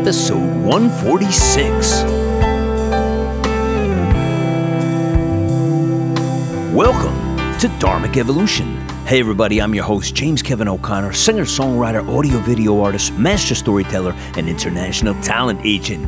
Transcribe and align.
episode 0.00 0.64
146. 0.64 2.04
Welcome 6.72 7.36
to 7.58 7.68
Dharmic 7.78 8.16
Evolution. 8.16 8.78
Hey, 9.04 9.20
everybody, 9.20 9.60
I'm 9.60 9.74
your 9.74 9.84
host, 9.84 10.14
James 10.14 10.40
Kevin 10.40 10.68
O'Connor, 10.68 11.12
singer, 11.12 11.44
songwriter, 11.44 12.08
audio 12.08 12.38
video 12.38 12.80
artist, 12.80 13.12
master 13.12 13.54
storyteller, 13.54 14.12
and 14.38 14.48
international 14.48 15.12
talent 15.20 15.60
agent. 15.64 16.06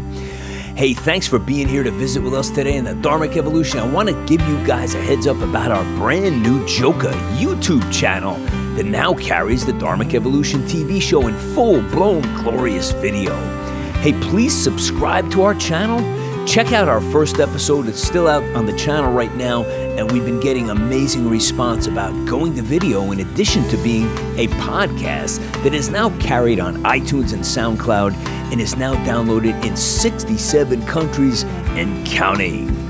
Hey, 0.74 0.95
thanks 0.95 1.27
for 1.29 1.38
being 1.38 1.69
here 1.69 1.83
to 1.83 1.91
visit 1.91 2.23
with 2.23 2.33
us 2.33 2.48
today 2.48 2.77
in 2.77 2.87
the 2.87 2.95
Dharmic 2.95 3.37
Evolution. 3.37 3.79
I 3.79 3.87
want 3.87 4.09
to 4.09 4.24
give 4.24 4.41
you 4.48 4.66
guys 4.66 4.95
a 4.95 5.02
heads 5.02 5.27
up 5.27 5.38
about 5.43 5.70
our 5.70 5.84
brand 5.98 6.43
new 6.43 6.66
Joka 6.66 7.11
YouTube 7.37 7.93
channel 7.93 8.37
that 8.77 8.87
now 8.87 9.12
carries 9.12 9.66
the 9.66 9.73
Dharmic 9.73 10.15
Evolution 10.15 10.62
TV 10.62 10.98
show 11.02 11.27
in 11.27 11.37
full 11.55 11.83
blown 11.91 12.23
glorious 12.43 12.93
video. 12.93 13.62
Hey, 14.02 14.15
please 14.15 14.52
subscribe 14.52 15.30
to 15.30 15.42
our 15.42 15.55
channel. 15.55 16.01
Check 16.45 16.73
out 16.73 16.88
our 16.88 17.01
first 17.01 17.38
episode, 17.38 17.87
it's 17.87 18.02
still 18.02 18.27
out 18.27 18.42
on 18.56 18.66
the 18.66 18.77
channel 18.77 19.12
right 19.12 19.33
now, 19.37 19.62
and 19.62 20.11
we've 20.11 20.25
been 20.25 20.41
getting 20.41 20.70
amazing 20.70 21.30
response 21.30 21.87
about 21.87 22.11
going 22.27 22.56
to 22.56 22.62
video 22.62 23.12
in 23.12 23.20
addition 23.20 23.62
to 23.69 23.77
being 23.77 24.09
a 24.37 24.48
podcast 24.59 25.38
that 25.62 25.73
is 25.73 25.88
now 25.88 26.11
carried 26.19 26.59
on 26.59 26.83
iTunes 26.83 27.33
and 27.33 27.45
SoundCloud 27.45 28.15
and 28.51 28.61
is 28.61 28.77
now 28.77 28.95
downloaded 29.06 29.65
in 29.65 29.77
67 29.77 30.84
countries 30.84 31.45
and 31.45 32.05
counting. 32.05 32.81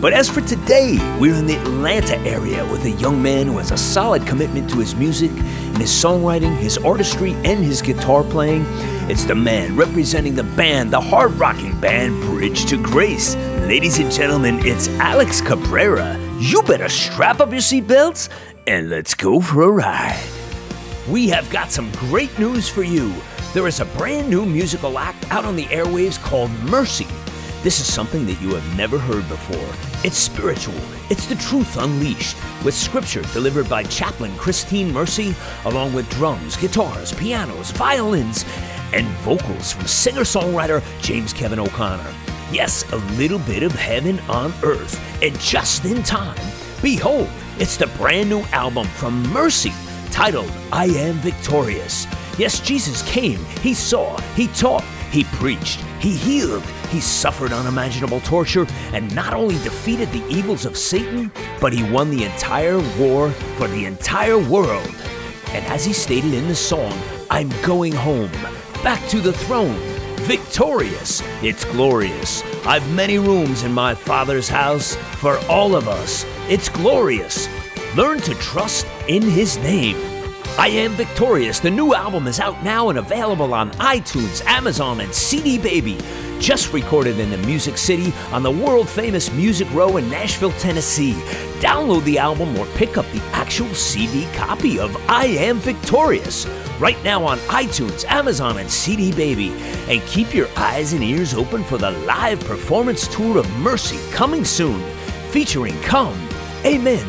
But 0.00 0.14
as 0.14 0.30
for 0.30 0.40
today, 0.40 0.96
we're 1.20 1.34
in 1.34 1.44
the 1.44 1.56
Atlanta 1.56 2.16
area 2.20 2.64
with 2.64 2.86
a 2.86 2.90
young 2.90 3.22
man 3.22 3.46
who 3.46 3.58
has 3.58 3.70
a 3.70 3.76
solid 3.76 4.26
commitment 4.26 4.70
to 4.70 4.78
his 4.78 4.94
music 4.94 5.30
and 5.30 5.76
his 5.76 5.90
songwriting, 5.90 6.56
his 6.56 6.78
artistry, 6.78 7.34
and 7.44 7.62
his 7.62 7.82
guitar 7.82 8.24
playing. 8.24 8.64
It's 9.10 9.26
the 9.26 9.34
man 9.34 9.76
representing 9.76 10.34
the 10.34 10.42
band, 10.42 10.90
the 10.90 11.00
hard 11.02 11.32
rocking 11.32 11.78
band 11.80 12.18
Bridge 12.22 12.64
to 12.70 12.82
Grace. 12.82 13.34
Ladies 13.66 13.98
and 13.98 14.10
gentlemen, 14.10 14.60
it's 14.64 14.88
Alex 15.00 15.42
Cabrera. 15.42 16.18
You 16.38 16.62
better 16.62 16.88
strap 16.88 17.40
up 17.40 17.50
your 17.50 17.60
seatbelts 17.60 18.30
and 18.66 18.88
let's 18.88 19.14
go 19.14 19.38
for 19.38 19.64
a 19.64 19.70
ride. 19.70 20.22
We 21.10 21.28
have 21.28 21.50
got 21.50 21.70
some 21.70 21.92
great 21.92 22.36
news 22.38 22.70
for 22.70 22.82
you. 22.82 23.12
There 23.52 23.66
is 23.66 23.80
a 23.80 23.84
brand 23.84 24.30
new 24.30 24.46
musical 24.46 24.98
act 24.98 25.30
out 25.30 25.44
on 25.44 25.56
the 25.56 25.66
airwaves 25.66 26.18
called 26.22 26.50
Mercy. 26.60 27.06
This 27.62 27.78
is 27.78 27.92
something 27.92 28.24
that 28.24 28.40
you 28.40 28.54
have 28.54 28.76
never 28.76 28.98
heard 28.98 29.28
before. 29.28 29.74
It's 30.02 30.16
spiritual, 30.16 30.80
it's 31.10 31.26
the 31.26 31.34
truth 31.34 31.76
unleashed, 31.76 32.34
with 32.64 32.72
scripture 32.72 33.20
delivered 33.34 33.68
by 33.68 33.82
chaplain 33.82 34.34
Christine 34.38 34.90
Mercy, 34.90 35.34
along 35.66 35.92
with 35.92 36.08
drums, 36.08 36.56
guitars, 36.56 37.12
pianos, 37.12 37.70
violins, 37.72 38.46
and 38.94 39.06
vocals 39.18 39.72
from 39.72 39.86
singer 39.86 40.22
songwriter 40.22 40.82
James 41.02 41.34
Kevin 41.34 41.58
O'Connor. 41.58 42.14
Yes, 42.50 42.90
a 42.92 42.96
little 43.18 43.38
bit 43.40 43.62
of 43.62 43.72
heaven 43.72 44.20
on 44.20 44.54
earth, 44.62 44.98
and 45.22 45.38
just 45.38 45.84
in 45.84 46.02
time. 46.02 46.40
Behold, 46.80 47.28
it's 47.58 47.76
the 47.76 47.88
brand 47.98 48.30
new 48.30 48.40
album 48.52 48.86
from 48.86 49.22
Mercy 49.34 49.74
titled 50.10 50.50
I 50.72 50.86
Am 50.86 51.16
Victorious. 51.16 52.06
Yes, 52.38 52.58
Jesus 52.58 53.02
came, 53.02 53.44
He 53.60 53.74
saw, 53.74 54.18
He 54.34 54.46
taught, 54.48 54.84
He 55.10 55.24
preached, 55.24 55.80
He 56.00 56.16
healed, 56.16 56.64
He 56.90 57.00
suffered 57.00 57.52
unimaginable 57.52 58.20
torture, 58.20 58.66
and 58.92 59.14
not 59.14 59.32
only 59.32 59.54
defeated 59.62 60.10
the 60.10 60.26
evils 60.28 60.66
of 60.66 60.76
Satan, 60.76 61.30
but 61.60 61.72
He 61.72 61.82
won 61.90 62.10
the 62.10 62.24
entire 62.24 62.78
war 62.98 63.30
for 63.30 63.68
the 63.68 63.84
entire 63.84 64.38
world. 64.38 64.94
And 65.48 65.64
as 65.66 65.84
He 65.84 65.92
stated 65.92 66.34
in 66.34 66.48
the 66.48 66.54
song, 66.54 66.92
I'm 67.30 67.50
going 67.62 67.92
home, 67.92 68.30
back 68.82 69.06
to 69.10 69.20
the 69.20 69.32
throne, 69.32 69.78
victorious, 70.22 71.22
it's 71.42 71.64
glorious. 71.64 72.42
I've 72.66 72.88
many 72.92 73.18
rooms 73.18 73.62
in 73.62 73.72
my 73.72 73.94
Father's 73.94 74.48
house 74.48 74.96
for 75.20 75.38
all 75.48 75.74
of 75.74 75.88
us. 75.88 76.26
It's 76.48 76.68
glorious. 76.68 77.48
Learn 77.96 78.20
to 78.20 78.34
trust 78.34 78.86
in 79.08 79.22
His 79.22 79.56
name. 79.58 79.96
I 80.58 80.68
Am 80.68 80.92
Victorious. 80.92 81.60
The 81.60 81.70
new 81.70 81.94
album 81.94 82.26
is 82.26 82.40
out 82.40 82.62
now 82.62 82.90
and 82.90 82.98
available 82.98 83.54
on 83.54 83.70
iTunes, 83.72 84.44
Amazon, 84.44 85.00
and 85.00 85.14
CD 85.14 85.58
Baby. 85.58 85.98
Just 86.40 86.72
recorded 86.72 87.18
in 87.18 87.28
the 87.28 87.36
Music 87.36 87.76
City 87.76 88.14
on 88.32 88.42
the 88.42 88.50
world 88.50 88.88
famous 88.88 89.30
Music 89.30 89.70
Row 89.74 89.98
in 89.98 90.08
Nashville, 90.08 90.52
Tennessee. 90.52 91.12
Download 91.60 92.02
the 92.04 92.18
album 92.18 92.56
or 92.56 92.64
pick 92.76 92.96
up 92.96 93.04
the 93.12 93.20
actual 93.32 93.68
CD 93.74 94.26
copy 94.34 94.78
of 94.78 94.96
I 95.06 95.26
Am 95.26 95.58
Victorious 95.58 96.46
right 96.78 96.96
now 97.04 97.22
on 97.24 97.36
iTunes, 97.40 98.06
Amazon, 98.06 98.56
and 98.56 98.70
CD 98.70 99.12
Baby. 99.12 99.50
And 99.86 100.00
keep 100.06 100.34
your 100.34 100.48
eyes 100.56 100.94
and 100.94 101.04
ears 101.04 101.34
open 101.34 101.62
for 101.62 101.76
the 101.76 101.90
live 101.90 102.40
performance 102.46 103.06
tour 103.14 103.36
of 103.36 103.58
Mercy 103.58 103.98
coming 104.10 104.46
soon, 104.46 104.80
featuring 105.30 105.78
Come, 105.82 106.18
Amen, 106.64 107.06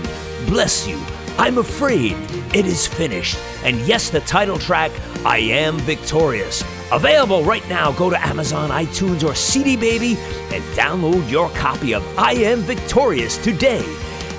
Bless 0.48 0.86
You, 0.86 1.02
I'm 1.38 1.58
Afraid, 1.58 2.18
It 2.54 2.66
Is 2.66 2.86
Finished, 2.86 3.40
and 3.64 3.80
yes, 3.88 4.10
the 4.10 4.20
title 4.22 4.60
track, 4.60 4.92
I 5.24 5.38
Am 5.38 5.78
Victorious. 5.80 6.66
Available 6.92 7.44
right 7.44 7.68
now. 7.70 7.92
Go 7.94 8.10
to 8.10 8.22
Amazon, 8.26 8.70
iTunes, 8.70 9.24
or 9.24 9.34
CD 9.34 9.78
Baby 9.78 10.18
and 10.54 10.64
download 10.76 11.30
your 11.32 11.50
copy 11.52 11.94
of 11.94 12.04
I 12.18 12.34
Am 12.34 12.60
Victorious 12.60 13.38
today. 13.38 13.86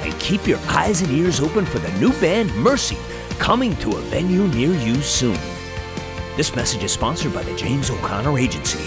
And 0.00 0.18
keep 0.20 0.46
your 0.46 0.58
eyes 0.68 1.00
and 1.00 1.10
ears 1.12 1.40
open 1.40 1.64
for 1.64 1.78
the 1.78 1.92
new 1.98 2.12
band 2.20 2.54
Mercy 2.56 2.98
coming 3.38 3.74
to 3.76 3.96
a 3.96 4.00
venue 4.02 4.46
near 4.48 4.74
you 4.74 4.96
soon. 4.96 5.38
This 6.36 6.54
message 6.54 6.82
is 6.82 6.92
sponsored 6.92 7.32
by 7.32 7.42
the 7.42 7.56
James 7.56 7.90
O'Connor 7.90 8.38
Agency. 8.38 8.80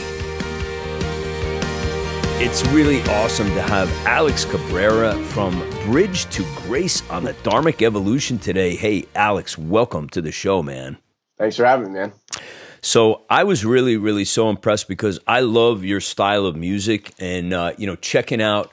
It's 2.37 2.65
really 2.67 3.01
awesome 3.03 3.47
to 3.47 3.61
have 3.61 3.89
Alex 4.05 4.45
Cabrera 4.45 5.15
from 5.25 5.57
Bridge 5.85 6.25
to 6.31 6.45
Grace 6.67 7.01
on 7.09 7.23
the 7.23 7.33
Dharmic 7.35 7.81
Evolution 7.81 8.37
today. 8.37 8.75
Hey, 8.75 9.05
Alex, 9.15 9.57
welcome 9.57 10.09
to 10.09 10.21
the 10.21 10.31
show, 10.31 10.61
man. 10.61 10.97
Thanks 11.37 11.55
for 11.55 11.65
having 11.65 11.93
me, 11.93 11.99
man. 11.99 12.13
So 12.85 13.23
I 13.31 13.45
was 13.45 13.65
really, 13.65 13.97
really 13.97 14.25
so 14.25 14.47
impressed 14.47 14.87
because 14.87 15.19
I 15.25 15.39
love 15.39 15.83
your 15.83 15.99
style 15.99 16.45
of 16.45 16.55
music, 16.55 17.11
and 17.17 17.51
uh, 17.51 17.73
you 17.79 17.87
know, 17.87 17.95
checking 17.95 18.43
out 18.43 18.71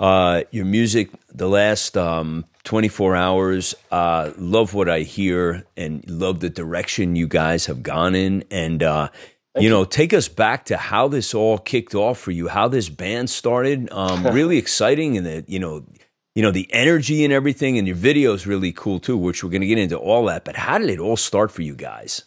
uh, 0.00 0.42
your 0.50 0.64
music 0.64 1.10
the 1.32 1.48
last 1.48 1.96
um, 1.96 2.44
24 2.64 3.14
hours. 3.14 3.76
Uh, 3.92 4.32
love 4.36 4.74
what 4.74 4.88
I 4.88 5.02
hear, 5.02 5.64
and 5.76 6.04
love 6.10 6.40
the 6.40 6.50
direction 6.50 7.14
you 7.14 7.28
guys 7.28 7.66
have 7.66 7.84
gone 7.84 8.16
in, 8.16 8.42
and 8.50 8.82
uh, 8.82 9.10
you 9.56 9.70
know, 9.70 9.84
take 9.84 10.12
us 10.12 10.26
back 10.26 10.64
to 10.64 10.76
how 10.76 11.06
this 11.06 11.32
all 11.32 11.56
kicked 11.56 11.94
off 11.94 12.18
for 12.18 12.32
you, 12.32 12.48
how 12.48 12.66
this 12.66 12.88
band 12.88 13.30
started. 13.30 13.88
Um, 13.92 14.26
really 14.34 14.58
exciting, 14.58 15.16
and 15.16 15.24
the 15.24 15.44
you 15.46 15.60
know, 15.60 15.86
you 16.34 16.42
know, 16.42 16.50
the 16.50 16.68
energy 16.72 17.22
and 17.22 17.32
everything, 17.32 17.78
and 17.78 17.86
your 17.86 17.94
video 17.94 18.32
is 18.32 18.44
really 18.44 18.72
cool 18.72 18.98
too, 18.98 19.16
which 19.16 19.44
we're 19.44 19.50
going 19.50 19.60
to 19.60 19.68
get 19.68 19.78
into 19.78 19.96
all 19.96 20.24
that. 20.24 20.44
But 20.44 20.56
how 20.56 20.78
did 20.78 20.90
it 20.90 20.98
all 20.98 21.16
start 21.16 21.52
for 21.52 21.62
you 21.62 21.76
guys? 21.76 22.24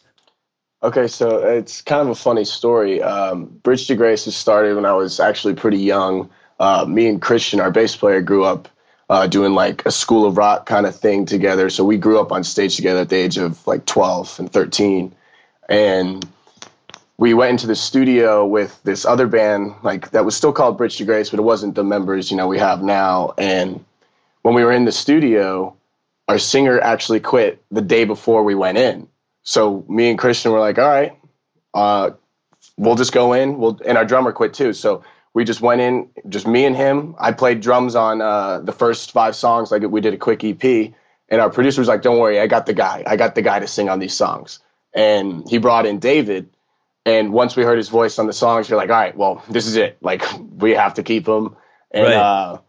Okay, 0.86 1.08
so 1.08 1.40
it's 1.40 1.82
kind 1.82 2.04
of 2.04 2.10
a 2.10 2.16
funny 2.16 2.46
story. 2.46 3.02
Um, 3.02 3.46
Bridge 3.64 3.88
to 3.88 3.96
Grace 3.96 4.28
was 4.28 4.38
started 4.38 4.76
when 4.76 4.86
I 4.86 4.94
was 4.94 5.20
actually 5.20 5.56
pretty 5.56 5.80
young. 5.80 6.30
Uh, 6.60 6.86
me 6.88 7.08
and 7.08 7.20
Christian, 7.20 7.60
our 7.60 7.72
bass 7.72 7.96
player, 7.96 8.22
grew 8.22 8.44
up 8.44 8.70
uh, 9.10 9.26
doing 9.26 9.56
like 9.56 9.84
a 9.88 9.92
school 9.92 10.28
of 10.28 10.38
rock 10.38 10.68
kind 10.68 10.86
of 10.86 10.96
thing 10.96 11.26
together. 11.26 11.72
So 11.72 11.84
we 11.84 11.98
grew 11.98 12.20
up 12.20 12.32
on 12.32 12.44
stage 12.44 12.76
together 12.76 13.00
at 13.00 13.10
the 13.10 13.16
age 13.16 13.40
of 13.40 13.66
like 13.66 13.88
12 13.88 14.40
and 14.40 14.54
13. 14.54 15.16
And 15.68 16.30
we 17.18 17.34
went 17.34 17.50
into 17.50 17.66
the 17.66 17.76
studio 17.76 18.46
with 18.46 18.80
this 18.84 19.06
other 19.06 19.26
band, 19.26 19.74
like 19.82 20.12
that 20.12 20.24
was 20.24 20.36
still 20.36 20.54
called 20.54 20.78
Bridge 20.78 20.98
to 20.98 21.06
Grace, 21.06 21.32
but 21.32 21.40
it 21.40 21.44
wasn't 21.44 21.74
the 21.74 21.84
members, 21.84 22.30
you 22.30 22.38
know, 22.38 22.48
we 22.48 22.60
have 22.60 22.84
now. 22.84 23.34
And 23.40 23.84
when 24.44 24.54
we 24.54 24.64
were 24.64 24.72
in 24.72 24.86
the 24.86 24.92
studio, 24.92 25.76
our 26.28 26.38
singer 26.38 26.80
actually 26.80 27.22
quit 27.22 27.64
the 27.72 27.82
day 27.82 28.06
before 28.06 28.44
we 28.44 28.54
went 28.54 28.78
in. 28.78 29.08
So 29.46 29.86
me 29.88 30.10
and 30.10 30.20
Christian 30.20 30.52
were 30.52 30.60
like, 30.60 30.78
all 30.80 30.90
right, 30.90 31.18
uh, 31.74 32.12
we'll 32.78 32.96
just 32.96 33.14
go 33.14 33.34
in. 33.34 33.58
We'll, 33.60 33.80
and 33.86 33.98
our 33.98 34.04
drummer 34.06 34.32
quit 34.34 34.54
too. 34.54 34.74
So 34.74 35.04
we 35.34 35.46
just 35.46 35.62
went 35.62 35.82
in, 35.82 36.10
just 36.28 36.48
me 36.48 36.66
and 36.66 36.76
him. 36.76 37.16
I 37.20 37.32
played 37.32 37.62
drums 37.62 37.96
on 37.96 38.22
uh, 38.22 38.60
the 38.60 38.72
first 38.74 39.12
five 39.12 39.36
songs, 39.36 39.72
like 39.72 39.84
we 39.84 40.02
did 40.02 40.14
a 40.14 40.18
quick 40.18 40.44
EP. 40.44 40.94
And 41.30 41.42
our 41.42 41.50
producer 41.50 41.80
was 41.80 41.88
like, 41.88 42.02
don't 42.02 42.20
worry, 42.20 42.40
I 42.40 42.48
got 42.48 42.66
the 42.66 42.74
guy. 42.74 43.04
I 43.06 43.16
got 43.18 43.36
the 43.36 43.42
guy 43.44 43.60
to 43.60 43.68
sing 43.68 43.88
on 43.88 44.00
these 44.00 44.14
songs. 44.14 44.60
And 44.94 45.48
he 45.50 45.58
brought 45.60 45.86
in 45.86 46.00
David. 46.00 46.50
And 47.06 47.32
once 47.34 47.56
we 47.56 47.64
heard 47.64 47.78
his 47.78 47.90
voice 47.90 48.18
on 48.18 48.26
the 48.26 48.34
songs, 48.34 48.68
you're 48.68 48.78
like, 48.80 48.90
all 48.90 48.96
right, 48.96 49.16
well, 49.16 49.44
this 49.50 49.68
is 49.68 49.76
it. 49.76 49.98
Like, 50.02 50.24
we 50.58 50.72
have 50.72 50.96
to 50.96 51.04
keep 51.04 51.28
him. 51.28 51.56
And 51.92 52.06
Right. 52.06 52.16
uh, 52.16 52.60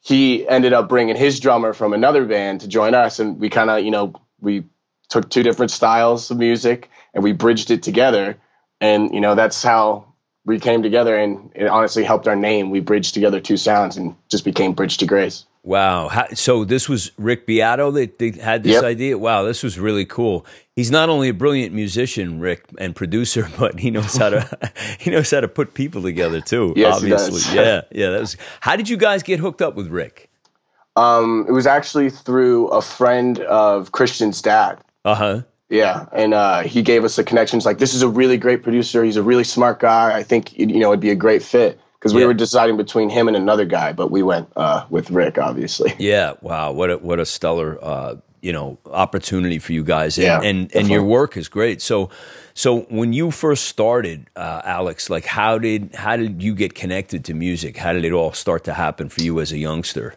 he 0.00 0.48
ended 0.48 0.72
up 0.72 0.88
bringing 0.88 1.16
his 1.16 1.40
drummer 1.40 1.74
from 1.74 1.92
another 1.92 2.24
band 2.24 2.62
to 2.62 2.68
join 2.68 2.94
us. 2.94 3.18
And 3.18 3.38
we 3.38 3.50
kind 3.50 3.68
of, 3.68 3.84
you 3.84 3.90
know, 3.90 4.14
we 4.40 4.64
took 5.08 5.30
two 5.30 5.42
different 5.42 5.70
styles 5.70 6.30
of 6.30 6.38
music 6.38 6.90
and 7.14 7.22
we 7.22 7.32
bridged 7.32 7.70
it 7.70 7.82
together. 7.82 8.36
And, 8.80 9.12
you 9.14 9.20
know, 9.20 9.34
that's 9.34 9.62
how 9.62 10.06
we 10.44 10.58
came 10.58 10.82
together. 10.82 11.16
And 11.16 11.50
it 11.54 11.66
honestly 11.68 12.04
helped 12.04 12.26
our 12.26 12.36
name. 12.36 12.70
We 12.70 12.80
bridged 12.80 13.14
together 13.14 13.40
two 13.40 13.56
sounds 13.56 13.96
and 13.96 14.16
just 14.28 14.44
became 14.44 14.72
Bridge 14.72 14.96
to 14.98 15.06
Grace. 15.06 15.44
Wow. 15.64 16.08
How, 16.08 16.26
so 16.34 16.64
this 16.64 16.88
was 16.88 17.12
Rick 17.16 17.46
Beato 17.46 17.92
that, 17.92 18.18
that 18.18 18.34
had 18.36 18.64
this 18.64 18.72
Yep. 18.72 18.82
idea? 18.84 19.18
Wow, 19.18 19.44
this 19.44 19.62
was 19.62 19.78
really 19.78 20.04
cool. 20.04 20.44
He's 20.74 20.90
not 20.90 21.08
only 21.08 21.28
a 21.28 21.34
brilliant 21.34 21.72
musician, 21.72 22.40
Rick, 22.40 22.64
and 22.78 22.96
producer, 22.96 23.48
but 23.58 23.78
he 23.78 23.90
knows 23.92 24.16
how 24.16 24.30
to 24.30 24.72
he 24.98 25.10
knows 25.10 25.30
how 25.30 25.40
to 25.40 25.46
put 25.46 25.74
people 25.74 26.02
together 26.02 26.40
too. 26.40 26.72
Yes, 26.74 27.00
he 27.00 27.12
obviously. 27.12 27.32
does. 27.42 27.54
Yeah, 27.54 27.80
yeah. 27.92 28.10
That 28.10 28.20
was 28.20 28.36
how 28.60 28.74
did 28.74 28.88
you 28.88 28.96
guys 28.96 29.22
get 29.22 29.38
hooked 29.38 29.62
up 29.62 29.76
with 29.76 29.86
Rick? 29.86 30.30
Um, 30.96 31.46
it 31.48 31.52
was 31.52 31.66
actually 31.68 32.10
through 32.10 32.66
a 32.68 32.82
friend 32.82 33.38
of 33.40 33.92
Christian's 33.92 34.42
dad. 34.42 34.78
Uh-huh. 35.04 35.42
Yeah, 35.70 36.06
and 36.12 36.34
uh, 36.34 36.62
he 36.62 36.82
gave 36.82 37.02
us 37.04 37.16
the 37.16 37.24
connections. 37.24 37.64
Like, 37.66 37.78
this 37.78 37.94
is 37.94 38.02
a 38.02 38.08
really 38.08 38.36
great 38.36 38.62
producer. 38.62 39.04
He's 39.04 39.16
a 39.16 39.22
really 39.22 39.44
smart 39.44 39.80
guy. 39.80 40.16
I 40.16 40.22
think 40.22 40.58
you 40.58 40.66
know 40.66 40.90
it'd 40.92 41.00
be 41.00 41.10
a 41.10 41.14
great 41.16 41.42
fit 41.42 41.80
because 41.94 42.14
we 42.14 42.20
Yeah. 42.20 42.26
were 42.28 42.34
deciding 42.34 42.76
between 42.76 43.08
him 43.10 43.26
and 43.28 43.36
another 43.36 43.64
guy, 43.64 43.92
but 43.92 44.10
we 44.10 44.22
went 44.22 44.48
uh, 44.56 44.84
with 44.90 45.10
Rick, 45.10 45.38
obviously. 45.38 45.94
Yeah, 45.98 46.34
wow, 46.42 46.72
what 46.72 46.90
a 46.90 46.98
what 46.98 47.20
a 47.20 47.24
stellar 47.26 47.78
uh, 47.82 48.16
you 48.42 48.52
know 48.52 48.78
opportunity 48.86 49.58
for 49.58 49.72
you 49.72 49.82
guys, 49.82 50.18
and 50.18 50.24
Yeah, 50.26 50.36
and, 50.42 50.72
and 50.76 50.88
definitely. 50.88 50.92
your 50.92 51.04
work 51.04 51.36
is 51.38 51.48
great. 51.48 51.80
So, 51.82 52.10
so 52.54 52.80
when 52.90 53.14
you 53.14 53.30
first 53.30 53.64
started, 53.64 54.28
uh, 54.36 54.60
Alex, 54.64 55.08
like 55.10 55.24
how 55.24 55.58
did 55.58 55.94
how 55.94 56.16
did 56.18 56.42
you 56.42 56.54
get 56.54 56.74
connected 56.74 57.24
to 57.26 57.34
music? 57.34 57.78
How 57.78 57.94
did 57.94 58.04
it 58.04 58.12
all 58.12 58.32
start 58.34 58.64
to 58.64 58.74
happen 58.74 59.08
for 59.08 59.22
you 59.22 59.40
as 59.40 59.52
a 59.52 59.58
youngster? 59.58 60.14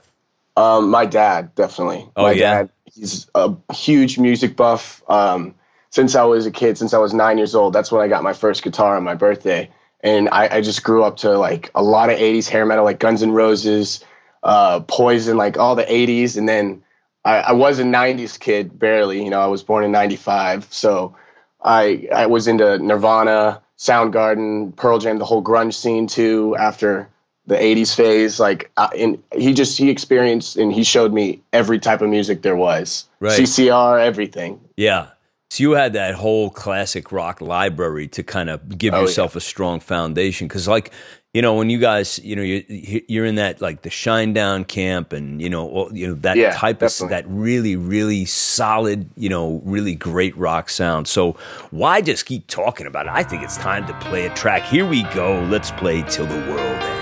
Um, 0.58 0.90
my 0.90 1.06
dad, 1.06 1.56
definitely. 1.56 2.10
Oh, 2.16 2.24
my 2.24 2.32
yeah? 2.32 2.52
dad, 2.64 2.70
he's 2.96 3.28
a 3.36 3.54
huge 3.74 4.18
music 4.18 4.56
buff. 4.56 5.04
Um, 5.10 5.56
since 5.90 6.16
I 6.16 6.24
was 6.24 6.46
a 6.46 6.52
kid, 6.52 6.78
since 6.78 6.94
I 6.94 6.98
was 6.98 7.14
nine 7.14 7.38
years 7.38 7.56
old, 7.56 7.74
that's 7.74 7.92
when 7.92 8.02
I 8.02 8.08
got 8.08 8.24
my 8.24 8.34
first 8.34 8.64
guitar 8.64 8.98
on 8.98 9.04
my 9.04 9.16
birthday. 9.16 9.70
And 10.02 10.30
I, 10.30 10.58
I 10.58 10.62
just 10.62 10.84
grew 10.84 11.04
up 11.04 11.18
to 11.18 11.38
like 11.38 11.72
a 11.74 11.82
lot 11.82 12.10
of 12.10 12.18
80s 12.18 12.50
hair 12.50 12.66
metal, 12.66 12.84
like 12.84 13.00
Guns 13.00 13.24
N' 13.24 13.32
Roses, 13.32 14.04
uh, 14.44 14.82
Poison, 14.82 15.38
like 15.38 15.58
all 15.58 15.76
the 15.76 15.84
80s. 15.84 16.38
And 16.38 16.48
then 16.48 16.84
I, 17.24 17.38
I 17.38 17.52
was 17.54 17.80
a 17.80 17.84
90s 17.84 18.40
kid, 18.40 18.78
barely. 18.78 19.24
You 19.24 19.30
know, 19.30 19.40
I 19.40 19.48
was 19.48 19.64
born 19.64 19.84
in 19.84 19.92
95. 19.92 20.68
So 20.72 21.16
I, 21.64 22.08
I 22.14 22.28
was 22.28 22.48
into 22.48 22.78
Nirvana, 22.78 23.62
Soundgarden, 23.78 24.76
Pearl 24.76 25.00
Jam, 25.00 25.18
the 25.18 25.26
whole 25.26 25.44
grunge 25.44 25.74
scene 25.74 26.08
too 26.08 26.56
after 26.58 27.10
the 27.48 27.56
80s 27.56 27.96
phase 27.96 28.40
like 28.40 28.72
uh, 28.78 28.90
and 28.98 29.22
he 29.36 29.54
just 29.54 29.78
he 29.78 29.90
experienced 29.90 30.58
and 30.58 30.74
he 30.74 30.84
showed 30.84 31.14
me 31.14 31.42
every 31.54 31.80
type 31.80 32.02
of 32.02 32.10
music 32.10 32.42
there 32.42 32.56
was 32.56 33.06
Right. 33.20 33.40
ccr 33.40 34.00
everything 34.04 34.60
Yeah. 34.78 35.08
So 35.52 35.62
you 35.62 35.72
had 35.74 35.94
that 35.94 36.16
whole 36.16 36.50
classic 36.50 37.12
rock 37.12 37.40
library 37.40 38.08
to 38.10 38.24
kind 38.24 38.50
of 38.50 38.78
give 38.78 38.94
Oh, 38.94 39.02
yourself 39.02 39.36
a 39.36 39.40
strong 39.40 39.80
foundation. 39.80 40.48
Because, 40.48 40.68
like, 40.68 40.92
you 41.34 41.42
know, 41.42 41.54
when 41.54 41.70
you 41.70 41.78
guys, 41.78 42.20
you 42.20 42.36
know, 42.36 42.42
you, 42.42 43.02
you're 43.08 43.26
in 43.26 43.36
that 43.36 43.62
like 43.62 43.84
the 43.84 43.90
Shinedown 43.90 44.68
camp, 44.68 45.14
and 45.14 45.42
you 45.42 45.50
know, 45.50 45.70
all, 45.70 45.96
you 45.96 46.08
know 46.08 46.14
that 46.16 46.36
Yeah, 46.36 46.52
type 46.56 46.82
of 46.82 46.92
that 47.10 47.24
really, 47.28 47.76
really 47.78 48.26
solid, 48.26 49.08
you 49.16 49.30
know, 49.30 49.62
really 49.64 49.96
great 49.96 50.36
rock 50.36 50.70
sound. 50.70 51.08
So 51.08 51.38
why 51.72 52.02
just 52.02 52.26
keep 52.26 52.48
talking 52.48 52.88
about 52.88 53.06
it? 53.06 53.12
I 53.14 53.24
think 53.24 53.44
it's 53.44 53.56
time 53.58 53.86
to 53.88 53.94
play 54.00 54.26
a 54.26 54.34
track. 54.34 54.64
Here 54.64 54.86
we 54.86 55.04
go. 55.14 55.42
Let's 55.44 55.72
play 55.72 56.02
till 56.10 56.26
the 56.26 56.40
world 56.52 56.60
ends. 56.82 56.95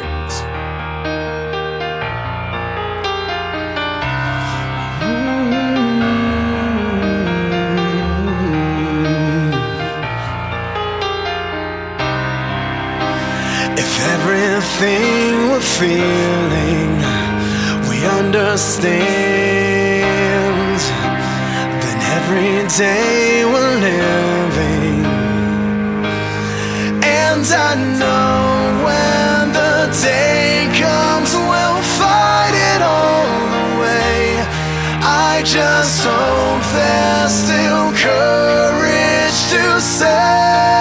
Everything 14.64 15.50
we're 15.50 15.60
feeling 15.60 16.92
we 17.90 17.98
understand, 18.06 18.94
then 21.82 22.00
every 22.18 22.56
day 22.78 23.44
we're 23.44 23.76
living. 23.90 25.04
And 27.04 27.46
I 27.46 27.76
know 28.00 28.40
when 28.86 29.52
the 29.52 29.76
day 30.02 30.70
comes, 30.80 31.34
we'll 31.34 31.84
fight 32.00 32.56
it 32.72 32.82
all 32.82 33.28
the 33.56 33.68
way. 33.82 34.46
I 35.02 35.42
just 35.44 36.06
hope 36.06 36.64
there's 36.74 37.34
still 37.34 37.92
courage 38.00 39.40
to 39.52 39.82
say. 39.82 40.73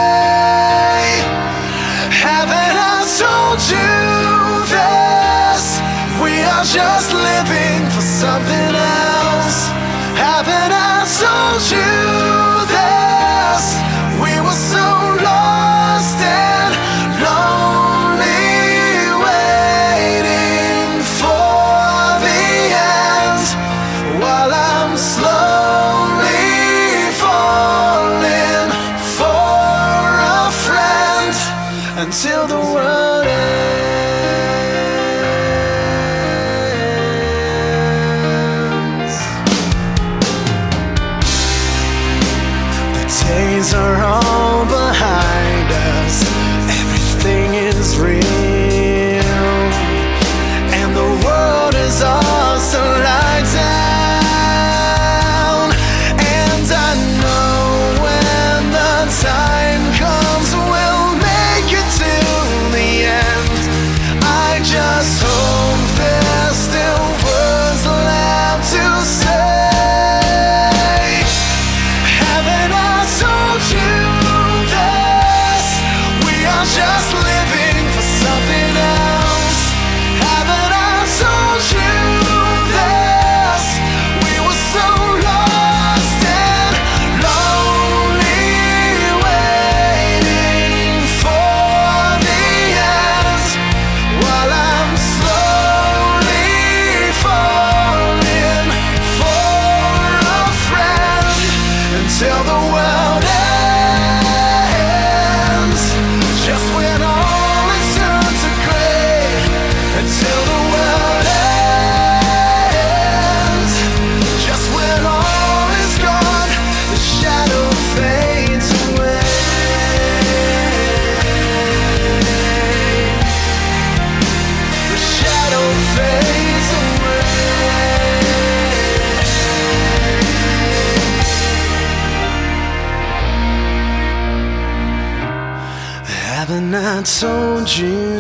Told 137.05 137.69
you 137.79 138.12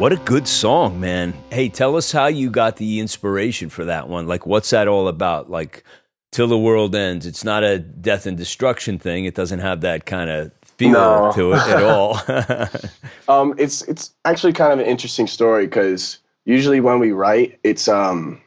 What 0.00 0.12
a 0.12 0.16
good 0.16 0.48
song, 0.48 0.98
man. 0.98 1.34
Hey, 1.50 1.68
tell 1.68 1.94
us 1.94 2.10
how 2.10 2.28
you 2.28 2.48
got 2.48 2.76
the 2.78 3.00
inspiration 3.00 3.68
for 3.68 3.84
that 3.84 4.08
one. 4.08 4.26
Like, 4.26 4.46
what's 4.46 4.70
that 4.70 4.88
all 4.88 5.08
about? 5.08 5.50
Like, 5.50 5.84
Till 6.32 6.46
the 6.46 6.56
World 6.56 6.94
Ends. 6.94 7.26
It's 7.26 7.44
not 7.44 7.62
a 7.64 7.78
death 7.78 8.24
and 8.24 8.34
destruction 8.34 8.98
thing. 8.98 9.26
It 9.26 9.34
doesn't 9.34 9.58
have 9.58 9.82
that 9.82 10.06
kind 10.06 10.30
of 10.30 10.52
feel 10.64 10.92
No. 10.92 11.32
to 11.34 11.52
it 11.52 11.58
at 11.58 11.82
all. 11.82 12.18
Um, 13.28 13.54
it's 13.58 13.82
it's 13.82 14.12
actually 14.24 14.54
kind 14.54 14.72
of 14.72 14.80
an 14.80 14.86
interesting 14.86 15.26
story 15.28 15.66
because 15.66 16.18
usually 16.46 16.80
when 16.80 16.98
we 16.98 17.12
write, 17.12 17.60
it's 17.62 17.86
um, 17.86 18.40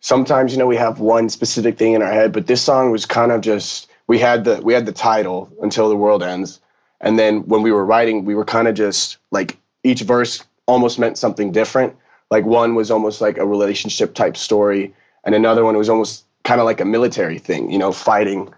sometimes 0.00 0.52
you 0.52 0.58
know 0.58 0.68
we 0.68 0.76
have 0.76 1.00
one 1.00 1.28
specific 1.30 1.78
thing 1.78 1.94
in 1.94 2.02
our 2.02 2.12
head, 2.12 2.30
but 2.32 2.46
this 2.46 2.62
song 2.62 2.92
was 2.92 3.06
kind 3.06 3.32
of 3.32 3.40
just 3.40 3.90
we 4.06 4.18
had 4.20 4.44
the 4.44 4.60
we 4.62 4.72
had 4.74 4.86
the 4.86 4.92
title 4.92 5.50
until 5.62 5.88
the 5.88 5.96
world 5.96 6.22
ends, 6.22 6.60
and 7.00 7.18
then 7.18 7.40
when 7.48 7.62
we 7.62 7.72
were 7.72 7.84
writing, 7.84 8.24
we 8.24 8.36
were 8.36 8.44
kind 8.44 8.68
of 8.68 8.74
just 8.76 9.16
like 9.32 9.56
each 9.84 10.02
verse 10.02 10.44
almost 10.66 10.98
meant 10.98 11.18
something 11.18 11.52
different. 11.52 11.96
Like 12.30 12.44
one 12.44 12.74
was 12.74 12.90
almost 12.90 13.20
like 13.20 13.38
a 13.38 13.46
relationship 13.46 14.14
type 14.14 14.36
story, 14.36 14.94
and 15.24 15.34
another 15.34 15.64
one 15.64 15.76
was 15.76 15.88
almost 15.88 16.24
kind 16.44 16.60
of 16.60 16.64
like 16.64 16.80
a 16.80 16.84
military 16.84 17.38
thing, 17.38 17.70
you 17.70 17.78
know, 17.78 17.92
fighting 17.92 18.52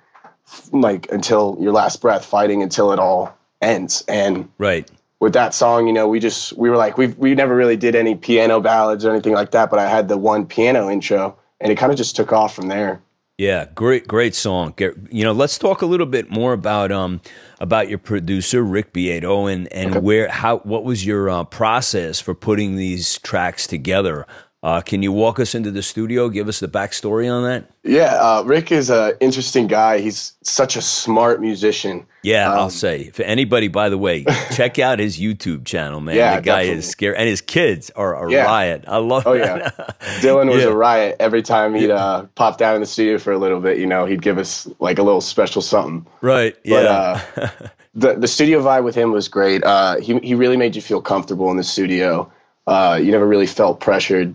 like 0.72 1.10
until 1.10 1.56
your 1.60 1.72
last 1.72 2.00
breath, 2.00 2.24
fighting 2.24 2.62
until 2.62 2.92
it 2.92 2.98
all 2.98 3.36
ends, 3.60 4.04
and 4.06 4.48
right. 4.58 4.88
with 5.20 5.32
that 5.32 5.54
song, 5.54 5.86
you 5.86 5.92
know, 5.92 6.06
we 6.06 6.20
just 6.20 6.52
we 6.54 6.70
were 6.70 6.76
like 6.76 6.96
we 6.98 7.08
we 7.08 7.34
never 7.34 7.56
really 7.56 7.76
did 7.76 7.94
any 7.94 8.14
piano 8.14 8.60
ballads 8.60 9.04
or 9.04 9.10
anything 9.10 9.32
like 9.32 9.50
that, 9.52 9.70
but 9.70 9.78
I 9.78 9.88
had 9.88 10.08
the 10.08 10.18
one 10.18 10.46
piano 10.46 10.88
intro 10.88 11.36
and 11.60 11.72
it 11.72 11.76
kind 11.76 11.90
of 11.90 11.98
just 11.98 12.14
took 12.14 12.32
off 12.32 12.54
from 12.54 12.68
there. 12.68 13.00
Yeah, 13.38 13.66
great, 13.74 14.06
great 14.06 14.36
song. 14.36 14.74
You 14.78 15.24
know, 15.24 15.32
let's 15.32 15.58
talk 15.58 15.82
a 15.82 15.86
little 15.86 16.06
bit 16.06 16.30
more 16.30 16.52
about 16.52 16.92
um 16.92 17.20
about 17.64 17.88
your 17.88 17.98
producer 17.98 18.62
Rick 18.62 18.92
Beato 18.92 19.46
and 19.46 19.72
and 19.72 20.02
where 20.02 20.28
how 20.28 20.58
what 20.58 20.84
was 20.84 21.06
your 21.06 21.30
uh, 21.30 21.44
process 21.44 22.20
for 22.20 22.34
putting 22.34 22.76
these 22.76 23.18
tracks 23.20 23.66
together. 23.66 24.26
Uh, 24.64 24.80
can 24.80 25.02
you 25.02 25.12
walk 25.12 25.38
us 25.38 25.54
into 25.54 25.70
the 25.70 25.82
studio? 25.82 26.30
Give 26.30 26.48
us 26.48 26.58
the 26.58 26.68
backstory 26.68 27.30
on 27.30 27.42
that. 27.44 27.66
Yeah, 27.82 28.14
uh, 28.14 28.42
Rick 28.46 28.72
is 28.72 28.88
an 28.88 29.12
interesting 29.20 29.66
guy. 29.66 29.98
He's 29.98 30.32
such 30.42 30.74
a 30.74 30.80
smart 30.80 31.38
musician. 31.42 32.06
Yeah, 32.22 32.50
Um, 32.50 32.58
I'll 32.58 32.70
say. 32.70 33.10
For 33.10 33.24
anybody, 33.24 33.68
by 33.68 33.90
the 33.90 33.98
way, 33.98 34.24
check 34.54 34.78
out 34.78 34.98
his 35.00 35.18
YouTube 35.20 35.66
channel, 35.66 36.00
man. 36.00 36.16
Yeah, 36.16 36.36
the 36.36 36.40
guy 36.42 36.60
definitely. 36.62 36.78
is 36.78 36.88
scary, 36.88 37.16
and 37.18 37.28
his 37.28 37.42
kids 37.42 37.90
are 37.94 38.26
a 38.26 38.32
Yeah. 38.32 38.44
riot. 38.46 38.84
I 38.88 38.96
love. 38.96 39.26
Oh 39.26 39.36
that. 39.36 39.74
yeah, 39.76 39.86
Dylan 40.22 40.50
was 40.50 40.62
Yeah. 40.62 40.70
a 40.70 40.74
riot 40.74 41.16
every 41.20 41.42
time 41.42 41.74
he'd 41.74 41.90
uh, 41.90 42.22
pop 42.34 42.56
down 42.56 42.74
in 42.76 42.80
the 42.80 42.86
studio 42.86 43.18
for 43.18 43.34
a 43.34 43.38
little 43.38 43.60
bit. 43.60 43.76
You 43.76 43.86
know, 43.86 44.06
he'd 44.06 44.22
give 44.22 44.38
us 44.38 44.66
like 44.80 44.98
a 44.98 45.02
little 45.02 45.20
special 45.20 45.60
something. 45.60 46.06
right. 46.22 46.56
But 46.64 46.84
Yeah, 46.84 47.20
uh, 47.36 47.48
the 47.94 48.14
the 48.14 48.28
studio 48.28 48.62
vibe 48.62 48.84
with 48.84 48.94
him 48.94 49.12
was 49.12 49.28
great. 49.28 49.62
Uh, 49.62 49.96
he 50.00 50.18
he 50.20 50.34
really 50.34 50.56
made 50.56 50.74
you 50.74 50.80
feel 50.80 51.02
comfortable 51.02 51.50
in 51.50 51.58
the 51.58 51.64
studio. 51.64 52.32
Uh, 52.66 52.98
you 52.98 53.12
never 53.12 53.26
really 53.28 53.46
felt 53.46 53.78
pressured, 53.78 54.34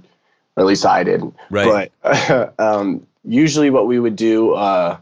or 0.60 0.64
at 0.64 0.68
least 0.68 0.86
I 0.86 1.06
didn't. 1.06 1.34
Right. 1.50 1.92
But 2.04 2.54
um, 2.60 3.08
usually, 3.24 3.70
what 3.70 3.88
we 3.88 3.98
would 3.98 4.18
do 4.18 4.54
uh, 4.54 4.98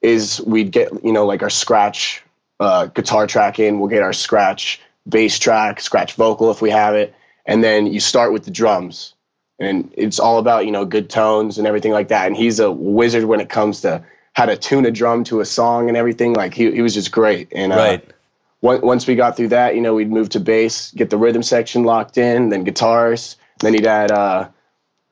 is 0.00 0.40
we'd 0.46 0.70
get 0.70 1.04
you 1.04 1.12
know 1.12 1.26
like 1.26 1.42
our 1.42 1.50
scratch 1.50 2.22
uh, 2.60 2.86
guitar 2.86 3.26
track 3.26 3.58
in. 3.58 3.80
We'll 3.80 3.88
get 3.88 4.02
our 4.02 4.12
scratch 4.12 4.80
bass 5.08 5.38
track, 5.38 5.80
scratch 5.80 6.14
vocal 6.14 6.50
if 6.52 6.62
we 6.62 6.70
have 6.70 6.94
it, 6.94 7.12
and 7.44 7.62
then 7.62 7.88
you 7.88 7.98
start 7.98 8.32
with 8.32 8.44
the 8.44 8.52
drums. 8.52 9.14
And 9.58 9.92
it's 9.96 10.20
all 10.20 10.38
about 10.38 10.64
you 10.64 10.70
know 10.70 10.84
good 10.84 11.10
tones 11.10 11.58
and 11.58 11.66
everything 11.66 11.92
like 11.92 12.08
that. 12.08 12.28
And 12.28 12.36
he's 12.36 12.60
a 12.60 12.70
wizard 12.70 13.24
when 13.24 13.40
it 13.40 13.48
comes 13.48 13.80
to 13.80 14.04
how 14.34 14.46
to 14.46 14.56
tune 14.56 14.86
a 14.86 14.92
drum 14.92 15.24
to 15.24 15.40
a 15.40 15.44
song 15.44 15.88
and 15.88 15.96
everything. 15.96 16.34
Like 16.34 16.54
he, 16.54 16.70
he 16.70 16.82
was 16.82 16.94
just 16.94 17.10
great. 17.10 17.48
And 17.52 17.72
uh, 17.72 17.76
right. 17.76 18.10
once 18.62 19.06
we 19.06 19.16
got 19.16 19.36
through 19.36 19.48
that, 19.48 19.74
you 19.74 19.80
know, 19.80 19.94
we'd 19.94 20.10
move 20.10 20.28
to 20.30 20.40
bass, 20.40 20.92
get 20.92 21.10
the 21.10 21.16
rhythm 21.16 21.42
section 21.42 21.84
locked 21.84 22.18
in, 22.18 22.48
then 22.48 22.64
guitars. 22.64 23.36
Then 23.60 23.74
he'd 23.74 23.86
add, 23.86 24.10
uh, 24.10 24.48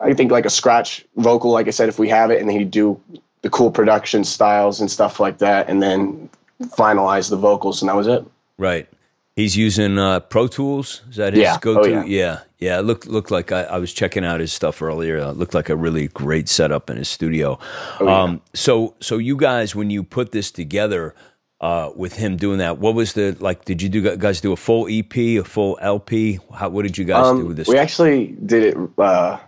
I 0.02 0.14
think, 0.14 0.30
like 0.32 0.46
a 0.46 0.50
scratch 0.50 1.04
vocal, 1.16 1.50
like 1.52 1.68
I 1.68 1.70
said, 1.70 1.88
if 1.88 1.98
we 1.98 2.08
have 2.08 2.30
it, 2.30 2.40
and 2.40 2.48
then 2.48 2.58
he'd 2.58 2.70
do 2.70 3.00
the 3.42 3.50
cool 3.50 3.70
production 3.70 4.24
styles 4.24 4.80
and 4.80 4.90
stuff 4.90 5.18
like 5.20 5.38
that, 5.38 5.68
and 5.68 5.82
then 5.82 6.28
finalize 6.60 7.30
the 7.30 7.36
vocals, 7.36 7.82
and 7.82 7.88
that 7.88 7.96
was 7.96 8.06
it. 8.06 8.24
Right. 8.58 8.88
He's 9.34 9.56
using 9.56 9.98
uh, 9.98 10.20
Pro 10.20 10.46
Tools. 10.46 11.02
Is 11.10 11.16
that 11.16 11.32
his 11.32 11.42
Yeah. 11.42 11.56
go-to? 11.60 11.80
Oh, 11.80 11.84
yeah. 11.86 12.04
yeah. 12.04 12.38
Yeah. 12.58 12.78
It 12.78 12.82
looked 12.82 13.06
looked 13.08 13.30
like 13.30 13.50
I, 13.50 13.62
I 13.62 13.78
was 13.78 13.92
checking 13.92 14.24
out 14.24 14.40
his 14.40 14.52
stuff 14.52 14.82
earlier. 14.82 15.16
It 15.16 15.32
looked 15.32 15.54
like 15.54 15.70
a 15.70 15.74
really 15.76 16.08
great 16.08 16.48
setup 16.50 16.90
in 16.90 16.98
his 16.98 17.08
studio. 17.08 17.58
Oh, 17.98 18.04
yeah. 18.06 18.22
um, 18.22 18.42
so 18.54 18.94
so 19.00 19.16
you 19.18 19.36
guys, 19.36 19.74
when 19.74 19.88
you 19.90 20.02
put 20.02 20.32
this 20.32 20.50
together 20.50 21.14
uh, 21.62 21.90
with 21.96 22.16
him 22.16 22.36
doing 22.36 22.58
that, 22.58 22.78
what 22.78 22.94
was 22.94 23.14
the 23.14 23.34
like? 23.40 23.64
Did 23.64 23.80
you 23.80 23.88
do 23.88 24.16
guys 24.16 24.40
do 24.42 24.52
a 24.52 24.56
full 24.56 24.86
EP, 24.90 25.16
a 25.16 25.40
full 25.42 25.78
LP? 25.80 26.38
How, 26.54 26.68
what 26.68 26.82
did 26.82 26.98
you 26.98 27.06
guys 27.06 27.34
do 27.36 27.46
with 27.46 27.56
this? 27.56 27.68
Um, 27.68 27.74
We 27.74 27.78
actually 27.78 28.36
did 28.44 28.62
it 28.64 28.76
uh, 28.98 29.38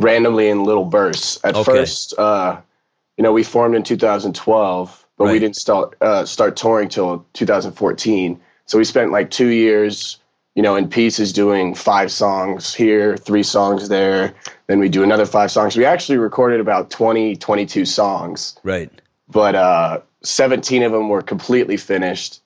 randomly 0.00 0.48
in 0.48 0.64
little 0.64 0.84
bursts. 0.84 1.38
At 1.44 1.54
Okay. 1.54 1.64
first, 1.64 2.18
uh, 2.18 2.60
you 3.16 3.22
know, 3.22 3.32
we 3.32 3.42
formed 3.42 3.74
in 3.74 3.82
2012, 3.82 5.06
but 5.16 5.28
we 5.28 5.38
didn't 5.38 5.56
start 5.56 5.96
uh, 6.00 6.24
start 6.24 6.56
touring 6.56 6.88
till 6.88 7.26
2014. 7.34 8.40
So 8.64 8.78
we 8.78 8.84
spent 8.84 9.12
like 9.12 9.30
two 9.30 9.48
years, 9.48 10.18
you 10.54 10.62
know, 10.62 10.76
in 10.76 10.88
pieces 10.88 11.32
doing 11.32 11.74
five 11.74 12.10
songs 12.10 12.74
here, 12.74 13.16
three 13.16 13.42
songs 13.42 13.88
there. 13.88 14.34
Then 14.68 14.78
we 14.78 14.88
do 14.88 15.02
another 15.02 15.26
five 15.26 15.50
songs. 15.50 15.76
We 15.76 15.84
actually 15.84 16.18
recorded 16.18 16.60
about 16.60 16.90
20, 16.90 17.36
22 17.36 17.84
songs 17.84 18.56
right. 18.62 18.90
but 19.28 19.54
uh, 19.54 20.00
17 20.22 20.82
of 20.82 20.92
them 20.92 21.08
were 21.08 21.22
completely 21.22 21.76
finished. 21.76 22.40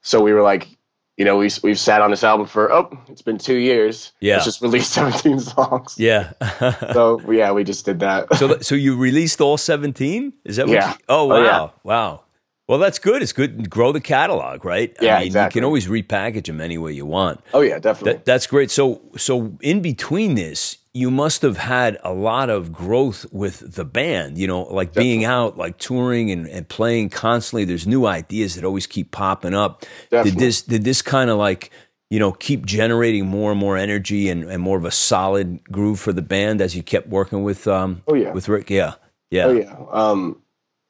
So 0.00 0.20
we 0.20 0.32
were 0.32 0.42
like, 0.42 0.77
you 1.18 1.24
know, 1.26 1.36
we, 1.36 1.50
we've 1.62 1.78
sat 1.78 2.00
on 2.00 2.10
this 2.10 2.24
album 2.24 2.46
for, 2.46 2.72
oh, 2.72 2.88
it's 3.08 3.22
been 3.22 3.36
two 3.36 3.56
years. 3.56 4.12
Yeah. 4.20 4.34
Let's 4.34 4.46
just 4.46 4.62
release 4.62 4.88
17 5.00 5.40
songs. 5.40 5.96
Yeah. 5.98 6.32
So, 6.94 7.20
yeah, 7.30 7.52
we 7.52 7.64
just 7.64 7.84
did 7.84 7.98
that. 8.00 8.32
so 8.36 8.58
so 8.60 8.74
you 8.74 8.96
released 8.96 9.40
all 9.40 9.58
seventeen? 9.58 10.32
Is 10.44 10.56
that 10.56 10.66
what? 10.66 10.74
Yeah. 10.74 10.90
You, 10.92 10.96
oh 11.08 11.24
wow, 11.26 11.34
Oh, 11.36 11.42
yeah. 11.42 11.68
wow. 11.84 12.22
Well, 12.68 12.78
that's 12.78 12.98
good. 12.98 13.22
It's 13.22 13.32
good. 13.32 13.64
to 13.64 13.68
Grow 13.68 13.92
the 13.92 14.00
catalog, 14.00 14.64
right? 14.64 14.94
I 15.00 15.04
Yeah, 15.04 15.18
mean, 15.20 15.32
You 15.32 15.48
can 15.50 15.64
always 15.64 15.86
repackage 15.86 16.46
them 16.46 16.60
any 16.60 16.76
way 16.78 16.92
you 16.92 17.06
want. 17.06 17.40
oh, 17.54 17.62
yeah, 17.62 17.78
definitely. 17.78 18.12
That, 18.14 18.24
that's 18.26 18.46
great. 18.46 18.70
So, 18.70 19.00
so 19.16 19.56
in 19.62 19.80
between 19.80 20.34
this, 20.34 20.76
you 20.98 21.10
must 21.10 21.42
have 21.42 21.56
had 21.58 21.96
a 22.02 22.12
lot 22.12 22.50
of 22.50 22.72
growth 22.72 23.24
with 23.30 23.74
the 23.74 23.84
band. 23.84 24.36
You 24.36 24.48
know, 24.48 24.62
like 24.62 24.92
being 24.92 25.24
out, 25.24 25.56
like 25.56 25.78
touring 25.78 26.30
and, 26.30 26.48
and 26.48 26.68
playing 26.68 27.10
constantly. 27.10 27.64
There's 27.64 27.86
new 27.86 28.04
ideas 28.06 28.56
that 28.56 28.64
always 28.64 28.86
keep 28.86 29.12
popping 29.12 29.54
up. 29.54 29.86
Did 30.10 30.34
this? 30.34 30.62
Did 30.62 30.82
this 30.84 31.00
kind 31.02 31.30
of 31.30 31.38
like 31.38 31.70
you 32.10 32.18
know 32.18 32.32
keep 32.32 32.66
generating 32.66 33.26
more 33.26 33.50
and 33.52 33.60
more 33.60 33.76
energy 33.76 34.28
and, 34.28 34.44
and 34.44 34.62
more 34.62 34.76
of 34.78 34.84
a 34.84 34.90
solid 34.90 35.62
groove 35.70 36.00
for 36.00 36.12
the 36.12 36.22
band 36.22 36.60
as 36.60 36.74
you 36.74 36.82
kept 36.82 37.08
working 37.08 37.44
with 37.44 37.68
um 37.68 38.02
Oh, 38.08 38.14
yeah. 38.14 38.32
with 38.32 38.48
Rick? 38.48 38.68
Yeah, 38.70 38.94
yeah, 39.30 39.44
oh, 39.44 39.52
yeah. 39.52 39.76
Um, 39.90 40.42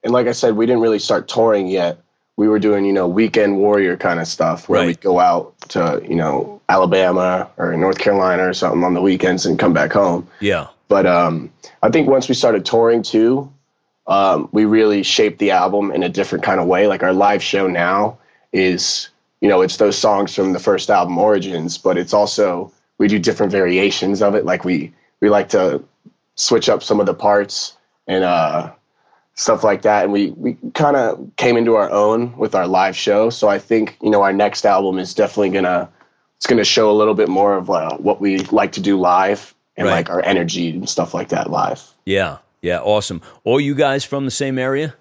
and 0.02 0.12
like 0.12 0.26
I 0.26 0.32
said, 0.32 0.56
we 0.56 0.64
didn't 0.64 0.80
really 0.80 1.00
start 1.00 1.28
touring 1.28 1.68
yet. 1.68 2.00
We 2.38 2.46
were 2.46 2.60
doing, 2.60 2.84
you 2.84 2.92
know, 2.92 3.08
weekend 3.08 3.58
warrior 3.58 3.96
kind 3.96 4.20
of 4.20 4.28
stuff 4.28 4.68
where 4.68 4.78
Right. 4.80 4.86
we'd 4.86 5.00
go 5.00 5.18
out 5.18 5.54
to, 5.70 6.00
you 6.08 6.14
know, 6.14 6.60
Alabama 6.68 7.48
or 7.56 7.76
North 7.76 7.98
Carolina 7.98 8.46
or 8.48 8.54
something 8.54 8.84
on 8.84 8.94
the 8.94 9.02
weekends 9.02 9.44
and 9.44 9.58
come 9.58 9.72
back 9.72 9.92
home. 9.92 10.28
yeah. 10.38 10.68
But 10.86 11.04
um, 11.04 11.50
I 11.82 11.90
think 11.90 12.08
once 12.08 12.28
we 12.28 12.34
started 12.36 12.64
touring 12.64 13.02
too, 13.02 13.52
um, 14.06 14.48
we 14.52 14.64
really 14.64 15.02
shaped 15.02 15.40
the 15.40 15.50
album 15.50 15.90
in 15.90 16.02
a 16.04 16.08
different 16.08 16.44
kind 16.44 16.60
of 16.60 16.66
way. 16.68 16.86
Like 16.86 17.02
our 17.02 17.12
live 17.12 17.42
show 17.42 17.66
now 17.66 18.18
is, 18.52 19.08
you 19.40 19.48
know, 19.48 19.60
it's 19.60 19.76
those 19.76 19.98
songs 19.98 20.32
from 20.34 20.52
the 20.52 20.60
first 20.60 20.88
album, 20.90 21.18
Origins, 21.18 21.76
but 21.76 21.98
it's 21.98 22.14
also 22.14 22.72
we 22.98 23.08
do 23.08 23.18
different 23.18 23.50
variations 23.50 24.22
of 24.22 24.34
it. 24.36 24.44
Like 24.46 24.64
we 24.64 24.92
we 25.20 25.28
like 25.28 25.48
to 25.50 25.82
switch 26.36 26.68
up 26.68 26.82
some 26.84 27.00
of 27.00 27.06
the 27.06 27.14
parts 27.14 27.76
and 28.06 28.22
uh, 28.24 28.72
stuff 29.38 29.62
like 29.62 29.82
that. 29.82 30.02
And 30.04 30.12
we 30.12 30.30
we 30.32 30.56
kind 30.74 30.96
of 30.96 31.30
came 31.36 31.56
into 31.56 31.76
our 31.76 31.88
own 31.90 32.36
with 32.36 32.54
our 32.54 32.66
live 32.66 32.96
show. 32.96 33.30
So 33.30 33.48
I 33.48 33.58
think 33.58 33.96
you 34.02 34.10
know 34.10 34.22
our 34.22 34.32
next 34.32 34.66
album 34.66 34.98
is 34.98 35.14
definitely 35.14 35.50
gonna 35.50 35.88
it's 36.36 36.46
gonna 36.46 36.64
show 36.64 36.90
a 36.90 36.96
little 37.00 37.14
bit 37.14 37.28
more 37.28 37.56
of 37.56 37.70
uh, 37.70 37.96
what 37.98 38.20
we 38.20 38.38
like 38.50 38.72
to 38.72 38.80
do 38.80 38.98
live 38.98 39.54
and 39.76 39.86
Right. 39.86 39.94
like 39.94 40.10
our 40.10 40.22
energy 40.24 40.70
and 40.70 40.88
stuff 40.88 41.14
like 41.14 41.28
that 41.28 41.50
live. 41.50 41.82
Yeah, 42.04 42.38
yeah, 42.62 42.80
awesome. 42.80 43.22
All 43.44 43.60
you 43.60 43.74
guys 43.74 44.04
from 44.04 44.24
the 44.24 44.30
same 44.30 44.58
area? 44.58 44.94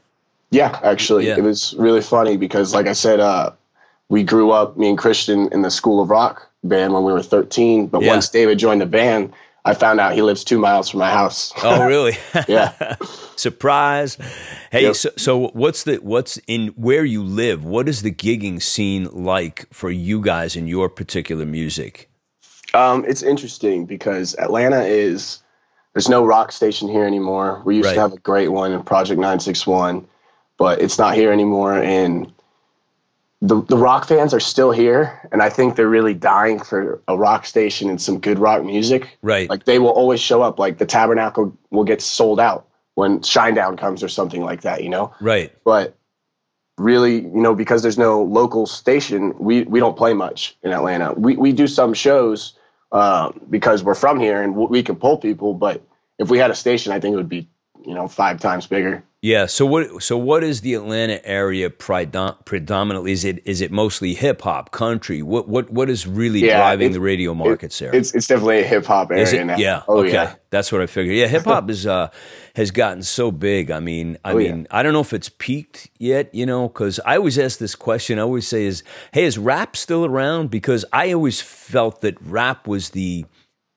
Yeah, 0.52 0.80
actually, 0.84 1.28
Yeah. 1.28 1.38
it 1.38 1.44
was 1.44 1.74
really 1.78 2.02
funny 2.02 2.38
because, 2.38 2.74
like 2.74 2.88
I 2.88 2.94
said, 2.94 3.20
uh, 3.20 3.52
we 4.10 4.24
grew 4.24 4.52
up, 4.52 4.78
me 4.78 4.88
and 4.90 4.98
Christian, 4.98 5.50
in 5.52 5.62
the 5.64 5.70
School 5.72 6.00
of 6.02 6.10
Rock 6.10 6.48
band 6.64 6.94
when 6.94 7.04
we 7.04 7.12
were 7.12 7.22
13. 7.24 7.88
But 7.88 8.02
Yeah. 8.04 8.10
once 8.14 8.30
David 8.30 8.58
joined 8.60 8.82
the 8.82 8.86
band, 8.86 9.34
I 9.68 9.74
found 9.74 10.00
out 10.00 10.14
he 10.14 10.22
lives 10.22 10.44
two 10.44 10.60
miles 10.60 10.90
from 10.90 11.00
my 11.02 11.12
house. 11.12 11.52
Oh, 11.64 11.86
really? 11.86 12.16
yeah. 12.48 12.96
Surprise! 13.36 14.18
Hey, 14.72 14.84
Yep. 14.84 14.96
so, 14.96 15.10
so 15.18 15.48
what's 15.50 15.84
the 15.84 15.98
what's 15.98 16.38
in 16.48 16.70
where 16.70 17.06
you 17.06 17.22
live? 17.24 17.64
What 17.64 17.88
is 17.90 18.02
the 18.02 18.12
gigging 18.12 18.62
scene 18.62 19.06
like 19.12 19.68
for 19.74 19.92
you 19.92 20.22
guys 20.22 20.56
in 20.56 20.68
your 20.68 20.90
particular 20.90 21.46
music? 21.46 22.10
Um, 22.74 23.06
it's 23.08 23.22
interesting 23.24 23.86
because 23.86 24.36
Atlanta 24.40 24.82
is 24.84 25.40
there's 25.94 26.10
no 26.10 26.26
rock 26.26 26.52
station 26.52 26.88
here 26.90 27.06
anymore. 27.06 27.62
We 27.66 27.76
used 27.78 27.88
Right. 27.88 27.96
to 27.96 28.02
have 28.02 28.14
a 28.14 28.18
great 28.20 28.50
one 28.50 28.72
in 28.72 28.82
Project 28.84 29.20
961, 29.20 30.08
but 30.58 30.82
it's 30.82 30.98
not 30.98 31.16
here 31.16 31.32
anymore. 31.32 31.74
And 31.76 32.32
the, 33.42 33.62
the 33.64 33.78
rock 33.78 34.08
fans 34.08 34.34
are 34.34 34.40
still 34.40 34.72
here 34.72 35.28
and 35.32 35.42
i 35.44 35.50
think 35.50 35.76
they're 35.76 35.88
really 35.88 36.14
dying 36.14 36.60
for 36.60 37.02
a 37.08 37.16
rock 37.16 37.46
station 37.46 37.90
and 37.90 38.02
some 38.02 38.20
good 38.20 38.40
rock 38.40 38.64
music 38.64 39.18
Right. 39.22 39.48
like 39.50 39.66
they 39.66 39.78
will 39.80 39.90
always 39.92 40.20
show 40.20 40.42
up 40.42 40.58
like 40.58 40.80
the 40.80 40.86
tabernacle 40.88 41.56
will 41.70 41.84
get 41.84 42.02
sold 42.02 42.40
out 42.40 42.68
when 42.96 43.20
shinedown 43.20 43.78
comes 43.78 44.02
or 44.02 44.10
something 44.10 44.44
like 44.44 44.62
that 44.62 44.84
you 44.84 44.90
know 44.90 45.14
Right. 45.22 45.54
but 45.64 45.96
really 46.80 47.16
you 47.22 47.42
know 47.42 47.54
because 47.56 47.82
there's 47.82 47.98
no 47.98 48.24
local 48.24 48.66
station 48.66 49.34
we 49.40 49.64
we 49.64 49.80
don't 49.80 49.98
play 49.98 50.14
much 50.14 50.58
in 50.64 50.72
atlanta 50.72 51.14
we, 51.14 51.36
we 51.36 51.52
do 51.52 51.68
some 51.68 51.94
shows 51.94 52.54
um, 52.92 53.40
because 53.50 53.84
we're 53.84 53.96
from 53.96 54.20
here 54.20 54.42
and 54.42 54.56
we 54.56 54.82
can 54.82 54.96
pull 54.96 55.18
people 55.18 55.54
but 55.54 55.82
if 56.20 56.30
we 56.30 56.38
had 56.40 56.50
a 56.52 56.56
station 56.56 56.92
i 56.92 57.00
think 57.00 57.14
it 57.14 57.18
would 57.18 57.30
be 57.30 57.48
you 57.86 57.94
know 57.94 58.08
five 58.08 58.40
times 58.40 58.66
bigger 58.68 59.04
Yeah. 59.28 59.46
So 59.48 59.66
what? 59.66 60.02
So 60.02 60.18
what 60.18 60.44
is 60.44 60.62
the 60.62 60.74
Atlanta 60.76 61.20
area 61.28 61.70
predom- 61.70 62.38
predominantly? 62.46 63.12
Is 63.12 63.26
it 63.26 63.42
is 63.46 63.60
it 63.62 63.72
mostly 63.72 64.14
hip 64.14 64.42
hop, 64.42 64.72
country? 64.72 65.22
What 65.22 65.50
what 65.50 65.70
what 65.70 65.90
is 65.90 66.08
really 66.08 66.40
Yeah, 66.46 66.58
driving 66.58 66.94
the 66.94 67.02
radio 67.02 67.34
markets 67.34 67.78
there? 67.80 67.94
it's 67.94 68.16
it's 68.16 68.28
definitely 68.28 68.60
a 68.60 68.64
hip-hop 68.64 69.12
area 69.12 69.24
Is 69.24 69.34
it? 69.34 69.46
now 69.46 69.58
Yeah. 69.58 69.84
oh 69.88 70.00
okay. 70.00 70.14
yeah 70.14 70.36
That's 70.50 70.72
what 70.72 70.82
I 70.82 70.88
figured. 70.88 71.16
Yeah, 71.18 71.28
hip 71.28 71.44
hop 71.44 71.70
is 71.70 71.86
uh 71.86 72.08
has 72.56 72.72
gotten 72.72 73.04
so 73.04 73.32
big. 73.32 73.70
I 73.70 73.80
mean, 73.82 74.18
I 74.24 74.32
Oh, 74.34 74.38
yeah. 74.38 74.52
mean, 74.54 74.68
I 74.72 74.82
don't 74.82 74.94
know 74.94 75.02
if 75.02 75.14
it's 75.14 75.30
peaked 75.30 75.90
yet, 76.00 76.34
you 76.34 76.46
know, 76.46 76.70
because 76.70 77.00
I 77.06 77.18
always 77.18 77.38
ask 77.38 77.60
this 77.60 77.76
question. 77.76 78.20
I 78.20 78.22
always 78.22 78.48
say, 78.48 78.66
"Is 78.66 78.82
hey, 79.12 79.26
is 79.26 79.38
rap 79.38 79.76
still 79.76 80.06
around?" 80.06 80.50
Because 80.52 80.86
I 80.94 81.12
always 81.14 81.42
felt 81.42 82.00
that 82.02 82.16
rap 82.22 82.66
was 82.68 82.92
the 82.92 83.26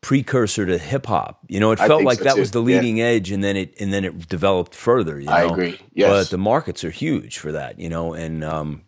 precursor 0.03 0.65
to 0.67 0.79
hip 0.79 1.07
hop. 1.07 1.41
You 1.49 1.61
know, 1.61 1.73
it 1.73 1.81
I 1.81 1.87
felt 1.89 2.03
like 2.05 2.19
so, 2.19 2.25
that 2.25 2.35
too. 2.35 2.41
was 2.41 2.51
the 2.53 2.63
Yeah. 2.63 2.77
leading 2.77 3.01
edge, 3.01 3.31
and 3.31 3.43
then 3.45 3.57
it 3.57 3.75
and 3.81 3.93
then 3.93 4.05
it 4.05 4.29
developed 4.29 4.75
further. 4.75 5.19
You 5.21 5.27
know? 5.27 5.33
I 5.33 5.43
agree. 5.43 5.79
Yes. 5.93 6.11
but 6.11 6.31
the 6.31 6.39
markets 6.39 6.85
are 6.85 6.91
huge 6.91 7.39
for 7.39 7.53
that. 7.53 7.79
You 7.79 7.89
know, 7.89 8.15
and 8.15 8.43
um, 8.45 8.83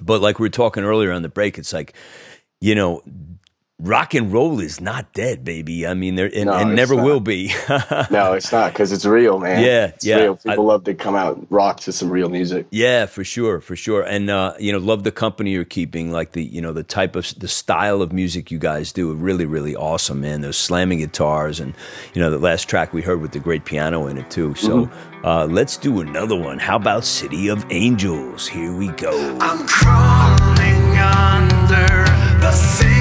but 0.00 0.20
like 0.20 0.38
we 0.38 0.44
were 0.46 0.50
talking 0.50 0.84
earlier 0.84 1.12
on 1.12 1.22
the 1.22 1.28
break, 1.28 1.58
it's 1.58 1.72
like 1.72 1.94
you 2.60 2.74
know. 2.74 3.02
Rock 3.80 4.12
and 4.14 4.32
roll 4.32 4.58
is 4.58 4.80
not 4.80 5.12
dead, 5.12 5.44
baby. 5.44 5.86
I 5.86 5.94
mean, 5.94 6.16
there 6.16 6.26
and, 6.34 6.46
No, 6.46 6.54
and 6.54 6.74
never 6.74 6.96
not. 6.96 7.04
will 7.04 7.20
be. 7.20 7.54
no 8.10 8.32
it's 8.32 8.50
not 8.50 8.72
because 8.72 8.90
it's 8.90 9.06
real 9.06 9.38
man 9.38 9.62
Yeah, 9.62 9.86
it's 9.94 10.04
yeah. 10.04 10.16
real 10.16 10.34
people 10.34 10.64
love 10.64 10.82
to 10.84 10.94
come 10.94 11.14
out 11.14 11.36
and 11.36 11.46
rock 11.48 11.78
to 11.82 11.92
some 11.92 12.10
real 12.10 12.28
music 12.28 12.66
Yeah, 12.72 13.06
for 13.06 13.22
sure, 13.22 13.60
for 13.60 13.76
sure. 13.76 14.02
And 14.02 14.30
uh, 14.30 14.54
you 14.58 14.72
know, 14.72 14.78
love 14.78 15.04
the 15.04 15.12
company 15.12 15.52
you're 15.52 15.64
keeping, 15.64 16.10
like 16.10 16.32
the 16.32 16.42
you 16.42 16.60
know 16.60 16.72
the 16.72 16.82
type 16.82 17.14
of 17.14 17.32
the 17.38 17.46
style 17.46 18.02
of 18.02 18.12
music 18.12 18.50
you 18.50 18.58
guys 18.58 18.92
do. 18.92 19.14
Really, 19.14 19.46
really 19.46 19.76
awesome, 19.76 20.22
man. 20.22 20.40
Those 20.40 20.56
slamming 20.56 20.98
guitars, 20.98 21.60
and 21.60 21.72
you 22.14 22.20
know 22.20 22.32
the 22.32 22.38
last 22.38 22.68
track 22.68 22.92
we 22.92 23.02
heard 23.02 23.20
with 23.20 23.30
the 23.30 23.38
great 23.38 23.64
piano 23.64 24.08
in 24.08 24.18
it 24.18 24.28
too. 24.28 24.56
So 24.56 24.90
uh, 25.22 25.46
let's 25.46 25.76
do 25.76 26.00
another 26.00 26.34
one. 26.36 26.58
How 26.58 26.74
about 26.74 27.04
City 27.04 27.46
of 27.46 27.64
Angels? 27.70 28.48
Here 28.48 28.74
we 28.76 28.88
go. 28.88 29.38
I'm 29.40 29.64
crawling 29.68 30.98
under 30.98 31.86
the 32.40 32.50
city 32.50 32.97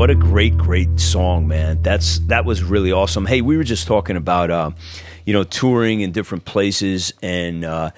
What 0.00 0.08
a 0.08 0.14
great, 0.14 0.56
great 0.56 0.98
song, 0.98 1.46
man. 1.46 1.82
That's 1.82 2.20
that 2.20 2.46
was 2.46 2.62
really 2.62 2.90
awesome. 2.90 3.26
Hey, 3.26 3.42
we 3.42 3.58
were 3.58 3.64
just 3.64 3.86
talking 3.86 4.16
about 4.16 4.50
uh, 4.50 4.70
you 5.26 5.34
know, 5.34 5.44
touring 5.44 6.00
in 6.00 6.10
different 6.10 6.46
places 6.46 7.12
and 7.20 7.66
uh 7.66 7.90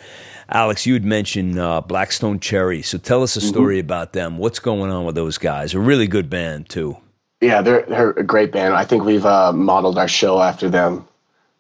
Alex, 0.48 0.84
you 0.84 0.94
had 0.94 1.04
mentioned 1.04 1.60
uh, 1.60 1.80
Black 1.80 2.10
Stone 2.10 2.40
Cherry. 2.40 2.82
So 2.82 2.98
tell 2.98 3.22
us 3.22 3.36
a 3.36 3.40
story 3.40 3.76
mm-hmm. 3.76 3.86
about 3.86 4.14
them. 4.14 4.36
What's 4.36 4.58
going 4.58 4.90
on 4.90 5.04
with 5.04 5.14
those 5.14 5.38
guys? 5.38 5.74
A 5.74 5.78
really 5.78 6.08
good 6.08 6.28
band, 6.28 6.68
too. 6.68 6.96
Yeah, 7.40 7.62
they're, 7.62 7.82
they're 7.82 8.10
a 8.10 8.24
great 8.24 8.50
band. 8.50 8.74
I 8.74 8.84
think 8.84 9.04
we've 9.04 9.24
uh, 9.24 9.52
modeled 9.52 9.96
our 9.96 10.08
show 10.08 10.42
after 10.42 10.68
them 10.68 11.06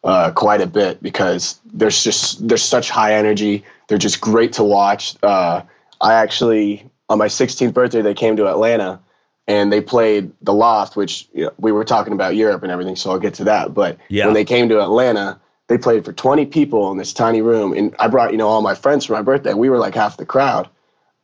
uh, 0.02 0.32
quite 0.32 0.60
a 0.60 0.66
bit 0.66 1.00
because 1.04 1.60
there's 1.72 2.02
just 2.02 2.48
there's 2.48 2.64
such 2.64 2.90
high 2.90 3.14
energy. 3.14 3.64
They're 3.86 3.96
just 3.96 4.20
great 4.20 4.52
to 4.54 4.64
watch. 4.64 5.14
Uh, 5.22 5.62
I 6.00 6.14
actually 6.14 6.90
on 7.08 7.18
my 7.18 7.28
16th 7.28 7.72
birthday 7.72 8.02
they 8.02 8.12
came 8.12 8.36
to 8.38 8.48
Atlanta 8.48 9.00
and 9.46 9.72
they 9.72 9.80
played 9.80 10.32
the 10.40 10.54
Loft, 10.54 10.96
which 10.96 11.28
you 11.32 11.44
know, 11.44 11.52
we 11.58 11.72
were 11.72 11.84
talking 11.84 12.12
about 12.12 12.36
Europe 12.36 12.62
and 12.62 12.70
everything. 12.70 12.96
So 12.96 13.10
I'll 13.10 13.18
get 13.18 13.34
to 13.34 13.44
that. 13.44 13.74
But 13.74 13.98
yeah. 14.08 14.24
when 14.26 14.34
they 14.34 14.44
came 14.44 14.68
to 14.68 14.80
Atlanta, 14.80 15.40
they 15.68 15.78
played 15.78 16.04
for 16.04 16.12
20 16.12 16.46
people 16.46 16.90
in 16.90 16.98
this 16.98 17.12
tiny 17.12 17.40
room, 17.40 17.72
and 17.72 17.94
I 17.98 18.08
brought 18.08 18.32
you 18.32 18.38
know 18.38 18.48
all 18.48 18.62
my 18.62 18.74
friends 18.74 19.04
for 19.04 19.14
my 19.14 19.22
birthday. 19.22 19.54
We 19.54 19.70
were 19.70 19.78
like 19.78 19.94
half 19.94 20.16
the 20.16 20.26
crowd, 20.26 20.68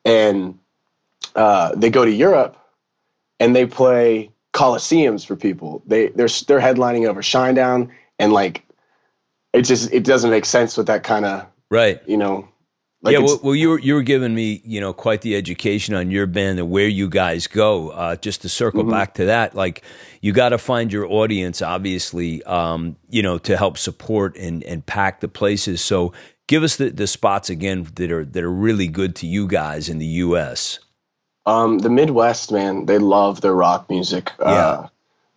and 0.04 0.58
uh, 1.34 1.74
they 1.74 1.90
go 1.90 2.04
to 2.04 2.10
Europe, 2.10 2.56
and 3.38 3.54
they 3.54 3.66
play 3.66 4.30
coliseums 4.52 5.26
for 5.26 5.36
people. 5.36 5.82
They 5.86 6.08
they're 6.08 6.28
they're 6.46 6.60
headlining 6.60 7.06
over 7.06 7.22
Shinedown, 7.22 7.90
and 8.18 8.32
like 8.32 8.64
it 9.52 9.62
just 9.62 9.92
it 9.92 10.04
doesn't 10.04 10.30
make 10.30 10.44
sense 10.44 10.76
with 10.76 10.86
that 10.86 11.02
kind 11.02 11.24
of 11.24 11.46
right. 11.70 12.00
You 12.06 12.16
know, 12.16 12.48
like 13.00 13.12
yeah, 13.12 13.20
well, 13.20 13.38
well, 13.42 13.54
you 13.54 13.68
were 13.68 13.78
you 13.78 13.94
were 13.94 14.02
giving 14.02 14.34
me 14.34 14.60
you 14.64 14.80
know 14.80 14.92
quite 14.92 15.20
the 15.20 15.36
education 15.36 15.94
on 15.94 16.10
your 16.10 16.26
band 16.26 16.58
and 16.58 16.68
where 16.68 16.88
you 16.88 17.08
guys 17.08 17.46
go. 17.46 17.90
Uh, 17.90 18.16
just 18.16 18.42
to 18.42 18.48
circle 18.48 18.82
mm-hmm. 18.82 18.90
back 18.90 19.14
to 19.14 19.26
that, 19.26 19.54
like 19.54 19.84
you 20.20 20.32
got 20.32 20.48
to 20.48 20.58
find 20.58 20.92
your 20.92 21.06
audience, 21.06 21.62
obviously, 21.62 22.42
um, 22.42 22.96
you 23.08 23.22
know, 23.22 23.38
to 23.38 23.56
help 23.56 23.78
support 23.78 24.36
and 24.36 24.64
and 24.64 24.84
pack 24.84 25.20
the 25.20 25.28
places. 25.28 25.80
So 25.80 26.12
give 26.48 26.64
us 26.64 26.74
the, 26.74 26.90
the 26.90 27.06
spots 27.06 27.48
again 27.48 27.86
that 27.94 28.10
are 28.10 28.24
that 28.24 28.42
are 28.42 28.52
really 28.52 28.88
good 28.88 29.14
to 29.16 29.28
you 29.28 29.46
guys 29.46 29.88
in 29.88 29.98
the 29.98 30.06
U.S. 30.06 30.80
Um, 31.46 31.78
the 31.78 31.90
Midwest, 31.90 32.50
man, 32.50 32.86
they 32.86 32.98
love 32.98 33.42
their 33.42 33.54
rock 33.54 33.88
music. 33.88 34.32
Yeah. 34.40 34.46
Uh, 34.46 34.88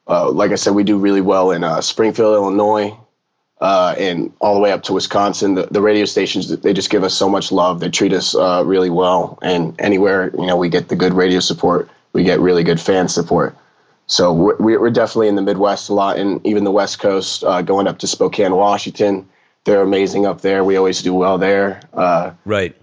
uh, 0.07 0.31
like 0.31 0.51
I 0.51 0.55
said, 0.55 0.73
we 0.73 0.83
do 0.83 0.97
really 0.97 1.21
well 1.21 1.51
in 1.51 1.63
uh, 1.63 1.79
Springfield, 1.79 2.33
Illinois, 2.33 2.97
uh, 3.61 3.95
and 3.97 4.33
all 4.41 4.55
the 4.55 4.59
way 4.59 4.71
up 4.71 4.83
to 4.83 4.93
Wisconsin. 4.93 5.53
The, 5.55 5.67
the, 5.69 5.81
radio 5.81 6.05
stations 6.05 6.49
they 6.49 6.73
just 6.73 6.89
give 6.89 7.03
us 7.03 7.13
so 7.13 7.29
much 7.29 7.51
love. 7.51 7.79
They 7.79 7.89
treat 7.89 8.11
us 8.11 8.35
uh, 8.35 8.63
really 8.65 8.89
well, 8.89 9.37
and 9.41 9.79
anywhere 9.79 10.31
you 10.35 10.47
know 10.47 10.57
we 10.57 10.67
get 10.67 10.89
the 10.89 10.95
good 10.95 11.13
radio 11.13 11.39
support, 11.39 11.89
we 12.13 12.23
get 12.23 12.39
really 12.39 12.63
good 12.63 12.81
fan 12.81 13.07
support. 13.07 13.55
So 14.07 14.33
we're, 14.33 14.57
we're 14.57 14.89
definitely 14.89 15.29
in 15.29 15.35
the 15.35 15.41
Midwest 15.41 15.89
a 15.89 15.93
lot, 15.93 16.17
and 16.17 16.45
even 16.45 16.63
the 16.63 16.71
West 16.71 16.99
Coast, 16.99 17.43
uh, 17.43 17.61
going 17.61 17.87
up 17.87 17.99
to 17.99 18.07
Spokane, 18.07 18.53
Washington. 18.53 19.29
They're 19.63 19.83
amazing 19.83 20.25
up 20.25 20.41
there. 20.41 20.63
We 20.63 20.75
always 20.75 21.03
do 21.03 21.13
well 21.13 21.37
there. 21.37 21.81
Uh, 21.93 22.31
right 22.45 22.75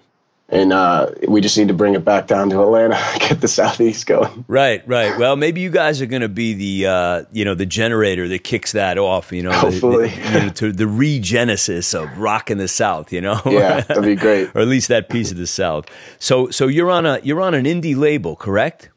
and 0.51 0.73
uh, 0.73 1.11
we 1.27 1.43
just 1.43 1.59
need 1.59 1.69
to 1.69 1.75
bring 1.75 1.95
it 1.95 2.05
back 2.05 2.27
down 2.27 2.49
to 2.51 2.63
Atlanta, 2.63 2.99
get 3.21 3.41
the 3.41 3.49
southeast 3.49 4.07
going. 4.07 4.45
Right, 4.49 4.87
right. 4.89 5.19
Well, 5.19 5.37
maybe 5.37 5.61
you 5.61 5.71
guys 5.71 6.01
are 6.01 6.07
going 6.07 6.23
to 6.23 6.29
be 6.29 6.55
the 6.55 6.87
uh, 6.87 7.25
you 7.33 7.45
know 7.45 7.55
the 7.55 7.67
generator 7.67 8.27
that 8.29 8.45
kicks 8.45 8.73
that 8.73 8.97
off. 8.97 9.31
You 9.31 9.43
know, 9.43 9.53
hopefully, 9.53 10.09
the, 10.09 10.17
the, 10.17 10.33
you 10.33 10.41
know, 10.41 10.49
to 10.49 10.73
the 10.73 10.85
regenesis 10.85 11.95
of 11.95 12.19
rock 12.19 12.51
in 12.51 12.59
the 12.59 12.69
South. 12.69 13.13
You 13.13 13.21
know, 13.21 13.41
yeah, 13.47 13.81
that'd 13.81 14.03
be 14.03 14.17
great, 14.17 14.49
or 14.55 14.63
at 14.63 14.69
least 14.69 14.89
that 14.89 15.11
piece 15.11 15.31
of 15.31 15.37
the 15.37 15.47
South. 15.47 15.87
So, 16.19 16.49
so 16.51 16.67
you're 16.67 16.91
on 16.91 17.05
a 17.05 17.21
you're 17.23 17.43
on 17.43 17.55
an 17.55 17.67
indie 17.67 17.97
label, 17.97 18.35
correct? 18.35 18.89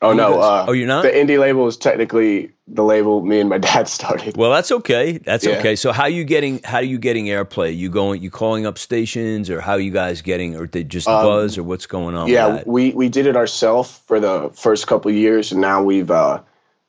Oh 0.00 0.14
no! 0.14 0.40
Uh, 0.40 0.64
oh, 0.68 0.72
you're 0.72 0.88
not. 0.88 1.02
The 1.02 1.10
indie 1.10 1.38
label 1.38 1.66
is 1.66 1.76
technically 1.76 2.53
the 2.66 2.82
label 2.82 3.20
me 3.20 3.40
and 3.40 3.48
my 3.48 3.58
dad 3.58 3.88
started. 3.88 4.36
Well, 4.36 4.50
that's 4.50 4.72
okay. 4.72 5.18
That's 5.18 5.44
yeah. 5.44 5.58
okay. 5.58 5.76
So 5.76 5.92
how 5.92 6.06
you 6.06 6.24
getting 6.24 6.62
how 6.62 6.78
are 6.78 6.82
you 6.82 6.98
getting 6.98 7.26
airplay? 7.26 7.76
You 7.76 7.90
going 7.90 8.22
you 8.22 8.30
calling 8.30 8.66
up 8.66 8.78
stations 8.78 9.50
or 9.50 9.60
how 9.60 9.76
you 9.76 9.90
guys 9.90 10.22
getting 10.22 10.56
or 10.56 10.66
they 10.66 10.84
just 10.84 11.08
um, 11.08 11.24
buzz 11.24 11.58
or 11.58 11.62
what's 11.62 11.86
going 11.86 12.14
on? 12.14 12.28
Yeah, 12.28 12.62
we 12.66 12.92
we 12.92 13.08
did 13.08 13.26
it 13.26 13.36
ourselves 13.36 14.00
for 14.06 14.20
the 14.20 14.50
first 14.54 14.86
couple 14.86 15.10
years, 15.10 15.52
and 15.52 15.60
now 15.60 15.82
we've 15.82 16.10
uh, 16.10 16.40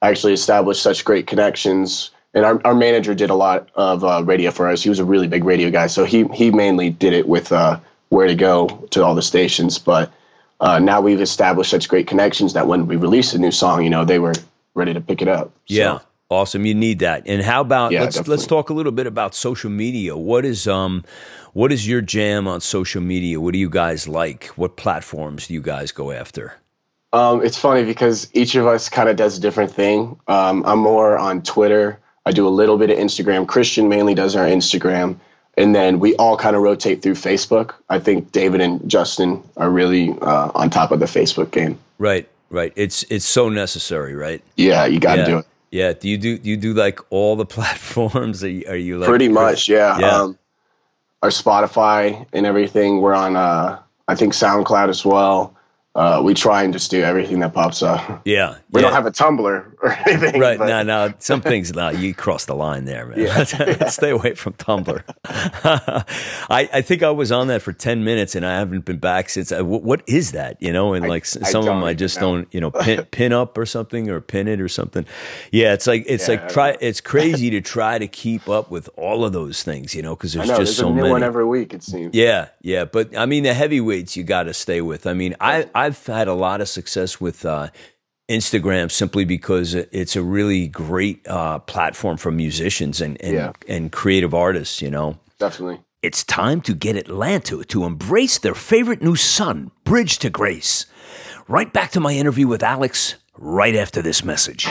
actually 0.01 0.33
established 0.33 0.81
such 0.81 1.03
great 1.05 1.27
connections. 1.27 2.11
And 2.33 2.43
our, 2.43 2.59
our 2.65 2.75
manager 2.75 3.15
did 3.15 3.29
a 3.29 3.35
lot 3.35 3.69
of 3.75 4.03
uh, 4.03 4.21
radio 4.25 4.51
for 4.51 4.67
us. 4.67 4.83
He 4.83 4.89
was 4.89 4.99
a 4.99 5.05
really 5.05 5.27
big 5.27 5.45
radio 5.45 5.69
guy, 5.69 5.87
so 5.87 6.03
he 6.03 6.25
he 6.33 6.51
mainly 6.51 6.89
did 6.89 7.13
it 7.13 7.27
with 7.27 7.51
uh, 7.51 7.79
where 8.09 8.27
to 8.27 8.35
go 8.35 8.67
to 8.91 9.03
all 9.03 9.15
the 9.15 9.21
stations. 9.21 9.77
But 9.79 10.11
uh, 10.59 10.79
now 10.79 10.99
we've 10.99 11.21
established 11.21 11.71
such 11.71 11.87
great 11.87 12.07
connections 12.07 12.53
that 12.53 12.67
when 12.67 12.87
we 12.87 12.97
release 12.97 13.33
a 13.33 13.37
new 13.37 13.51
song, 13.51 13.83
you 13.83 13.89
know, 13.89 14.03
they 14.03 14.19
were 14.19 14.33
ready 14.75 14.93
to 14.93 15.01
pick 15.01 15.21
it 15.21 15.27
up. 15.27 15.51
Yeah. 15.65 15.99
Awesome. 16.29 16.65
You 16.65 16.73
need 16.73 16.99
that. 16.99 17.23
And 17.27 17.41
how 17.41 17.61
about 17.61 17.91
yeah, 17.91 18.01
let's 18.01 18.15
definitely. 18.15 18.37
let's 18.37 18.47
talk 18.47 18.69
a 18.69 18.73
little 18.73 18.91
bit 18.91 19.07
about 19.07 19.35
social 19.35 19.69
media. 19.69 20.17
What 20.17 20.43
is 20.43 20.67
um 20.67 21.03
what 21.53 21.71
is 21.71 21.87
your 21.87 22.01
jam 22.01 22.47
on 22.47 22.61
social 22.61 23.01
media? 23.01 23.39
What 23.39 23.53
do 23.53 23.59
you 23.59 23.69
guys 23.69 24.07
like? 24.07 24.47
What 24.55 24.75
platforms 24.75 25.47
do 25.47 25.53
you 25.53 25.61
guys 25.61 25.91
go 25.91 26.11
after? 26.11 26.55
Um, 27.13 27.45
it's 27.45 27.57
funny 27.57 27.85
because 27.85 28.27
each 28.33 28.55
of 28.55 28.67
us 28.67 28.89
kind 28.89 29.07
of 29.07 29.15
does 29.15 29.37
a 29.37 29.41
different 29.41 29.71
thing. 29.71 30.19
Um, 30.27 30.65
I'm 30.65 30.79
more 30.79 31.17
on 31.17 31.43
Twitter. 31.43 31.99
I 32.25 32.31
do 32.31 32.45
a 32.45 32.49
little 32.49 32.77
bit 32.77 32.89
of 32.89 32.97
Instagram. 32.97 33.47
Christian 33.47 33.87
mainly 33.87 34.13
does 34.13 34.35
our 34.35 34.45
Instagram. 34.45 35.17
And 35.57 35.73
then 35.73 35.99
we 35.99 36.15
all 36.15 36.35
kind 36.35 36.55
of 36.55 36.61
rotate 36.61 37.01
through 37.01 37.13
Facebook. 37.13 37.75
I 37.87 37.99
think 37.99 38.33
David 38.33 38.59
and 38.59 38.89
Justin 38.89 39.41
are 39.55 39.69
really 39.69 40.11
uh, 40.21 40.51
on 40.53 40.69
top 40.69 40.91
of 40.91 40.99
the 40.99 41.05
Facebook 41.05 41.51
game. 41.51 41.79
Right. 41.97 42.27
Right. 42.49 42.73
It's 42.75 43.03
it's 43.09 43.25
so 43.25 43.49
necessary, 43.49 44.15
right? 44.15 44.41
Yeah, 44.55 44.85
you 44.85 44.99
got 44.99 45.15
to 45.15 45.21
yeah. 45.21 45.27
do 45.27 45.37
it. 45.39 45.47
Yeah. 45.71 45.93
Do 45.93 46.09
you 46.09 46.17
do 46.17 46.37
do 46.37 46.49
you 46.49 46.57
do 46.57 46.73
like 46.73 46.99
all 47.09 47.35
the 47.35 47.45
platforms? 47.57 48.43
Are 48.43 48.49
you, 48.49 48.65
are 48.67 48.75
you 48.75 48.97
like 48.97 49.09
pretty 49.09 49.29
much? 49.29 49.67
Yeah. 49.67 49.97
yeah. 49.99 50.07
Um, 50.07 50.37
our 51.21 51.29
Spotify 51.29 52.27
and 52.33 52.45
everything. 52.45 53.01
We're 53.01 53.13
on. 53.13 53.35
Uh, 53.35 53.79
I 54.07 54.13
think 54.13 54.33
SoundCloud 54.33 54.89
as 54.89 55.03
well 55.03 55.55
uh, 55.95 56.21
we 56.23 56.33
try 56.33 56.63
and 56.63 56.73
just 56.73 56.91
do 56.91 57.01
everything 57.01 57.39
that 57.39 57.53
pops 57.53 57.81
up. 57.81 58.21
Yeah, 58.25 58.57
we 58.71 58.81
yeah. 58.81 58.87
don't 58.87 58.93
have 58.93 59.05
a 59.05 59.11
Tumblr 59.11 59.74
or 59.85 59.91
anything. 60.07 60.39
Right? 60.39 60.59
No, 60.59 60.83
no. 60.83 61.13
Some 61.19 61.41
things, 61.41 61.73
no, 61.73 61.89
you 61.89 62.13
cross 62.13 62.45
the 62.45 62.55
line 62.55 62.85
there, 62.85 63.05
man. 63.05 63.19
Yeah. 63.19 63.43
Stay 63.87 64.09
away 64.09 64.35
from 64.35 64.53
Tumblr. 64.53 65.03
I, 65.25 66.69
I 66.73 66.81
think 66.81 67.03
I 67.03 67.11
was 67.11 67.31
on 67.31 67.47
that 67.47 67.61
for 67.61 67.73
ten 67.73 68.03
minutes, 68.03 68.35
and 68.35 68.45
I 68.45 68.57
haven't 68.57 68.85
been 68.85 68.97
back 68.97 69.29
since. 69.29 69.51
I, 69.51 69.61
what, 69.61 69.83
what 69.83 70.03
is 70.07 70.33
that? 70.33 70.61
You 70.61 70.73
know, 70.73 70.93
and 70.93 71.07
like 71.07 71.25
some 71.25 71.61
of 71.61 71.65
them, 71.65 71.83
I 71.83 71.93
just 71.93 72.19
know. 72.19 72.35
don't, 72.35 72.53
you 72.53 72.59
know, 72.59 72.71
pin, 72.71 73.05
pin 73.05 73.33
up 73.33 73.57
or 73.57 73.65
something 73.65 74.09
or 74.09 74.19
pin 74.21 74.47
it 74.47 74.59
or 74.59 74.67
something. 74.67 75.05
Yeah, 75.51 75.73
it's 75.73 75.87
like 75.87 76.03
it's 76.07 76.27
yeah, 76.27 76.35
like 76.35 76.49
try. 76.49 76.77
It's 76.81 77.01
crazy 77.01 77.49
to 77.51 77.61
try 77.61 77.97
to 77.97 78.07
keep 78.07 78.49
up 78.49 78.69
with 78.69 78.89
all 78.97 79.23
of 79.23 79.33
those 79.33 79.63
things, 79.63 79.95
you 79.95 80.01
know, 80.01 80.15
because 80.15 80.33
there's 80.33 80.49
know, 80.49 80.57
just 80.57 80.77
there's 80.77 80.77
so 80.77 80.89
a 80.89 80.91
new 80.91 81.01
many. 81.01 81.11
one 81.11 81.23
every 81.23 81.45
week. 81.45 81.73
It 81.73 81.83
seems. 81.83 82.13
Yeah, 82.13 82.49
yeah, 82.61 82.85
but 82.85 83.15
I 83.17 83.25
mean 83.25 83.43
the 83.43 83.53
heavyweights 83.53 84.17
you 84.17 84.23
got 84.23 84.43
to 84.43 84.53
stay 84.53 84.81
with. 84.81 85.07
I 85.07 85.13
mean, 85.13 85.35
I 85.39 85.69
I 85.73 85.85
I've 85.85 86.03
had 86.07 86.27
a 86.27 86.33
lot 86.33 86.61
of 86.61 86.67
success 86.67 87.21
with 87.21 87.45
uh, 87.45 87.69
Instagram 88.29 88.91
simply 88.91 89.25
because 89.25 89.73
it's 89.75 90.15
a 90.15 90.23
really 90.23 90.67
great 90.67 91.27
uh, 91.27 91.59
platform 91.59 92.17
for 92.17 92.31
musicians 92.31 93.01
and 93.01 93.21
and, 93.21 93.33
yeah. 93.33 93.51
and 93.67 93.91
creative 93.91 94.33
artists. 94.33 94.81
You 94.81 94.91
know, 94.91 95.17
definitely. 95.39 95.81
It's 96.01 96.23
time 96.23 96.61
to 96.61 96.73
get 96.73 96.95
Atlanta 96.95 97.63
to 97.63 97.83
embrace 97.83 98.37
their 98.37 98.53
favorite 98.53 99.01
new 99.01 99.15
son, 99.15 99.71
Bridge 99.83 100.19
to 100.19 100.29
Grace. 100.29 100.85
Right 101.47 101.71
back 101.71 101.91
to 101.91 101.99
my 101.99 102.13
interview 102.13 102.47
with 102.47 102.61
Alex 102.63 103.15
right 103.37 103.75
after 103.75 104.01
this 104.01 104.23
message. 104.23 104.67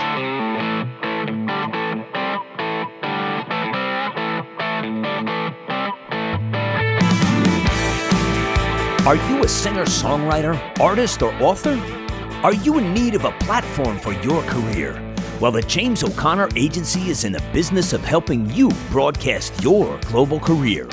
Are 9.07 9.17
you 9.17 9.43
a 9.43 9.49
singer, 9.49 9.85
songwriter, 9.85 10.59
artist, 10.81 11.21
or 11.21 11.35
author? 11.35 12.04
Are 12.45 12.53
you 12.53 12.77
in 12.77 12.93
need 12.93 13.15
of 13.15 13.25
a 13.25 13.33
platform 13.39 13.99
for 13.99 14.13
your 14.21 14.43
career? 14.43 15.01
Well, 15.41 15.51
the 15.51 15.63
James 15.63 16.05
O'Connor 16.05 16.51
Agency 16.57 17.09
is 17.09 17.25
in 17.25 17.33
the 17.33 17.43
business 17.55 17.95
of 17.95 18.05
helping 18.05 18.51
you 18.51 18.71
broadcast 18.91 19.63
your 19.63 19.99
global 20.09 20.39
career. 20.39 20.87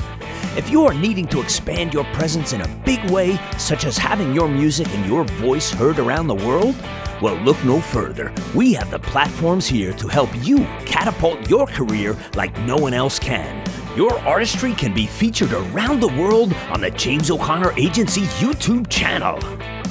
If 0.56 0.70
you 0.70 0.86
are 0.86 0.94
needing 0.94 1.26
to 1.26 1.42
expand 1.42 1.92
your 1.92 2.04
presence 2.14 2.54
in 2.54 2.62
a 2.62 2.82
big 2.86 3.04
way, 3.10 3.38
such 3.58 3.84
as 3.84 3.98
having 3.98 4.32
your 4.34 4.48
music 4.48 4.88
and 4.94 5.04
your 5.04 5.24
voice 5.24 5.70
heard 5.70 5.98
around 5.98 6.26
the 6.28 6.36
world, 6.36 6.74
well, 7.20 7.36
look 7.42 7.62
no 7.66 7.82
further. 7.82 8.32
We 8.54 8.72
have 8.72 8.90
the 8.90 9.00
platforms 9.00 9.66
here 9.66 9.92
to 9.92 10.08
help 10.08 10.30
you 10.42 10.60
catapult 10.86 11.50
your 11.50 11.66
career 11.66 12.16
like 12.34 12.58
no 12.60 12.78
one 12.78 12.94
else 12.94 13.18
can. 13.18 13.62
Your 13.94 14.18
artistry 14.20 14.72
can 14.72 14.94
be 14.94 15.06
featured 15.06 15.52
around 15.52 16.00
the 16.00 16.08
world 16.08 16.54
on 16.70 16.80
the 16.80 16.90
James 16.92 17.30
O'Connor 17.30 17.74
Agency 17.76 18.22
YouTube 18.40 18.88
channel. 18.88 19.38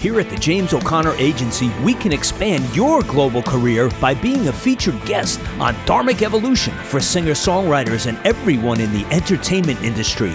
Here 0.02 0.20
at 0.20 0.30
the 0.32 0.36
James 0.36 0.74
O'Connor 0.74 1.14
Agency, 1.20 1.70
we 1.84 1.94
can 1.94 2.12
expand 2.12 2.76
your 2.76 3.04
global 3.04 3.44
career 3.44 3.88
by 4.02 4.16
being 4.16 4.48
a 4.48 4.52
featured 4.52 5.00
guest 5.06 5.40
on 5.60 5.76
Dharmic 5.86 6.24
Evolution 6.24 6.74
for 6.86 7.00
singer 7.00 7.34
songwriters 7.34 8.08
and 8.08 8.18
everyone 8.26 8.82
in 8.82 8.92
the 8.94 9.06
entertainment 9.14 9.80
industry. 9.84 10.34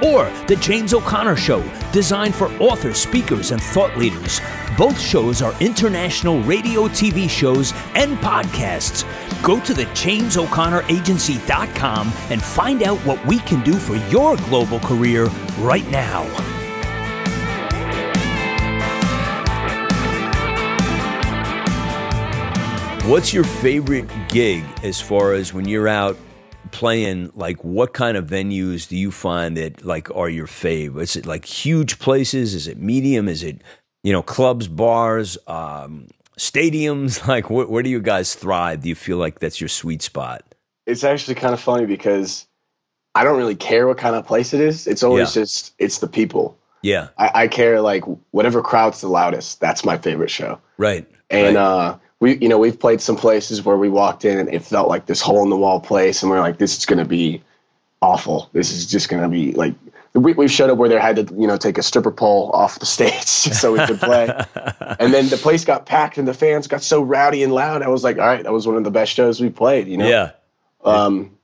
Or 0.00 0.30
The 0.46 0.56
James 0.60 0.94
O'Connor 0.94 1.34
Show, 1.34 1.60
designed 1.90 2.36
for 2.36 2.52
authors, 2.62 2.98
speakers, 2.98 3.50
and 3.50 3.60
thought 3.60 3.98
leaders. 3.98 4.40
Both 4.78 5.00
shows 5.00 5.42
are 5.42 5.60
international 5.60 6.40
radio, 6.44 6.86
TV 6.86 7.28
shows, 7.28 7.72
and 7.96 8.16
podcasts. 8.18 9.02
Go 9.42 9.58
to 9.64 9.74
the 9.74 9.86
JamesO'ConnorAgency.com 9.86 12.12
and 12.30 12.40
find 12.40 12.84
out 12.84 12.98
what 12.98 13.26
we 13.26 13.40
can 13.40 13.60
do 13.64 13.72
for 13.72 13.96
your 14.08 14.36
global 14.36 14.78
career 14.78 15.24
right 15.58 15.90
now. 15.90 16.59
What's 23.10 23.34
your 23.34 23.42
favorite 23.42 24.08
gig 24.28 24.62
as 24.84 25.00
far 25.00 25.32
as 25.32 25.52
when 25.52 25.66
you're 25.66 25.88
out 25.88 26.16
playing? 26.70 27.32
Like, 27.34 27.64
what 27.64 27.92
kind 27.92 28.16
of 28.16 28.26
venues 28.26 28.86
do 28.86 28.96
you 28.96 29.10
find 29.10 29.56
that 29.56 29.84
like 29.84 30.14
are 30.14 30.28
your 30.28 30.46
fave? 30.46 30.96
Is 31.00 31.16
it 31.16 31.26
like 31.26 31.44
huge 31.44 31.98
places? 31.98 32.54
Is 32.54 32.68
it 32.68 32.78
medium? 32.78 33.26
Is 33.28 33.42
it 33.42 33.62
you 34.04 34.12
know 34.12 34.22
clubs, 34.22 34.68
bars, 34.68 35.36
um, 35.48 36.06
stadiums? 36.38 37.26
Like, 37.26 37.46
wh- 37.46 37.68
where 37.68 37.82
do 37.82 37.90
you 37.90 37.98
guys 38.00 38.36
thrive? 38.36 38.82
Do 38.82 38.88
you 38.88 38.94
feel 38.94 39.16
like 39.16 39.40
that's 39.40 39.60
your 39.60 39.66
sweet 39.68 40.02
spot? 40.02 40.44
It's 40.86 41.02
actually 41.02 41.34
kind 41.34 41.52
of 41.52 41.58
funny 41.60 41.86
because 41.86 42.46
I 43.16 43.24
don't 43.24 43.36
really 43.38 43.56
care 43.56 43.88
what 43.88 43.98
kind 43.98 44.14
of 44.14 44.24
place 44.24 44.54
it 44.54 44.60
is. 44.60 44.86
It's 44.86 45.02
always 45.02 45.34
Yeah. 45.34 45.42
just 45.42 45.74
it's 45.80 45.98
the 45.98 46.06
people. 46.06 46.56
Yeah, 46.80 47.08
I, 47.18 47.30
I 47.34 47.48
care 47.48 47.80
like 47.80 48.04
whatever 48.30 48.62
crowd's 48.62 49.00
the 49.00 49.08
loudest. 49.08 49.58
That's 49.58 49.84
my 49.84 49.98
favorite 49.98 50.30
show. 50.30 50.60
right. 50.78 51.08
And 51.28 51.56
right. 51.56 51.62
uh, 51.62 51.98
we, 52.20 52.36
you 52.36 52.48
know, 52.48 52.58
we've 52.58 52.78
played 52.78 53.00
some 53.00 53.16
places 53.16 53.64
where 53.64 53.76
we 53.76 53.88
walked 53.88 54.24
in 54.24 54.38
and 54.38 54.48
it 54.52 54.62
felt 54.62 54.88
like 54.88 55.06
this 55.06 55.20
hole 55.22 55.42
in 55.42 55.50
the 55.50 55.56
wall 55.56 55.80
place, 55.80 56.22
and 56.22 56.30
we're 56.30 56.40
like, 56.40 56.58
this 56.58 56.76
is 56.76 56.86
going 56.86 56.98
to 56.98 57.04
be 57.04 57.42
awful. 58.02 58.50
This 58.52 58.70
is 58.70 58.86
just 58.86 59.08
going 59.08 59.22
to 59.22 59.28
be 59.28 59.52
like. 59.52 59.74
We, 60.12 60.32
we've 60.32 60.50
showed 60.50 60.70
up 60.70 60.76
where 60.76 60.88
they 60.88 60.98
had 60.98 61.14
to, 61.24 61.34
you 61.36 61.46
know, 61.46 61.56
take 61.56 61.78
a 61.78 61.84
stripper 61.84 62.10
pole 62.10 62.50
off 62.52 62.80
the 62.80 62.86
stage 62.96 63.22
so 63.22 63.72
we 63.72 63.78
could 63.86 64.00
play. 64.00 64.24
and 64.98 65.14
then 65.14 65.28
the 65.28 65.36
place 65.36 65.64
got 65.64 65.86
packed 65.86 66.18
and 66.18 66.26
the 66.26 66.34
fans 66.34 66.66
got 66.66 66.82
so 66.82 67.00
rowdy 67.00 67.44
and 67.44 67.52
loud. 67.52 67.82
I 67.82 67.88
was 67.88 68.02
like, 68.02 68.18
all 68.18 68.26
right, 68.26 68.42
that 68.42 68.52
was 68.52 68.66
one 68.66 68.76
of 68.76 68.82
the 68.82 68.90
best 68.90 69.12
shows 69.12 69.40
we 69.40 69.50
played, 69.50 69.86
you 69.86 69.96
know? 69.96 70.08
yeah, 70.08 70.32
Um, 70.84 71.38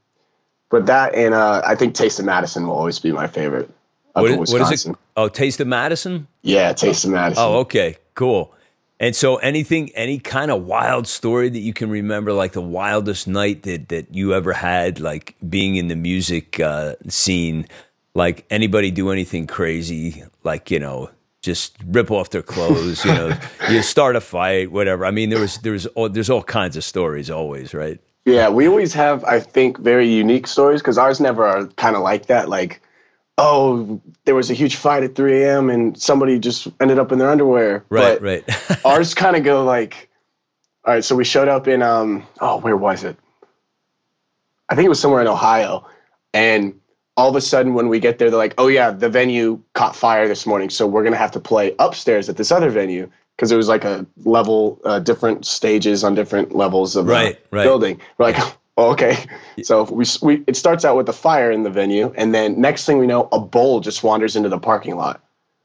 but 0.68 0.86
that 0.86 1.14
and 1.14 1.32
uh, 1.32 1.62
I 1.64 1.76
think 1.76 1.94
Taste 1.94 2.18
of 2.18 2.24
Madison 2.24 2.66
will 2.66 2.74
always 2.74 2.98
be 2.98 3.12
my 3.12 3.28
favorite. 3.28 3.70
What 4.14 4.30
is, 4.32 4.52
what 4.52 4.72
is 4.72 4.86
it? 4.86 4.96
Oh, 5.16 5.28
Taste 5.28 5.60
of 5.60 5.68
Madison. 5.68 6.26
Yeah, 6.42 6.72
Taste 6.72 7.04
of 7.04 7.12
Madison. 7.12 7.44
Oh, 7.44 7.58
okay, 7.60 7.98
cool. 8.14 8.52
And 8.98 9.14
so, 9.14 9.36
anything, 9.36 9.90
any 9.94 10.18
kind 10.18 10.50
of 10.50 10.64
wild 10.64 11.06
story 11.06 11.50
that 11.50 11.58
you 11.58 11.74
can 11.74 11.90
remember, 11.90 12.32
like 12.32 12.52
the 12.52 12.62
wildest 12.62 13.28
night 13.28 13.62
that 13.64 13.90
that 13.90 14.14
you 14.14 14.32
ever 14.32 14.54
had, 14.54 15.00
like 15.00 15.34
being 15.46 15.76
in 15.76 15.88
the 15.88 15.96
music 15.96 16.58
uh, 16.60 16.94
scene, 17.08 17.66
like 18.14 18.46
anybody 18.48 18.90
do 18.90 19.10
anything 19.10 19.46
crazy, 19.46 20.24
like 20.44 20.70
you 20.70 20.78
know, 20.78 21.10
just 21.42 21.76
rip 21.86 22.10
off 22.10 22.30
their 22.30 22.42
clothes, 22.42 23.04
you 23.04 23.12
know, 23.12 23.38
you 23.70 23.82
start 23.82 24.16
a 24.16 24.20
fight, 24.20 24.72
whatever. 24.72 25.04
I 25.04 25.10
mean, 25.10 25.28
there 25.28 25.40
was 25.40 25.58
there 25.58 25.72
was 25.72 25.86
all, 25.88 26.08
there's 26.08 26.30
all 26.30 26.42
kinds 26.42 26.76
of 26.76 26.82
stories 26.82 27.30
always, 27.30 27.74
right? 27.74 28.00
Yeah, 28.24 28.48
we 28.48 28.66
always 28.66 28.92
have, 28.94 29.22
I 29.24 29.38
think, 29.38 29.78
very 29.78 30.08
unique 30.08 30.48
stories 30.48 30.80
because 30.80 30.98
ours 30.98 31.20
never 31.20 31.46
are 31.46 31.66
kind 31.76 31.94
of 31.94 32.02
like 32.02 32.26
that. 32.26 32.48
Like, 32.48 32.82
oh, 33.38 34.00
there 34.26 34.34
was 34.34 34.50
a 34.50 34.54
huge 34.54 34.76
fight 34.76 35.02
at 35.04 35.14
3 35.14 35.42
a.m. 35.44 35.70
and 35.70 35.98
somebody 36.00 36.38
just 36.38 36.68
ended 36.80 36.98
up 36.98 37.12
in 37.12 37.18
their 37.18 37.30
underwear. 37.30 37.84
Right, 37.88 38.20
But 38.20 38.22
right. 38.22 38.80
ours 38.84 39.14
kind 39.14 39.36
of 39.36 39.44
go 39.44 39.64
like, 39.64 40.10
all 40.84 40.94
right, 40.94 41.04
so 41.04 41.16
we 41.16 41.24
showed 41.24 41.48
up 41.48 41.66
in, 41.66 41.80
um, 41.80 42.26
oh, 42.40 42.58
where 42.58 42.76
was 42.76 43.04
it? 43.04 43.16
I 44.68 44.74
think 44.74 44.84
it 44.86 44.90
was 44.90 45.00
somewhere 45.00 45.20
in 45.20 45.28
Ohio. 45.28 45.86
And 46.34 46.74
all 47.16 47.30
of 47.30 47.36
a 47.36 47.40
sudden, 47.40 47.74
when 47.74 47.88
we 47.88 47.98
get 48.00 48.18
there, 48.18 48.28
they're 48.30 48.38
like, 48.38 48.54
oh, 48.58 48.66
yeah, 48.66 48.90
the 48.90 49.08
venue 49.08 49.62
caught 49.74 49.96
fire 49.96 50.28
this 50.28 50.44
morning. 50.44 50.70
So 50.70 50.86
we're 50.86 51.02
going 51.02 51.12
to 51.14 51.18
have 51.18 51.32
to 51.32 51.40
play 51.40 51.74
upstairs 51.78 52.28
at 52.28 52.36
this 52.36 52.50
other 52.52 52.68
venue 52.70 53.10
because 53.36 53.52
it 53.52 53.56
was 53.56 53.68
like 53.68 53.84
a 53.84 54.04
level, 54.24 54.80
uh, 54.84 54.98
different 54.98 55.46
stages 55.46 56.02
on 56.04 56.14
different 56.14 56.54
levels 56.54 56.96
of 56.96 57.06
Right, 57.06 57.38
the 57.50 57.56
right. 57.56 57.64
building. 57.64 58.00
We're 58.18 58.32
like, 58.32 58.56
oh, 58.76 58.92
okay. 58.92 59.26
So 59.62 59.84
we, 59.84 60.04
we, 60.22 60.44
it 60.46 60.56
starts 60.56 60.84
out 60.84 60.96
with 60.96 61.08
a 61.08 61.12
fire 61.12 61.50
in 61.50 61.62
the 61.62 61.70
venue. 61.70 62.12
And 62.16 62.34
then 62.34 62.60
next 62.60 62.84
thing 62.86 62.98
we 62.98 63.06
know, 63.06 63.28
a 63.32 63.40
bull 63.40 63.80
just 63.80 64.02
wanders 64.02 64.36
into 64.36 64.48
the 64.48 64.58
parking 64.58 64.96
lot. 64.96 65.22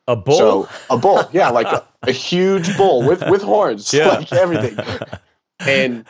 A 0.08 0.16
bull. 0.16 0.38
So 0.38 0.70
a 0.90 0.98
bull, 0.98 1.24
yeah, 1.32 1.50
like 1.50 1.68
a, 1.68 1.86
a 2.04 2.12
huge 2.12 2.76
bull 2.78 3.06
with 3.08 3.24
with 3.30 3.42
horns, 3.44 3.94
Yeah. 3.94 4.08
like 4.10 4.32
everything. 4.34 4.78
And 5.60 6.06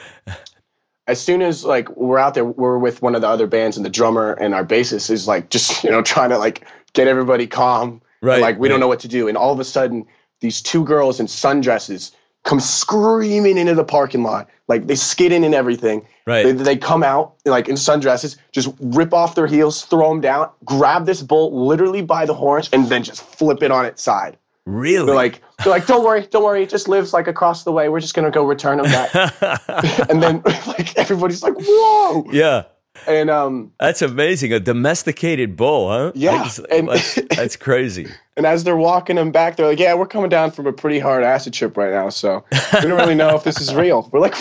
as 1.08 1.20
soon 1.22 1.42
as 1.42 1.66
like 1.66 1.90
we're 1.98 2.18
out 2.20 2.34
there, 2.34 2.46
we're 2.46 2.78
with 2.78 3.02
one 3.02 3.16
of 3.16 3.22
the 3.22 3.28
other 3.28 3.48
bands, 3.48 3.76
and 3.76 3.86
the 3.86 3.90
drummer 3.90 4.32
and 4.34 4.54
our 4.56 4.66
bassist 4.66 5.10
is 5.10 5.28
like 5.28 5.50
just 5.50 5.84
you 5.84 5.92
know 5.92 6.02
trying 6.02 6.30
to 6.30 6.38
like 6.38 6.66
get 6.94 7.08
everybody 7.08 7.48
calm. 7.48 7.90
and, 7.90 8.02
Right, 8.24 8.42
like 8.42 8.60
we 8.60 8.68
right. 8.68 8.74
don't 8.74 8.80
know 8.80 8.88
what 8.88 9.00
to 9.02 9.08
do, 9.08 9.28
and 9.28 9.36
all 9.38 9.52
of 9.52 9.60
a 9.60 9.64
sudden, 9.66 10.06
these 10.42 10.62
two 10.62 10.86
girls 10.86 11.20
in 11.20 11.26
sundresses 11.26 12.12
come 12.44 12.60
screaming 12.60 13.58
into 13.58 13.74
the 13.76 13.84
parking 13.84 14.24
lot, 14.24 14.48
like 14.68 14.88
they 14.88 14.96
skid 14.96 15.32
in 15.32 15.44
and 15.44 15.54
everything. 15.56 16.06
Right. 16.32 16.44
They, 16.46 16.52
they 16.54 16.78
come 16.78 17.04
out 17.04 17.36
like 17.46 17.68
in 17.70 17.76
sundresses, 17.76 18.38
just 18.52 18.70
rip 18.80 19.14
off 19.14 19.36
their 19.36 19.48
heels, 19.48 19.84
throw 19.86 20.10
them 20.10 20.22
down, 20.22 20.50
grab 20.66 21.06
this 21.06 21.22
bull 21.22 21.68
literally 21.68 22.02
by 22.02 22.26
the 22.26 22.34
horns, 22.34 22.70
and 22.74 22.88
then 22.88 23.04
just 23.04 23.22
flip 23.22 23.62
it 23.62 23.72
on 23.72 23.86
its 23.86 24.02
side. 24.02 24.38
really? 24.66 25.06
They're 25.08 25.16
like, 25.16 25.42
they're 25.64 25.74
like, 25.74 25.88
don't 25.88 26.04
worry, 26.04 26.28
don't 26.32 26.44
worry, 26.44 26.64
it 26.64 26.70
just 26.70 26.88
lives 26.88 27.14
like 27.14 27.28
across 27.28 27.64
the 27.64 27.72
way. 27.72 27.90
We're 27.90 28.00
just 28.00 28.14
gonna 28.14 28.32
go 28.32 28.44
return 28.46 28.80
him 28.80 28.86
back. 28.86 29.10
and 30.10 30.22
then 30.24 30.42
like 30.68 30.98
everybody's 30.98 31.44
like, 31.44 31.56
whoa. 31.58 32.26
yeah. 32.32 32.64
And 33.08 33.30
um, 33.32 33.72
That's 33.80 34.02
amazing. 34.04 34.54
A 34.54 34.60
domesticated 34.60 35.56
bull, 35.56 35.90
huh? 35.90 36.12
Yeah, 36.14 36.44
just- 36.44 36.60
and- 36.70 36.90
that's, 36.90 37.16
that's 37.36 37.56
crazy. 37.56 38.08
and 38.38 38.46
as 38.46 38.64
they're 38.64 38.76
walking 38.78 39.18
him 39.18 39.32
back, 39.32 39.56
they're 39.56 39.66
like, 39.66 39.80
yeah, 39.80 39.94
we're 39.96 40.06
coming 40.06 40.30
down 40.30 40.52
from 40.52 40.68
a 40.68 40.74
pretty 40.74 41.00
hard 41.00 41.24
acid 41.24 41.54
trip 41.54 41.78
right 41.78 41.92
now, 41.92 42.10
so 42.10 42.44
we 42.52 42.82
don't 42.82 42.98
really 43.00 43.16
know 43.16 43.36
if 43.36 43.44
this 43.44 43.60
is 43.62 43.74
real. 43.74 44.08
We're 44.12 44.20
like? 44.20 44.36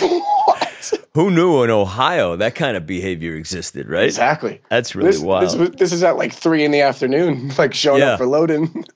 Who 1.13 1.29
knew 1.29 1.61
in 1.63 1.69
Ohio 1.69 2.37
that 2.37 2.55
kind 2.55 2.77
of 2.77 2.85
behavior 2.87 3.35
existed, 3.35 3.89
right? 3.89 4.05
Exactly. 4.05 4.61
That's 4.69 4.95
really 4.95 5.11
This, 5.11 5.19
wild. 5.19 5.59
this, 5.59 5.69
this 5.75 5.91
is 5.93 6.03
at 6.03 6.15
like 6.15 6.33
three 6.33 6.63
in 6.63 6.71
the 6.71 6.81
afternoon, 6.81 7.51
like 7.57 7.73
showing 7.73 7.99
Yeah. 8.01 8.11
up 8.13 8.17
for 8.19 8.25
loading. 8.25 8.85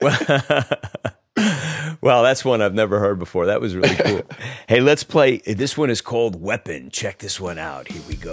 Well, 2.02 2.22
that's 2.22 2.44
one 2.44 2.62
I've 2.62 2.74
never 2.74 2.98
heard 3.00 3.18
before. 3.18 3.46
That 3.46 3.60
was 3.60 3.74
really 3.74 3.94
cool. 3.96 4.22
hey, 4.68 4.80
let's 4.80 5.02
play. 5.02 5.38
This 5.38 5.76
one 5.76 5.90
is 5.90 6.00
called 6.00 6.40
Weapon. 6.40 6.90
Check 6.90 7.18
this 7.18 7.40
one 7.40 7.58
out. 7.58 7.88
Here 7.88 8.02
we 8.06 8.14
go. 8.16 8.32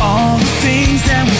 All 0.00 0.38
the 0.38 0.44
things 0.64 1.02
that 1.04 1.33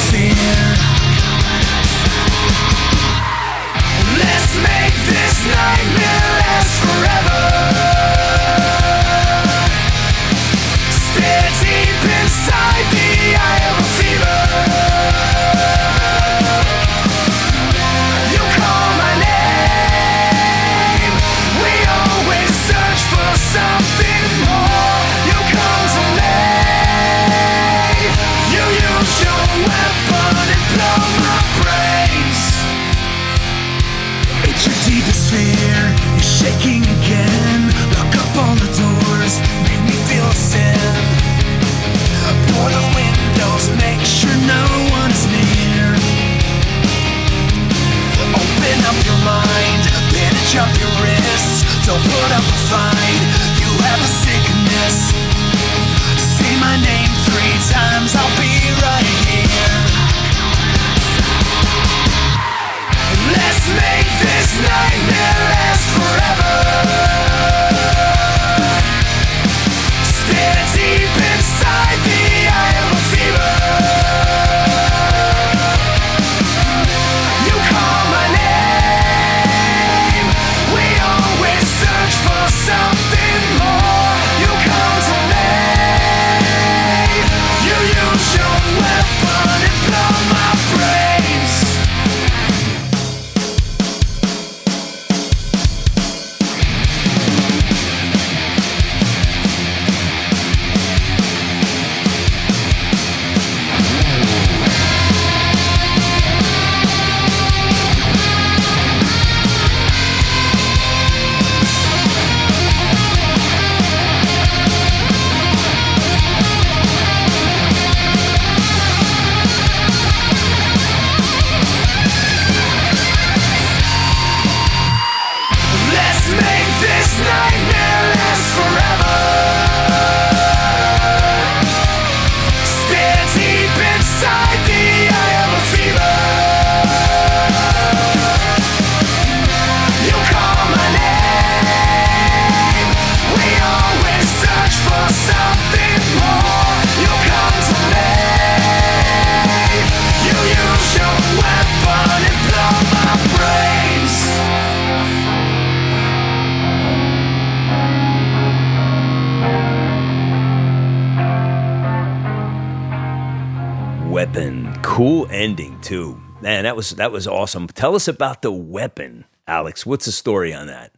that 166.75 166.77
was 166.77 166.91
that 166.91 167.13
was 167.13 167.27
awesome. 167.29 167.69
Tell 167.69 167.95
us 167.95 168.09
about 168.09 168.43
the 168.43 168.51
weapon, 168.51 169.25
Alex. 169.47 169.87
What's 169.87 170.07
the 170.07 170.13
story 170.13 170.53
on 170.53 170.67
that? 170.67 170.91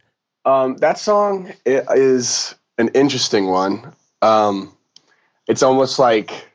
Um, 0.43 0.77
that 0.77 0.97
song 0.97 1.53
is 1.65 2.55
an 2.79 2.89
interesting 2.95 3.47
one. 3.47 3.93
Um, 4.23 4.75
it's 5.47 5.61
almost 5.61 5.99
like 5.99 6.49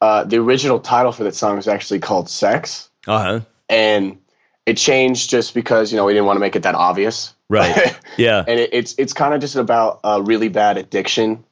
uh, 0.00 0.24
the 0.24 0.38
original 0.38 0.80
title 0.80 1.12
for 1.12 1.22
that 1.24 1.36
song 1.36 1.54
was 1.56 1.68
actually 1.68 2.00
called 2.00 2.28
"Sex," 2.28 2.90
Uh 3.06 3.22
huh. 3.22 3.40
and 3.68 4.18
it 4.66 4.76
changed 4.78 5.30
just 5.30 5.54
because 5.54 5.92
you 5.92 5.96
know 5.96 6.04
we 6.04 6.12
didn't 6.12 6.26
want 6.26 6.36
to 6.36 6.40
make 6.40 6.56
it 6.56 6.64
that 6.64 6.74
obvious. 6.74 7.34
Right. 7.48 7.96
Yeah. 8.16 8.44
and 8.48 8.58
it, 8.60 8.70
it's 8.72 8.94
it's 8.98 9.12
kind 9.12 9.34
of 9.34 9.40
just 9.40 9.54
about 9.56 10.00
a 10.04 10.22
really 10.22 10.48
bad 10.48 10.76
addiction 10.78 11.44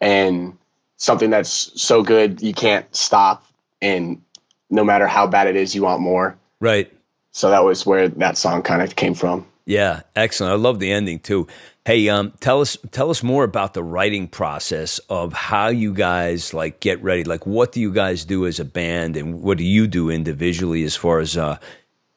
and 0.00 0.58
something 0.96 1.30
that's 1.30 1.70
so 1.80 2.02
good 2.02 2.42
you 2.42 2.52
can't 2.52 2.86
stop, 2.94 3.44
and 3.80 4.22
no 4.70 4.84
matter 4.84 5.06
how 5.06 5.26
bad 5.26 5.46
it 5.46 5.56
is, 5.56 5.74
you 5.74 5.82
want 5.82 6.00
more. 6.00 6.36
Right. 6.60 6.92
So 7.32 7.50
that 7.50 7.64
was 7.64 7.84
where 7.84 8.08
that 8.08 8.38
song 8.38 8.62
kind 8.62 8.82
of 8.82 8.96
came 8.96 9.14
from. 9.14 9.46
Yeah, 9.66 10.02
excellent. 10.14 10.52
I 10.52 10.56
love 10.56 10.78
the 10.78 10.92
ending 10.92 11.18
too. 11.20 11.46
Hey, 11.86 12.08
um, 12.08 12.32
tell 12.40 12.60
us 12.60 12.76
tell 12.92 13.10
us 13.10 13.22
more 13.22 13.44
about 13.44 13.74
the 13.74 13.82
writing 13.82 14.28
process 14.28 14.98
of 15.08 15.32
how 15.32 15.68
you 15.68 15.92
guys 15.92 16.54
like 16.54 16.80
get 16.80 17.02
ready. 17.02 17.24
Like, 17.24 17.46
what 17.46 17.72
do 17.72 17.80
you 17.80 17.92
guys 17.92 18.24
do 18.24 18.46
as 18.46 18.60
a 18.60 18.64
band, 18.64 19.16
and 19.16 19.42
what 19.42 19.58
do 19.58 19.64
you 19.64 19.86
do 19.86 20.10
individually 20.10 20.84
as 20.84 20.96
far 20.96 21.18
as 21.18 21.36
uh, 21.36 21.58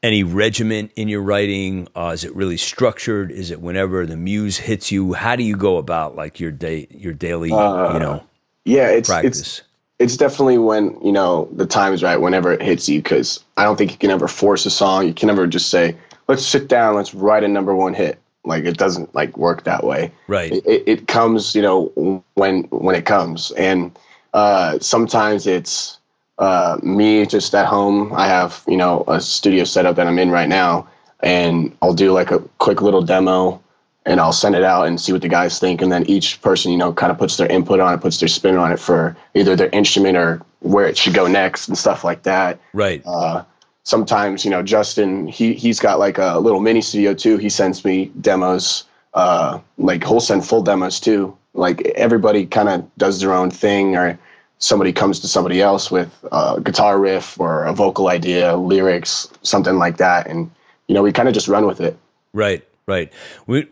any 0.03 0.23
regiment 0.23 0.91
in 0.95 1.07
your 1.07 1.21
writing? 1.21 1.87
Uh, 1.95 2.11
is 2.13 2.23
it 2.23 2.35
really 2.35 2.57
structured? 2.57 3.31
Is 3.31 3.49
it 3.51 3.61
whenever 3.61 4.05
the 4.05 4.17
muse 4.17 4.57
hits 4.57 4.91
you? 4.91 5.13
How 5.13 5.35
do 5.35 5.43
you 5.43 5.55
go 5.57 5.77
about 5.77 6.15
like 6.15 6.39
your 6.39 6.51
day, 6.51 6.87
your 6.91 7.13
daily, 7.13 7.49
you 7.49 7.55
know, 7.55 8.23
Yeah, 8.65 8.89
it's 8.89 9.09
practice? 9.09 9.39
it's 9.39 9.61
it's 9.99 10.17
definitely 10.17 10.57
when 10.57 10.97
you 11.03 11.11
know 11.11 11.49
the 11.51 11.65
time 11.65 11.93
is 11.93 12.03
right 12.03 12.17
whenever 12.17 12.51
it 12.51 12.61
hits 12.61 12.87
you 12.87 13.01
because 13.01 13.43
i 13.57 13.63
don't 13.63 13.77
think 13.77 13.91
you 13.91 13.97
can 13.97 14.11
ever 14.11 14.27
force 14.27 14.65
a 14.65 14.69
song. 14.69 15.07
You 15.07 15.13
can 15.13 15.27
never 15.27 15.47
just 15.47 15.69
say 15.69 15.95
let's 16.27 16.45
sit 16.45 16.67
down 16.67 16.95
let's 16.95 17.13
write 17.13 17.43
a 17.43 17.47
number 17.47 17.75
one 17.75 17.93
hit. 17.93 18.19
Like 18.45 18.63
it 18.63 18.77
doesn't 18.77 19.13
like 19.13 19.37
work 19.37 19.65
that 19.65 19.83
way. 19.83 20.11
Right. 20.27 20.53
it, 20.53 20.83
it, 20.85 21.07
comes 21.07 21.55
you 21.55 21.61
know 21.61 22.23
when 22.35 22.63
when 22.63 22.95
it 22.95 23.05
comes. 23.05 23.51
And 23.51 23.97
uh 24.33 24.79
sometimes 24.79 25.47
it's 25.47 25.97
uh 26.37 26.77
me 26.81 27.25
just 27.25 27.53
at 27.55 27.65
home. 27.65 28.13
I 28.13 28.27
have 28.27 28.63
you 28.67 28.77
know 28.77 29.03
a 29.07 29.19
studio 29.19 29.63
setup 29.63 29.95
that 29.95 30.07
i'm 30.07 30.19
in 30.19 30.29
right 30.29 30.49
now 30.49 30.87
and 31.21 31.75
i'll 31.81 31.93
do 31.93 32.11
like 32.11 32.31
a 32.31 32.39
quick 32.59 32.81
little 32.81 33.01
demo 33.01 33.61
and 34.07 34.21
I'll 34.21 34.33
send 34.33 34.55
it 34.55 34.63
out 34.63 34.87
and 34.87 34.99
see 34.99 35.11
what 35.11 35.21
the 35.21 35.27
guys 35.27 35.59
think. 35.59 35.81
And 35.81 35.91
then 35.91 36.05
each 36.05 36.41
person, 36.41 36.71
you 36.71 36.77
know, 36.77 36.93
kind 36.93 37.11
of 37.11 37.17
puts 37.17 37.35
their 37.35 37.47
input 37.47 37.81
on 37.81 37.93
it, 37.93 38.01
puts 38.01 38.19
their 38.19 38.29
spin 38.29 38.55
on 38.55 38.71
it 38.71 38.79
for 38.79 39.15
either 39.35 39.55
their 39.55 39.69
instrument 39.69 40.17
or 40.17 40.41
where 40.61 40.87
it 40.87 40.97
should 40.97 41.13
go 41.13 41.27
next 41.27 41.67
and 41.67 41.77
stuff 41.77 42.05
like 42.05 42.23
that. 42.23 42.59
right? 42.71 43.03
Uh, 43.05 43.43
sometimes, 43.83 44.45
you 44.45 44.49
know, 44.49 44.63
Justin, 44.63 45.27
he, 45.27 45.53
he's 45.53 45.81
got 45.81 45.99
like 45.99 46.17
a 46.17 46.39
little 46.39 46.61
mini 46.61 46.81
studio 46.81 47.13
too. 47.13 47.37
He 47.37 47.49
sends 47.49 47.83
me 47.83 48.05
demos, 48.19 48.85
uh, 49.13 49.59
like 49.77 50.05
he'll 50.05 50.21
send 50.21 50.47
full 50.47 50.63
demos 50.63 51.01
too. 51.01 51.37
Like 51.53 51.81
everybody 51.95 52.45
kind 52.45 52.69
of 52.69 52.89
does 52.97 53.19
their 53.19 53.33
own 53.33 53.51
thing 53.51 53.97
or 53.97 54.17
somebody 54.57 54.93
comes 54.93 55.19
to 55.19 55.27
somebody 55.27 55.61
else 55.61 55.91
with 55.91 56.23
a 56.31 56.61
guitar 56.63 56.97
riff 56.97 57.37
or 57.39 57.65
a 57.65 57.73
vocal 57.73 58.07
idea, 58.07 58.55
lyrics, 58.55 59.29
something 59.41 59.75
like 59.75 59.97
that. 59.97 60.27
And, 60.27 60.49
you 60.87 60.95
know, 60.95 61.03
we 61.03 61.11
kind 61.11 61.27
of 61.27 61.33
just 61.33 61.49
run 61.49 61.65
with 61.65 61.81
it. 61.81 61.97
Right, 62.33 62.66
right. 62.87 63.11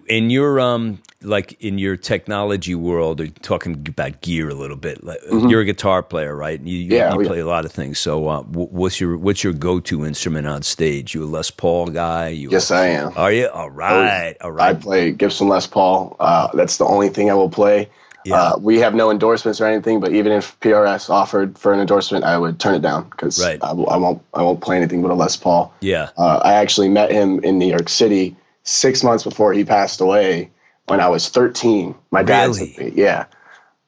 In 0.07 0.29
your 0.29 0.59
um, 0.59 1.01
like 1.21 1.59
in 1.63 1.79
your 1.79 1.95
technology 1.95 2.75
world, 2.75 3.21
or 3.21 3.27
talking 3.27 3.73
about 3.87 4.21
gear 4.21 4.49
a 4.49 4.53
little 4.53 4.75
bit. 4.75 5.03
Like, 5.03 5.19
You're 5.31 5.61
a 5.61 5.65
guitar 5.65 6.03
player, 6.03 6.35
right? 6.35 6.59
You, 6.61 6.77
you, 6.77 6.85
Mm-hmm. 6.85 6.93
Yeah, 6.93 7.11
you 7.13 7.17
we- 7.19 7.25
play 7.27 7.39
a 7.39 7.47
lot 7.47 7.65
of 7.65 7.71
things. 7.71 7.97
So, 7.97 8.27
uh, 8.27 8.41
what's 8.43 8.99
your 8.99 9.17
what's 9.17 9.43
your 9.43 9.53
go 9.53 9.79
to 9.79 10.05
instrument 10.05 10.47
on 10.47 10.61
stage? 10.63 11.15
You 11.15 11.23
a 11.23 11.25
Les 11.25 11.49
Paul 11.49 11.87
guy? 11.87 12.29
You 12.29 12.49
Yes, 12.51 12.69
I 12.71 12.87
am. 12.87 13.13
Are 13.15 13.31
you 13.31 13.47
all 13.47 13.69
right? 13.69 14.35
All 14.41 14.59
I 14.59 14.73
play 14.73 15.11
Gibson 15.11 15.47
Les 15.47 15.65
Paul. 15.65 16.15
Uh, 16.19 16.49
that's 16.53 16.77
the 16.77 16.85
only 16.85 17.09
thing 17.09 17.31
I 17.31 17.33
will 17.33 17.49
play. 17.49 17.89
Yeah. 18.25 18.35
Uh, 18.41 18.57
we 18.59 18.79
have 18.79 18.95
no 18.95 19.11
endorsements 19.11 19.61
or 19.61 19.67
anything, 19.67 19.99
but 19.99 20.11
even 20.11 20.31
if 20.31 20.59
PRS 20.59 21.11
offered 21.11 21.59
for 21.59 21.71
an 21.73 21.79
endorsement, 21.79 22.25
I 22.25 22.39
would 22.39 22.59
turn 22.59 22.73
it 22.73 22.81
down 22.81 23.07
because 23.11 23.39
Right. 23.39 23.59
I, 23.61 23.69
I 23.69 23.97
won't. 23.97 24.21
I 24.33 24.41
won't 24.41 24.61
play 24.61 24.75
anything 24.77 25.01
but 25.03 25.11
a 25.11 25.13
Les 25.13 25.37
Paul. 25.37 25.71
Yeah. 25.79 26.09
Uh, 26.17 26.41
I 26.43 26.53
actually 26.53 26.89
met 26.89 27.11
him 27.11 27.39
in 27.43 27.59
New 27.59 27.67
York 27.69 27.87
City 27.87 28.35
six 28.65 29.03
months 29.03 29.23
before 29.23 29.53
he 29.53 29.63
passed 29.63 30.01
away 30.01 30.51
when 30.87 30.99
I 30.99 31.07
was 31.07 31.29
13. 31.29 31.95
My 32.11 32.21
dad 32.23 32.47
Really? 32.49 32.73
took 32.73 32.77
me. 32.79 32.91
Yeah. 32.95 33.25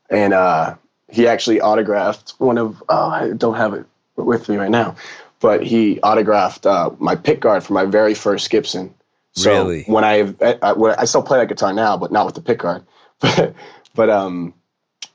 And 0.09 0.33
uh, 0.33 0.75
he 1.09 1.27
actually 1.27 1.59
autographed 1.59 2.35
one 2.37 2.57
of, 2.57 2.81
oh, 2.87 3.09
I 3.09 3.31
don't 3.33 3.55
have 3.55 3.73
it 3.73 3.85
with 4.15 4.47
me 4.47 4.55
right 4.55 4.71
now, 4.71 4.95
but 5.41 5.63
he 5.63 5.99
autographed 6.01 6.65
uh, 6.65 6.91
my 6.99 7.15
pick 7.15 7.41
guard 7.41 7.63
for 7.63 7.73
my 7.73 7.83
very 7.85 8.13
first 8.13 8.49
Gibson. 8.49 8.93
So 9.33 9.51
Really? 9.51 9.83
when 9.83 10.03
I, 10.03 10.33
I, 10.61 10.73
when 10.73 10.95
I 10.97 11.05
still 11.05 11.21
play 11.23 11.39
that 11.39 11.49
guitar 11.49 11.73
now, 11.73 11.97
but 11.97 12.11
not 12.11 12.25
with 12.25 12.35
the 12.35 12.41
pick 12.41 12.59
guard. 12.59 12.83
But, 13.19 13.53
but 13.95 14.09
um, 14.09 14.53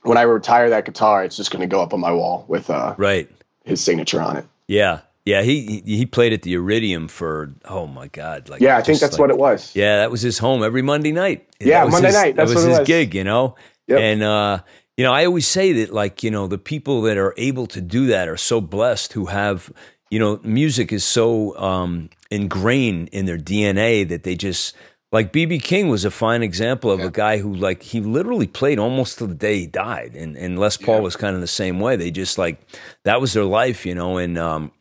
when 0.03 0.17
I 0.17 0.21
retire 0.23 0.69
that 0.69 0.85
guitar, 0.85 1.23
it's 1.23 1.35
just 1.37 1.51
going 1.51 1.61
to 1.61 1.67
go 1.67 1.81
up 1.81 1.93
on 1.93 1.99
my 1.99 2.11
wall 2.11 2.45
with 2.47 2.69
uh, 2.69 2.95
Right. 2.97 3.29
his 3.65 3.81
signature 3.81 4.21
on 4.21 4.37
it. 4.37 4.45
Yeah. 4.67 4.99
Yeah. 5.25 5.41
He 5.43 5.81
he 5.85 6.05
played 6.05 6.33
at 6.33 6.41
the 6.41 6.53
Iridium 6.53 7.07
for 7.07 7.53
oh 7.65 7.87
my 7.87 8.07
god. 8.07 8.49
Like 8.49 8.61
Yeah, 8.61 8.77
I 8.77 8.81
think 8.81 8.99
that's 8.99 9.13
like- 9.13 9.19
what 9.19 9.29
it 9.29 9.37
was. 9.37 9.71
Yeah, 9.75 9.97
that 9.97 10.11
was 10.11 10.21
his 10.21 10.37
home 10.39 10.63
every 10.63 10.81
Monday 10.81 11.11
night. 11.11 11.47
Yeah, 11.59 11.85
Monday 11.85 12.07
his- 12.07 12.15
night, 12.15 12.35
that's 12.35 12.51
that 12.51 12.55
was 12.55 12.65
his 12.65 12.79
was. 12.79 12.87
gig, 12.87 13.15
you 13.15 13.23
know. 13.23 13.55
Yep. 13.87 13.99
And 13.99 14.23
uh, 14.23 14.59
you 14.97 15.03
know, 15.03 15.11
I 15.11 15.25
always 15.25 15.47
say 15.47 15.73
that, 15.73 15.91
like, 15.91 16.21
you 16.23 16.29
know, 16.29 16.45
the 16.47 16.57
people 16.59 17.01
that 17.03 17.17
are 17.17 17.33
able 17.35 17.65
to 17.67 17.81
do 17.81 18.05
that 18.07 18.27
are 18.27 18.37
so 18.37 18.61
blessed 18.61 19.13
who 19.13 19.25
have, 19.25 19.71
you 20.11 20.19
know, 20.19 20.39
music 20.43 20.93
is 20.93 21.03
so 21.03 21.57
um, 21.57 22.09
ingrained 22.29 23.09
in 23.09 23.25
their 23.25 23.37
DNA 23.39 24.07
that 24.07 24.23
they 24.23 24.35
just 24.35 24.75
like 25.11 25.31
BB 25.33 25.61
King 25.63 25.89
was 25.89 26.05
a 26.05 26.11
fine 26.11 26.43
example 26.43 26.91
of 26.91 26.99
a 26.99 27.09
guy 27.11 27.37
who 27.37 27.53
like 27.53 27.83
he 27.83 28.01
literally 28.01 28.47
played 28.47 28.77
almost 28.79 29.17
to 29.19 29.27
the 29.27 29.35
day 29.35 29.59
he 29.59 29.67
died, 29.67 30.15
and 30.15 30.35
and 30.37 30.57
Les 30.59 30.75
Paul 30.77 31.01
was 31.01 31.15
kind 31.15 31.33
of 31.35 31.41
the 31.41 31.47
same 31.47 31.79
way. 31.79 31.95
They 31.95 32.11
just 32.11 32.37
like 32.37 32.59
that 33.03 33.19
was 33.21 33.33
their 33.33 33.45
life, 33.45 33.85
you 33.85 33.95
know. 33.95 34.17
And 34.17 34.37
um, 34.37 34.71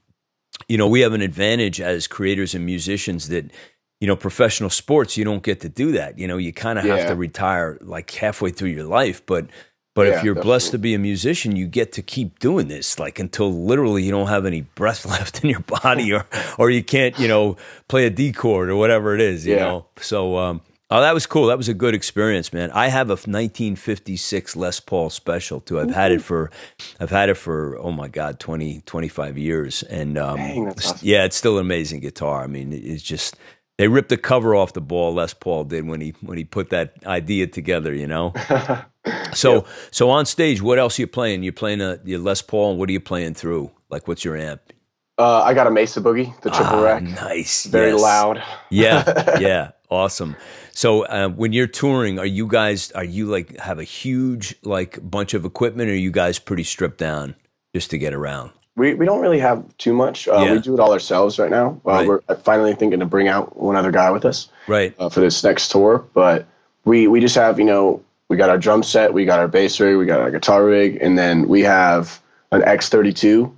you 0.69 0.79
know, 0.79 0.87
we 0.89 1.01
have 1.01 1.13
an 1.13 1.23
advantage 1.23 1.81
as 1.81 2.07
creators 2.07 2.55
and 2.55 2.65
musicians 2.67 3.29
that 3.29 3.51
you 4.01 4.09
know, 4.09 4.17
professional 4.17 4.69
sports, 4.69 5.17
you 5.17 5.25
don't 5.25 5.45
get 5.45 5.61
to 5.61 5.69
do 5.69 5.93
that. 5.93 6.19
You 6.19 6.27
know, 6.27 6.37
you 6.37 6.53
kind 6.53 6.77
of 6.79 6.85
have 6.85 7.07
to 7.07 7.15
retire 7.15 7.79
like 7.83 8.11
halfway 8.11 8.51
through 8.51 8.71
your 8.71 8.85
life, 8.85 9.25
but. 9.27 9.47
But 9.95 10.07
Yeah, 10.07 10.17
if 10.17 10.23
you're 10.25 10.35
definitely. 10.35 10.49
blessed 10.49 10.71
to 10.71 10.79
be 10.79 10.95
a 10.95 10.99
musician, 10.99 11.55
you 11.55 11.67
get 11.67 11.93
to 11.93 12.03
keep 12.03 12.39
doing 12.39 12.69
this, 12.69 12.99
like 12.99 13.19
until 13.19 13.53
literally 13.53 14.03
you 14.03 14.11
don't 14.11 14.29
have 14.29 14.47
any 14.47 14.63
breath 14.63 15.05
left 15.15 15.45
in 15.45 15.51
your 15.51 15.61
body, 15.61 16.11
or 16.15 16.27
or 16.59 16.71
you 16.71 16.83
can't, 16.83 17.19
you 17.19 17.29
know, 17.29 17.59
play 17.89 18.07
a 18.07 18.11
D 18.11 18.33
chord 18.33 18.71
or 18.71 18.77
whatever 18.77 19.15
it 19.15 19.21
is, 19.21 19.47
you 19.47 19.55
Yeah. 19.55 19.59
know. 19.59 19.87
So, 19.99 20.39
um, 20.39 20.63
oh, 20.93 21.01
that 21.01 21.15
was 21.15 21.27
cool. 21.27 21.47
That 21.47 21.57
was 21.57 21.69
a 21.69 21.75
good 21.75 21.95
experience, 21.95 22.53
man. 22.53 22.71
I 22.73 22.89
have 22.89 23.09
a 23.09 23.15
1956 23.15 24.57
Les 24.57 24.81
Paul 24.81 25.11
special 25.11 25.61
too. 25.61 25.81
I've 25.81 25.91
had 25.91 26.13
it 26.13 26.23
for, 26.23 26.51
I've 27.01 27.11
had 27.11 27.29
it 27.29 27.37
for 27.37 27.79
oh 27.79 27.93
my 27.93 28.09
god, 28.09 28.39
20, 28.39 28.83
25 28.83 29.39
years, 29.39 29.83
and 29.85 30.19
um, 30.19 30.37
Dang, 30.37 30.69
awesome. 30.69 30.99
yeah, 31.03 31.25
it's 31.25 31.37
still 31.37 31.59
an 31.59 31.63
amazing 31.63 32.01
guitar. 32.01 32.45
I 32.45 32.47
mean, 32.47 32.73
it's 32.73 33.03
just 33.03 33.37
they 33.79 33.89
ripped 33.89 34.11
the 34.11 34.17
cover 34.17 34.55
off 34.55 34.75
the 34.75 34.81
ball. 34.81 35.15
Les 35.15 35.35
Paul 35.35 35.65
did 35.65 35.87
when 35.87 36.01
he 36.01 36.15
when 36.21 36.39
he 36.39 36.45
put 36.45 36.71
that 36.71 36.95
idea 37.07 37.47
together, 37.47 37.93
you 37.95 38.07
know. 38.07 38.33
So 39.35 39.65
so 39.91 40.11
on 40.11 40.27
stage, 40.27 40.63
what 40.63 40.79
else 40.79 40.99
are 40.99 41.03
you 41.03 41.07
playing? 41.09 41.43
You're 41.43 41.53
playing 41.53 41.81
a 41.81 41.99
your 42.05 42.21
Les 42.21 42.41
Paul, 42.43 42.71
and 42.71 42.79
what 42.79 42.89
are 42.89 42.93
you 42.93 43.01
playing 43.01 43.35
through? 43.35 43.71
Like, 43.91 44.07
what's 44.07 44.25
your 44.25 44.37
amp? 44.37 44.61
Uh, 45.23 45.43
I 45.43 45.55
got 45.55 45.67
a 45.67 45.71
Mesa 45.71 46.01
Boogie, 46.01 46.35
the 46.41 46.51
triple 46.51 46.81
Ah, 46.81 46.83
rack. 46.83 47.03
nice, 47.03 47.65
Very 47.67 47.93
yes. 47.93 48.01
loud. 48.03 48.43
Yeah, 48.71 49.39
yeah, 49.49 49.71
awesome. 49.89 50.35
So 50.73 51.05
uh, 51.05 51.29
when 51.29 51.53
you're 51.53 51.67
touring, 51.69 52.19
are 52.19 52.27
you 52.27 52.47
guys 52.49 52.91
are 52.93 53.05
you 53.05 53.27
like 53.27 53.57
have 53.59 53.79
a 53.79 53.85
huge 53.85 54.57
like 54.65 54.99
bunch 55.09 55.35
of 55.35 55.45
equipment, 55.45 55.89
or 55.91 55.93
are 55.93 55.97
you 55.97 56.11
guys 56.11 56.39
pretty 56.41 56.65
stripped 56.65 56.99
down 56.99 57.35
just 57.75 57.91
to 57.91 57.99
get 57.99 58.13
around? 58.15 58.51
We, 58.75 58.95
we 58.95 59.05
don't 59.05 59.21
really 59.21 59.39
have 59.41 59.63
too 59.77 59.93
much. 59.93 60.27
Uh, 60.29 60.43
Yeah. 60.45 60.53
We 60.55 60.59
do 60.61 60.73
it 60.75 60.81
all 60.81 60.93
ourselves 60.93 61.39
right 61.39 61.51
now. 61.51 61.79
Uh, 61.87 61.91
Right. 61.91 62.09
We're 62.09 62.21
finally 62.43 62.75
thinking 62.75 63.01
to 63.01 63.07
bring 63.07 63.29
out 63.29 63.55
one 63.57 63.77
other 63.77 63.93
guy 63.93 64.11
with 64.11 64.25
us 64.25 64.49
Right. 64.67 64.95
uh, 64.99 65.11
for 65.11 65.21
this 65.21 65.45
next 65.45 65.71
tour. 65.71 66.05
But 66.15 66.47
we, 66.87 67.07
we 67.07 67.21
just 67.21 67.35
have, 67.37 67.59
you 67.59 67.67
know, 67.67 68.01
we 68.31 68.39
got 68.39 68.49
our 68.49 68.57
drum 68.57 68.83
set, 68.83 69.13
we 69.13 69.27
got 69.27 69.39
our 69.41 69.47
bass 69.49 69.79
rig, 69.79 69.99
we 69.99 70.07
got 70.07 70.21
our 70.21 70.31
guitar 70.31 70.65
rig, 70.65 70.97
and 71.03 71.19
then 71.19 71.49
we 71.49 71.61
have 71.65 72.23
an 72.51 72.63
X32. 72.63 73.53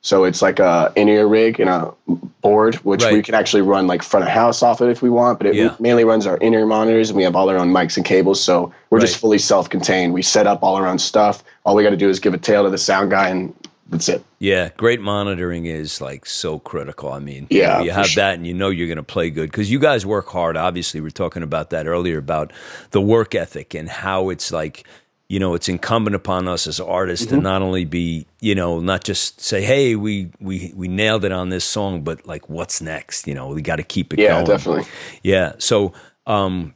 So 0.00 0.24
it's 0.24 0.40
like 0.40 0.60
a 0.60 0.92
in-ear 0.94 1.26
rig 1.26 1.58
and 1.58 1.68
a 1.68 1.92
board, 2.40 2.76
which 2.76 3.04
we 3.04 3.20
can 3.20 3.34
actually 3.34 3.62
run 3.62 3.86
like 3.88 4.02
front 4.02 4.24
of 4.24 4.30
house 4.30 4.62
off 4.62 4.80
it 4.80 4.88
if 4.90 5.02
we 5.02 5.10
want. 5.10 5.38
But 5.38 5.48
it 5.48 5.54
Yeah. 5.56 5.74
mainly 5.80 6.04
runs 6.04 6.26
our 6.26 6.36
in-ear 6.36 6.66
monitors, 6.66 7.10
and 7.10 7.16
we 7.16 7.24
have 7.24 7.34
all 7.34 7.48
our 7.50 7.56
own 7.56 7.72
mics 7.72 7.96
and 7.96 8.06
cables. 8.06 8.40
So 8.42 8.72
we're 8.90 9.00
just 9.00 9.16
fully 9.16 9.38
self-contained. 9.38 10.12
We 10.14 10.22
set 10.22 10.46
up 10.46 10.62
all 10.62 10.76
our 10.76 10.86
own 10.86 10.98
stuff. 10.98 11.42
All 11.64 11.74
we 11.74 11.82
got 11.82 11.90
to 11.90 11.96
do 11.96 12.08
is 12.08 12.20
give 12.20 12.32
a 12.32 12.38
tail 12.38 12.62
to 12.64 12.70
the 12.70 12.78
sound 12.78 13.10
guy, 13.10 13.28
and 13.28 13.52
that's 13.90 14.08
it. 14.08 14.22
Yeah, 14.38 14.68
great 14.76 15.00
monitoring 15.00 15.66
is 15.66 16.00
like 16.00 16.26
so 16.26 16.60
critical. 16.60 17.10
I 17.12 17.18
mean, 17.18 17.48
Yeah, 17.50 17.80
you 17.80 17.90
have 17.90 18.06
sure. 18.06 18.22
that 18.22 18.34
and 18.34 18.46
you 18.46 18.54
know 18.54 18.68
you're 18.70 18.86
going 18.86 18.98
to 18.98 19.02
play 19.02 19.30
good 19.30 19.50
because 19.50 19.68
you 19.68 19.80
guys 19.80 20.06
work 20.06 20.28
hard. 20.28 20.56
Obviously, 20.56 21.00
we 21.00 21.08
are 21.08 21.10
talking 21.10 21.42
about 21.42 21.70
that 21.70 21.88
earlier 21.88 22.18
about 22.18 22.52
the 22.92 23.00
work 23.00 23.34
ethic 23.34 23.74
and 23.74 23.88
how 23.88 24.28
it's 24.28 24.52
like, 24.52 24.84
you 25.28 25.38
know, 25.38 25.54
it's 25.54 25.68
incumbent 25.68 26.16
upon 26.16 26.48
us 26.48 26.66
as 26.66 26.80
artists 26.80 27.26
Mm-hmm. 27.26 27.36
to 27.36 27.42
not 27.42 27.60
only 27.62 27.84
be, 27.84 28.26
you 28.40 28.54
know, 28.54 28.80
not 28.80 29.04
just 29.04 29.40
say, 29.40 29.60
"Hey, 29.62 29.94
we 29.94 30.30
we 30.40 30.72
we 30.74 30.88
nailed 30.88 31.24
it 31.24 31.32
on 31.32 31.50
this 31.50 31.64
song," 31.64 32.02
but 32.02 32.26
like, 32.26 32.48
what's 32.48 32.80
next? 32.80 33.26
You 33.26 33.34
know, 33.34 33.48
we 33.48 33.60
got 33.62 33.76
to 33.76 33.82
keep 33.82 34.12
it 34.14 34.18
Yeah, 34.20 34.34
going. 34.34 34.46
definitely. 34.46 34.84
Yeah. 35.22 35.52
So, 35.58 35.92
um, 36.26 36.74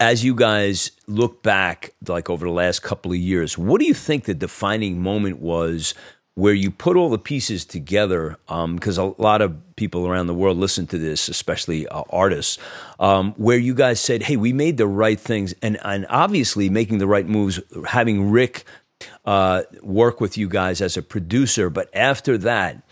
as 0.00 0.24
you 0.24 0.34
guys 0.34 0.92
look 1.06 1.42
back, 1.42 1.92
like 2.06 2.30
over 2.30 2.46
the 2.46 2.52
last 2.52 2.80
couple 2.82 3.10
of 3.12 3.18
years, 3.18 3.58
what 3.58 3.80
do 3.80 3.86
you 3.86 3.94
think 3.94 4.24
the 4.24 4.34
defining 4.34 5.02
moment 5.02 5.40
was 5.40 5.92
where 6.38 6.54
you 6.54 6.70
put 6.70 6.96
all 6.96 7.10
the 7.10 7.18
pieces 7.18 7.64
together? 7.64 8.36
Because 8.46 8.96
a 8.96 9.12
lot 9.18 9.42
of 9.42 9.56
people 9.74 10.06
around 10.06 10.28
the 10.28 10.34
world 10.34 10.56
listen 10.56 10.86
to 10.86 10.96
this, 10.96 11.28
especially 11.28 11.88
uh, 11.88 12.04
artists, 12.10 12.58
um, 13.00 13.32
where 13.36 13.58
you 13.58 13.74
guys 13.74 14.00
said, 14.00 14.22
"Hey, 14.22 14.36
we 14.36 14.52
made 14.52 14.76
the 14.76 14.86
right 14.86 15.18
things," 15.18 15.52
and 15.62 15.78
and 15.84 16.06
obviously 16.08 16.70
making 16.70 16.98
the 16.98 17.08
right 17.08 17.26
moves, 17.26 17.58
having 17.88 18.30
Rick 18.30 18.64
uh, 19.24 19.62
work 19.82 20.20
with 20.20 20.38
you 20.38 20.48
guys 20.48 20.80
as 20.80 20.96
a 20.96 21.02
producer, 21.02 21.70
but 21.70 21.90
after 21.92 22.38
that. 22.38 22.82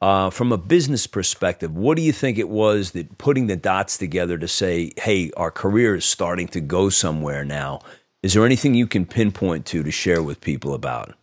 Uh, 0.00 0.30
from 0.30 0.50
a 0.50 0.58
business 0.58 1.06
perspective, 1.06 1.76
what 1.76 1.96
do 1.96 2.02
you 2.02 2.12
think 2.12 2.36
it 2.36 2.48
was 2.48 2.90
that 2.90 3.18
putting 3.18 3.46
the 3.46 3.54
dots 3.54 3.96
together 3.96 4.36
to 4.36 4.48
say, 4.48 4.90
hey, 4.96 5.30
our 5.36 5.52
career 5.52 5.94
is 5.94 6.04
starting 6.04 6.48
to 6.48 6.60
go 6.60 6.88
somewhere 6.88 7.44
now? 7.44 7.78
Is 8.20 8.34
there 8.34 8.44
anything 8.44 8.74
you 8.74 8.88
can 8.88 9.06
pinpoint 9.06 9.64
to 9.66 9.84
to 9.84 9.92
share 9.92 10.20
with 10.20 10.40
people 10.40 10.74
about? 10.74 11.14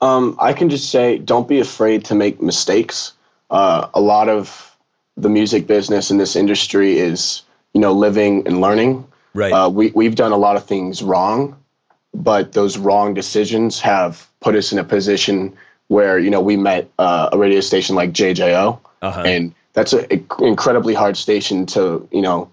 Um, 0.00 0.36
I 0.40 0.52
can 0.52 0.68
just 0.68 0.90
say, 0.90 1.18
don't 1.18 1.48
be 1.48 1.58
afraid 1.60 2.04
to 2.06 2.14
make 2.14 2.40
mistakes. 2.40 3.12
Uh, 3.50 3.88
a 3.94 4.00
lot 4.00 4.28
of 4.28 4.76
the 5.16 5.28
music 5.28 5.66
business 5.66 6.10
in 6.10 6.18
this 6.18 6.36
industry 6.36 6.98
is, 6.98 7.42
you 7.74 7.80
know, 7.80 7.92
living 7.92 8.46
and 8.46 8.60
learning. 8.60 9.06
Right. 9.34 9.52
Uh, 9.52 9.68
we 9.68 9.90
we've 9.94 10.14
done 10.14 10.32
a 10.32 10.36
lot 10.36 10.56
of 10.56 10.64
things 10.66 11.02
wrong, 11.02 11.56
but 12.14 12.52
those 12.52 12.78
wrong 12.78 13.14
decisions 13.14 13.80
have 13.80 14.28
put 14.40 14.54
us 14.54 14.72
in 14.72 14.78
a 14.78 14.84
position 14.84 15.56
where 15.88 16.18
you 16.18 16.30
know 16.30 16.40
we 16.40 16.56
met 16.56 16.88
uh, 16.98 17.28
a 17.32 17.38
radio 17.38 17.60
station 17.60 17.94
like 17.96 18.12
JJO, 18.12 18.78
Uh-huh. 19.02 19.22
and 19.22 19.54
that's 19.74 19.92
an 19.92 20.06
incredibly 20.40 20.94
hard 20.94 21.16
station 21.16 21.66
to 21.66 22.08
you 22.10 22.22
know 22.22 22.50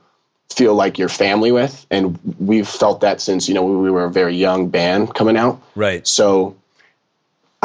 feel 0.54 0.74
like 0.76 0.98
you're 1.00 1.10
family 1.10 1.52
with, 1.52 1.86
and 1.90 2.20
we've 2.40 2.68
felt 2.68 3.02
that 3.02 3.22
since 3.22 3.48
you 3.48 3.54
know 3.54 3.64
we 3.64 3.90
were 3.92 4.06
a 4.06 4.12
very 4.12 4.36
young 4.36 4.70
band 4.70 5.14
coming 5.16 5.38
out. 5.38 5.62
Right. 5.76 6.06
So 6.08 6.56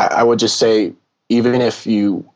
I, 0.00 0.06
I 0.06 0.22
would 0.22 0.38
just 0.38 0.56
say, 0.56 0.94
even 1.28 1.60
if 1.60 1.86
you, 1.86 2.28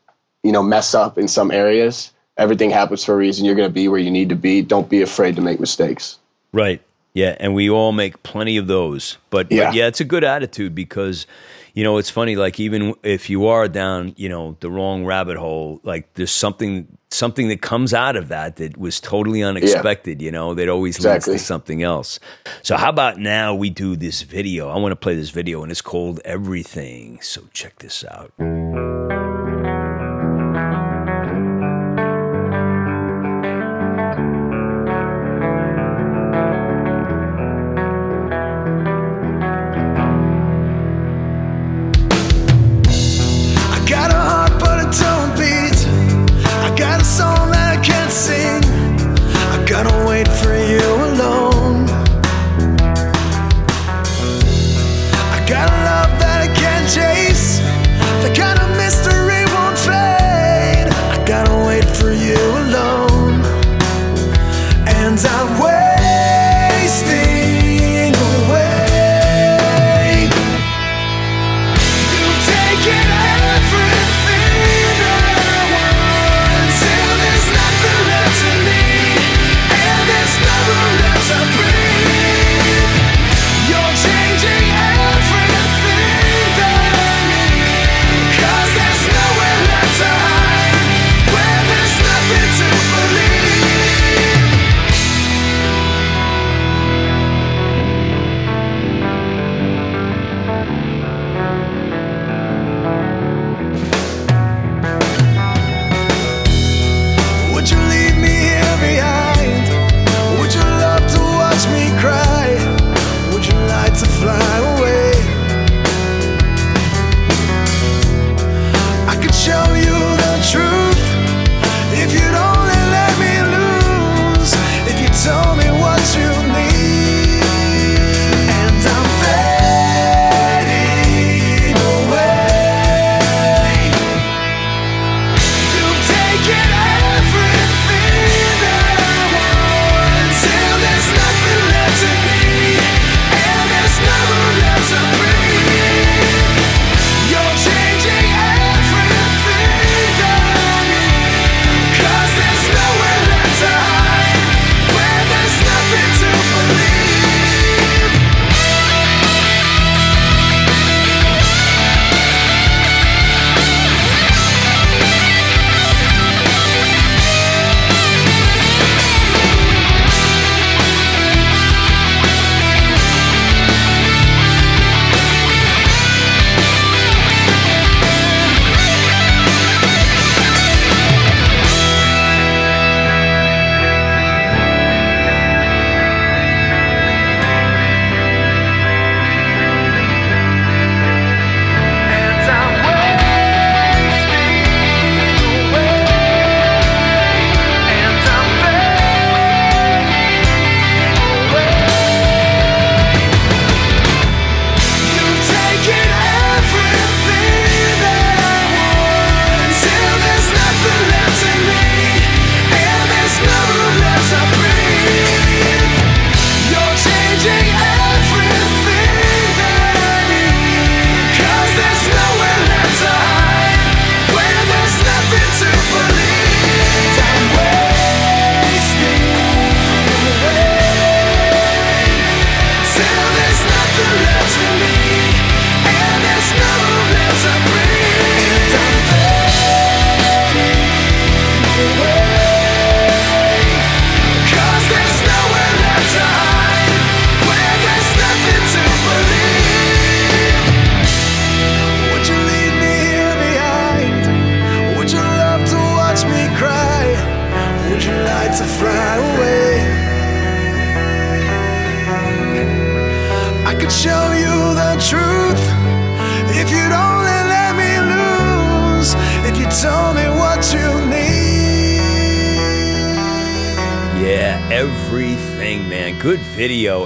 you 0.43 0.51
know, 0.51 0.61
mess 0.61 0.93
up 0.93 1.17
in 1.17 1.27
some 1.27 1.49
areas, 1.49 2.11
everything 2.37 2.69
happens 2.69 3.03
for 3.03 3.13
a 3.13 3.17
reason. 3.17 3.45
You're 3.45 3.55
going 3.55 3.67
to 3.67 3.73
be 3.73 3.87
where 3.87 3.99
you 3.99 4.11
need 4.11 4.29
to 4.29 4.35
be. 4.35 4.61
Don't 4.61 4.87
be 4.87 5.01
afraid 5.01 5.35
to 5.37 5.41
make 5.41 5.59
mistakes. 5.59 6.19
Right. 6.53 6.81
Yeah, 7.13 7.35
and 7.39 7.55
we 7.55 7.69
all 7.69 7.91
make 7.93 8.21
plenty 8.23 8.57
of 8.57 8.67
those. 8.67 9.17
But 9.29 9.51
yeah, 9.51 9.65
but 9.65 9.75
yeah 9.75 9.87
it's 9.87 10.01
a 10.01 10.05
good 10.05 10.23
attitude 10.23 10.75
because 10.75 11.25
you 11.75 11.83
know, 11.83 11.97
it's 11.97 12.09
funny 12.09 12.37
like 12.37 12.57
even 12.59 12.95
if 13.03 13.29
you 13.29 13.47
are 13.47 13.67
down, 13.67 14.13
you 14.15 14.29
know, 14.29 14.55
the 14.61 14.71
wrong 14.71 15.05
rabbit 15.05 15.35
hole, 15.35 15.81
like 15.83 16.11
there's 16.13 16.31
something 16.31 16.97
something 17.09 17.49
that 17.49 17.61
comes 17.61 17.93
out 17.93 18.15
of 18.15 18.29
that 18.29 18.55
that 18.55 18.77
was 18.77 18.99
totally 18.99 19.43
unexpected, 19.43 20.21
you 20.21 20.31
know, 20.31 20.53
that 20.53 20.69
always 20.69 20.95
Exactly. 20.95 21.33
leads 21.33 21.43
to 21.43 21.47
something 21.47 21.83
else. 21.83 22.19
So 22.61 22.77
how 22.77 22.89
about 22.89 23.19
now 23.19 23.53
we 23.53 23.69
do 23.69 23.95
this 23.95 24.21
video? 24.21 24.69
I 24.69 24.77
want 24.77 24.93
to 24.93 24.97
play 24.97 25.15
this 25.15 25.29
video 25.29 25.61
and 25.63 25.71
it's 25.71 25.81
called 25.81 26.19
Everything. 26.25 27.19
So 27.21 27.43
check 27.53 27.79
this 27.79 28.03
out. 28.05 28.33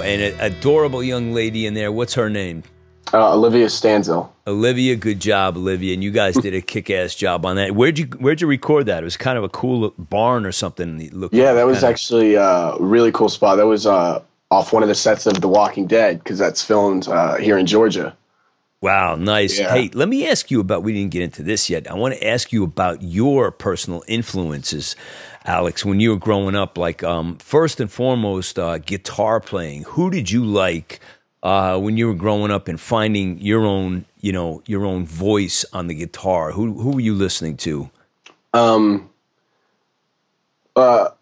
An 0.09 0.39
adorable 0.39 1.03
young 1.03 1.33
lady 1.33 1.65
in 1.65 1.73
there. 1.73 1.91
What's 1.91 2.13
her 2.15 2.29
name? 2.29 2.63
Uh, 3.13 3.33
Olivia 3.33 3.67
Stanzel. 3.67 4.29
Olivia, 4.45 4.95
good 4.95 5.19
job, 5.19 5.57
Olivia. 5.57 5.93
And 5.93 6.03
you 6.03 6.11
guys 6.11 6.35
did 6.35 6.53
a 6.53 6.61
kick-ass 6.73 7.15
job 7.15 7.45
on 7.45 7.55
that. 7.55 7.73
Where'd 7.73 7.97
you 7.97 8.05
Where'd 8.05 8.41
you 8.41 8.47
record 8.47 8.85
that? 8.85 9.01
It 9.01 9.05
was 9.05 9.17
kind 9.17 9.37
of 9.37 9.43
a 9.43 9.49
cool 9.49 9.93
barn 9.97 10.45
or 10.45 10.51
something. 10.51 11.29
Yeah, 11.31 11.53
that 11.53 11.65
was 11.65 11.83
actually 11.83 12.35
a 12.35 12.75
really 12.79 13.11
cool 13.11 13.29
spot. 13.29 13.57
That 13.57 13.65
was 13.65 13.85
uh, 13.87 14.21
off 14.51 14.73
one 14.73 14.83
of 14.83 14.89
the 14.89 14.95
sets 14.95 15.25
of 15.25 15.41
The 15.41 15.47
Walking 15.47 15.87
Dead 15.87 16.19
because 16.19 16.37
that's 16.37 16.63
filmed 16.63 17.07
uh, 17.07 17.37
here 17.37 17.57
in 17.57 17.65
Georgia. 17.65 18.15
Wow, 18.81 19.15
nice. 19.15 19.59
Yeah. 19.59 19.73
Hey, 19.73 19.89
let 19.93 20.07
me 20.07 20.27
ask 20.27 20.49
you 20.49 20.59
about. 20.61 20.83
We 20.83 20.93
didn't 20.93 21.11
get 21.11 21.21
into 21.21 21.43
this 21.43 21.69
yet. 21.69 21.89
I 21.89 21.95
want 21.95 22.13
to 22.15 22.25
ask 22.25 22.53
you 22.53 22.63
about 22.63 23.01
your 23.01 23.51
personal 23.51 24.03
influences, 24.07 24.95
Alex. 25.45 25.83
When 25.83 25.99
you 25.99 26.11
were 26.11 26.17
growing 26.17 26.55
up, 26.55 26.77
like 26.77 27.03
um, 27.03 27.37
first 27.39 27.81
and 27.81 27.91
foremost, 27.91 28.57
uh, 28.57 28.77
guitar 28.77 29.41
playing. 29.41 29.83
Who 29.83 30.09
did 30.09 30.31
you 30.31 30.45
like 30.45 31.01
uh, 31.43 31.77
when 31.79 31.97
you 31.97 32.07
were 32.07 32.13
growing 32.13 32.51
up 32.51 32.69
and 32.69 32.79
finding 32.79 33.39
your 33.41 33.65
own, 33.65 34.05
you 34.21 34.31
know, 34.31 34.63
your 34.65 34.85
own 34.85 35.05
voice 35.05 35.65
on 35.73 35.87
the 35.87 35.95
guitar? 35.95 36.53
Who 36.53 36.79
who 36.79 36.91
were 36.91 37.01
you 37.01 37.15
listening 37.15 37.57
to? 37.57 37.89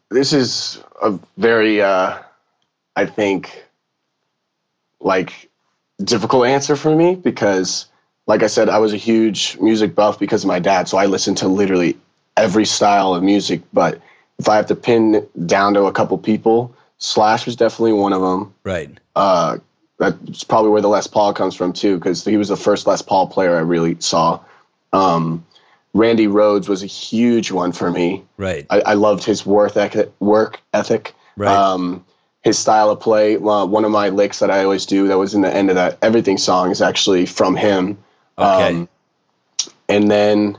This 0.10 0.34
is 0.34 0.84
a 1.02 1.20
very, 1.38 1.82
uh, 1.82 2.20
I 2.96 3.06
think, 3.06 3.66
like 5.00 5.47
difficult 6.04 6.48
answer 6.48 6.76
for 6.76 6.96
me 6.96 7.16
because, 7.16 7.88
like 8.26 8.44
I 8.44 8.48
said, 8.48 8.70
I 8.70 8.80
was 8.80 8.94
a 8.94 8.98
huge 8.98 9.58
music 9.60 9.96
buff 9.96 10.20
because 10.20 10.44
of 10.44 10.48
my 10.48 10.60
dad. 10.60 10.88
So 10.88 10.98
I 10.98 11.06
listened 11.06 11.38
to 11.38 11.48
literally 11.48 11.98
every 12.36 12.66
style 12.66 13.14
of 13.16 13.24
music. 13.24 13.62
But 13.74 14.02
if 14.40 14.48
I 14.48 14.56
have 14.56 14.68
to 14.68 14.76
pin 14.76 15.28
down 15.46 15.74
to 15.74 15.86
a 15.86 15.92
couple 15.92 16.18
people, 16.18 16.74
Slash 17.00 17.46
was 17.46 17.56
definitely 17.56 17.94
one 17.94 18.14
of 18.14 18.22
them. 18.22 18.54
Right. 18.64 18.98
uh, 19.16 19.58
that's 20.00 20.44
probably 20.44 20.70
where 20.70 20.82
the 20.82 20.88
Les 20.88 21.08
Paul 21.08 21.34
comes 21.34 21.56
from 21.56 21.74
too, 21.74 21.98
because 21.98 22.24
he 22.24 22.38
was 22.38 22.50
the 22.50 22.58
first 22.58 22.86
Les 22.86 23.02
Paul 23.02 23.28
player 23.28 23.56
I 23.56 23.62
really 23.62 23.98
saw. 24.00 24.40
Um, 24.94 25.46
Randy 25.94 26.28
Rhoads 26.28 26.70
was 26.70 26.84
a 26.84 26.88
huge 26.88 27.52
one 27.52 27.72
for 27.72 27.90
me. 27.90 28.24
Right. 28.38 28.68
I, 28.70 28.82
I 28.82 28.94
loved 28.94 29.24
his 29.24 29.46
work 29.46 29.76
ethic. 29.76 30.12
Work 30.20 30.62
ethic. 30.74 31.16
Right. 31.36 31.50
Um, 31.52 32.06
his 32.44 32.58
style 32.58 32.90
of 32.90 33.00
play. 33.00 33.36
Uh, 33.36 33.66
one 33.66 33.86
of 33.86 33.92
my 33.92 34.10
licks 34.10 34.40
that 34.40 34.50
I 34.52 34.64
always 34.64 34.86
do 34.86 35.08
that 35.08 35.18
was 35.18 35.34
in 35.34 35.42
the 35.42 35.54
end 35.54 35.70
of 35.70 35.76
that 35.76 35.98
everything 36.02 36.38
song 36.38 36.72
is 36.72 36.82
actually 36.82 37.26
from 37.26 37.56
him. 37.56 37.98
okay. 38.38 38.76
um, 38.76 38.90
And 39.90 40.10
then 40.10 40.58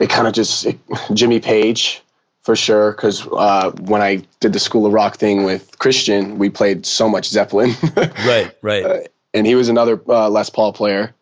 it 0.00 0.10
kind 0.10 0.26
of 0.26 0.34
just 0.34 0.66
it, 0.66 0.78
Jimmy 1.14 1.40
Page 1.40 2.02
for 2.42 2.56
sure 2.56 2.92
because 2.92 3.26
uh, 3.32 3.70
when 3.80 4.00
I 4.00 4.22
did 4.40 4.52
the 4.52 4.58
School 4.58 4.86
of 4.86 4.92
Rock 4.92 5.16
thing 5.16 5.44
with 5.44 5.78
Christian, 5.78 6.38
we 6.38 6.48
played 6.50 6.86
so 6.86 7.08
much 7.08 7.28
Zeppelin. 7.28 7.72
right. 8.26 8.52
Right. 8.62 9.08
and 9.34 9.46
he 9.46 9.54
was 9.54 9.68
another 9.68 10.00
uh, 10.08 10.28
Les 10.30 10.48
Paul 10.50 10.72
player. 10.72 11.14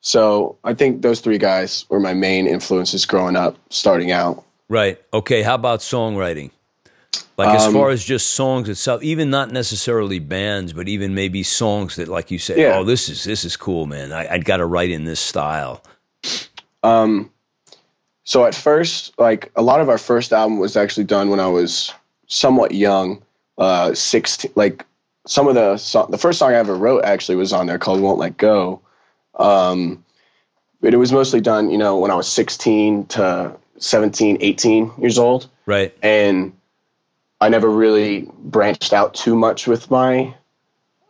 So 0.00 0.56
I 0.62 0.72
think 0.74 1.02
those 1.02 1.20
three 1.20 1.38
guys 1.38 1.84
were 1.88 2.00
my 2.00 2.14
main 2.14 2.46
influences 2.46 3.04
growing 3.06 3.34
up, 3.36 3.56
starting 3.70 4.12
out. 4.12 4.44
Right. 4.68 5.00
Okay. 5.12 5.42
How 5.42 5.56
about 5.56 5.80
songwriting? 5.80 6.50
Like 7.36 7.48
Um, 7.48 7.56
as 7.56 7.72
far 7.72 7.90
as 7.90 8.04
just 8.04 8.30
songs 8.34 8.68
itself, 8.68 9.02
even 9.02 9.30
not 9.30 9.50
necessarily 9.52 10.18
bands, 10.18 10.72
but 10.72 10.88
even 10.88 11.14
maybe 11.14 11.42
songs 11.42 11.96
that, 11.96 12.08
like 12.08 12.30
you 12.30 12.38
said, 12.38 12.58
Yeah. 12.58 12.78
oh, 12.78 12.84
this 12.84 13.08
is 13.08 13.24
this 13.24 13.44
is 13.44 13.56
cool, 13.56 13.86
man. 13.86 14.12
I, 14.12 14.34
I 14.34 14.38
got 14.38 14.56
to 14.58 14.66
write 14.66 14.90
in 14.90 15.04
this 15.04 15.20
style. 15.20 15.82
Um, 16.82 17.30
So 18.24 18.44
at 18.44 18.54
first, 18.56 19.12
like 19.18 19.52
a 19.54 19.62
lot 19.62 19.80
of 19.80 19.88
our 19.88 19.98
first 19.98 20.32
album 20.32 20.58
was 20.58 20.76
actually 20.76 21.04
done 21.04 21.30
when 21.30 21.38
I 21.38 21.46
was 21.46 21.92
somewhat 22.26 22.72
young, 22.72 23.22
uh, 23.56 23.94
sixteen. 23.94 24.50
Like 24.56 24.84
some 25.26 25.46
of 25.46 25.54
the 25.54 25.76
so- 25.76 26.08
the 26.10 26.18
first 26.18 26.38
song 26.40 26.50
I 26.50 26.54
ever 26.56 26.74
wrote 26.74 27.04
actually 27.04 27.36
was 27.36 27.52
on 27.52 27.66
there 27.66 27.78
called 27.78 28.00
"Won't 28.00 28.18
Let 28.18 28.36
Go," 28.36 28.80
um, 29.38 30.04
but 30.80 30.92
it 30.92 30.96
was 30.96 31.12
mostly 31.12 31.40
done, 31.40 31.70
you 31.70 31.78
know, 31.78 31.96
when 31.98 32.10
I 32.10 32.14
was 32.16 32.26
sixteen 32.26 33.06
to 33.06 33.52
17, 33.78 34.38
18 34.40 34.90
years 34.98 35.18
old. 35.18 35.48
Right. 35.66 35.92
and 36.02 36.52
I 37.40 37.48
never 37.48 37.70
really 37.70 38.28
branched 38.38 38.92
out 38.92 39.14
too 39.14 39.36
much 39.36 39.66
with 39.66 39.90
my 39.90 40.34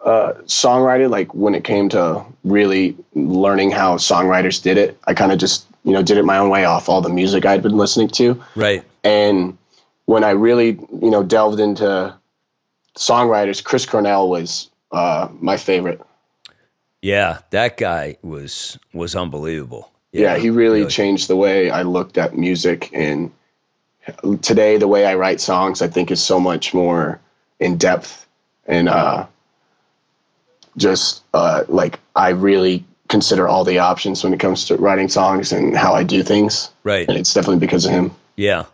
uh, 0.04 0.34
songwriting. 0.44 1.10
Like 1.10 1.34
when 1.34 1.54
it 1.54 1.64
came 1.64 1.88
to 1.90 2.24
really 2.44 2.96
learning 3.14 3.70
how 3.70 3.96
songwriters 3.96 4.62
did 4.62 4.76
it, 4.76 4.98
I 5.06 5.14
kind 5.14 5.32
of 5.32 5.38
just 5.38 5.66
you 5.84 5.92
know 5.92 6.02
did 6.02 6.18
it 6.18 6.24
my 6.24 6.38
own 6.38 6.50
way 6.50 6.64
off 6.64 6.88
all 6.88 7.00
the 7.00 7.08
music 7.08 7.46
I'd 7.46 7.62
been 7.62 7.76
listening 7.76 8.08
to. 8.08 8.42
Right. 8.54 8.84
And 9.04 9.56
when 10.06 10.24
I 10.24 10.30
really 10.30 10.78
you 11.00 11.10
know 11.10 11.22
delved 11.22 11.60
into 11.60 12.14
songwriters, 12.96 13.62
Chris 13.62 13.86
Cornell 13.86 14.28
was 14.28 14.70
uh, 14.92 15.28
my 15.40 15.56
favorite. 15.56 16.00
Yeah, 17.02 17.38
that 17.50 17.76
guy 17.76 18.16
was 18.22 18.78
was 18.92 19.14
unbelievable. 19.14 19.92
Yeah, 20.12 20.38
he 20.38 20.50
really, 20.50 20.86
changed 20.86 21.28
the 21.28 21.36
way 21.36 21.70
I 21.70 21.82
looked 21.82 22.16
at 22.16 22.36
music. 22.36 22.90
And 22.92 23.32
today, 24.40 24.76
the 24.76 24.88
way 24.88 25.06
I 25.06 25.14
write 25.14 25.40
songs, 25.40 25.82
I 25.82 25.88
think 25.88 26.10
is 26.10 26.22
so 26.22 26.38
much 26.40 26.74
more 26.74 27.20
in 27.58 27.76
depth 27.76 28.26
and 28.66 28.88
uh, 28.88 29.26
just 30.76 31.22
uh, 31.32 31.64
like 31.68 32.00
I 32.14 32.30
really 32.30 32.84
consider 33.08 33.46
all 33.46 33.64
the 33.64 33.78
options 33.78 34.24
when 34.24 34.34
it 34.34 34.40
comes 34.40 34.64
to 34.66 34.76
writing 34.76 35.08
songs 35.08 35.52
and 35.52 35.76
how 35.76 35.94
I 35.94 36.02
do 36.02 36.22
things. 36.22 36.70
Right. 36.82 37.08
And 37.08 37.16
it's 37.16 37.32
definitely 37.32 37.60
because 37.60 37.84
of 37.86 37.92
him. 37.92 38.12
Yeah. 38.36 38.64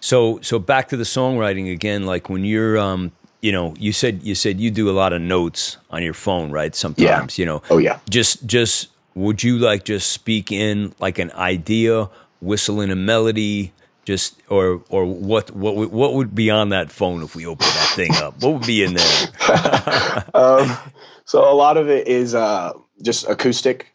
So 0.00 0.40
so 0.42 0.58
back 0.58 0.88
to 0.88 0.96
the 0.96 1.04
songwriting 1.04 1.72
again. 1.72 2.06
Like 2.06 2.28
when 2.28 2.44
you're, 2.44 2.78
um, 2.78 3.12
you 3.40 3.52
know, 3.52 3.74
you 3.78 3.92
said 3.92 4.22
you 4.22 4.34
said 4.34 4.58
you 4.58 4.70
do 4.70 4.88
a 4.88 4.92
lot 4.92 5.12
of 5.12 5.20
notes 5.20 5.76
on 5.90 6.02
your 6.02 6.14
phone, 6.14 6.50
right? 6.50 6.74
Sometimes, 6.74 7.38
yeah. 7.38 7.42
you 7.42 7.46
know. 7.46 7.62
Oh, 7.70 7.78
yeah. 7.78 8.00
Just 8.08 8.46
just 8.46 8.88
would 9.14 9.42
you 9.42 9.58
like 9.58 9.84
just 9.84 10.10
speak 10.10 10.50
in 10.50 10.94
like 10.98 11.18
an 11.18 11.30
idea, 11.32 12.08
whistle 12.40 12.80
in 12.80 12.90
a 12.90 12.96
melody, 12.96 13.72
just 14.04 14.40
or 14.48 14.82
or 14.90 15.04
what 15.06 15.50
what 15.52 15.76
would- 15.76 15.92
what 15.92 16.14
would 16.14 16.34
be 16.34 16.50
on 16.50 16.68
that 16.70 16.90
phone 16.92 17.22
if 17.22 17.34
we 17.36 17.46
opened 17.46 17.70
that 17.70 17.92
thing 17.96 18.14
up? 18.16 18.42
What 18.42 18.52
would 18.54 18.66
be 18.66 18.82
in 18.84 18.94
there? 18.94 19.28
So 21.26 21.50
a 21.50 21.54
lot 21.54 21.78
of 21.78 21.88
it 21.88 22.06
is 22.06 22.34
uh, 22.34 22.74
just 23.02 23.26
acoustic, 23.28 23.94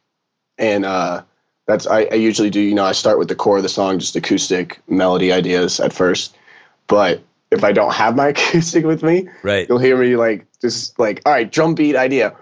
and 0.57 0.83
uh, 0.83 1.21
that's 1.67 1.85
I, 1.85 2.05
I 2.05 2.15
usually 2.15 2.49
do. 2.49 2.59
You 2.59 2.73
know, 2.73 2.83
I 2.83 2.91
start 2.93 3.19
with 3.19 3.27
the 3.27 3.35
core 3.35 3.57
of 3.57 3.63
the 3.63 3.69
song, 3.69 3.99
just 3.99 4.15
acoustic 4.15 4.79
melody 4.87 5.31
ideas 5.31 5.79
at 5.79 5.93
first. 5.93 6.35
But 6.87 7.21
if 7.51 7.63
I 7.63 7.71
don't 7.71 7.93
have 7.93 8.15
my 8.15 8.27
acoustic 8.33 8.83
with 8.83 9.03
me, 9.03 9.29
Right. 9.43 9.69
you'll 9.69 9.77
hear 9.77 9.95
me 9.95 10.15
like 10.15 10.47
just 10.59 10.97
like 10.97 11.21
all 11.25 11.31
right, 11.33 11.49
drum 11.51 11.75
beat 11.75 11.95
idea. 11.95 12.35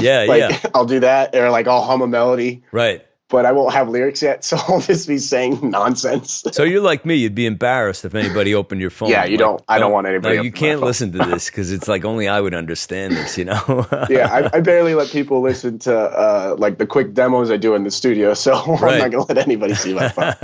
Yeah, 0.00 0.26
Like 0.28 0.40
yeah. 0.50 0.60
I'll 0.74 0.84
do 0.84 1.00
that, 1.00 1.34
or 1.34 1.48
like 1.50 1.66
I'll 1.66 1.82
hum 1.82 2.02
a 2.02 2.06
melody, 2.06 2.62
Right. 2.72 3.06
But 3.28 3.44
I 3.44 3.52
won't 3.52 3.72
have 3.74 3.88
lyrics 3.88 4.22
yet, 4.22 4.44
so 4.48 4.56
I'll 4.68 4.80
just 4.80 5.08
be 5.08 5.18
saying 5.18 5.58
nonsense. 5.70 6.44
So 6.52 6.62
you're 6.62 6.80
like 6.80 7.04
me. 7.04 7.16
You'd 7.16 7.34
be 7.34 7.46
embarrassed 7.46 8.04
if 8.04 8.14
anybody 8.14 8.54
opened 8.54 8.80
your 8.80 8.90
phone. 8.90 9.08
Yeah, 9.08 9.24
you 9.24 9.32
Like, 9.32 9.38
don't- 9.40 9.62
I 9.68 9.78
don't 9.78 9.92
want 9.92 10.06
anybody 10.06 10.36
No, 10.36 10.42
you 10.42 10.52
can't 10.52 10.80
listen 10.80 11.12
to 11.12 11.18
this 11.18 11.46
because 11.46 11.72
it's 11.72 11.88
like 11.88 12.04
only 12.04 12.28
I 12.28 12.40
would 12.40 12.54
understand 12.54 13.14
this. 13.14 13.36
You 13.36 13.46
know. 13.46 13.86
yeah, 14.10 14.32
I, 14.52 14.56
I 14.58 14.60
barely 14.60 14.94
let 14.94 15.08
people 15.10 15.40
listen 15.40 15.78
to 15.80 15.94
uh, 15.96 16.56
like 16.58 16.78
the 16.78 16.86
quick 16.86 17.14
demos 17.14 17.50
I 17.50 17.56
do 17.56 17.74
in 17.74 17.84
the 17.84 17.90
studio, 17.90 18.34
so 18.34 18.54
I'm 18.80 18.98
not 18.98 19.10
gonna 19.10 19.24
let 19.28 19.38
anybody 19.38 19.74
see 19.74 19.92
my 19.94 20.08
phone. 20.08 20.34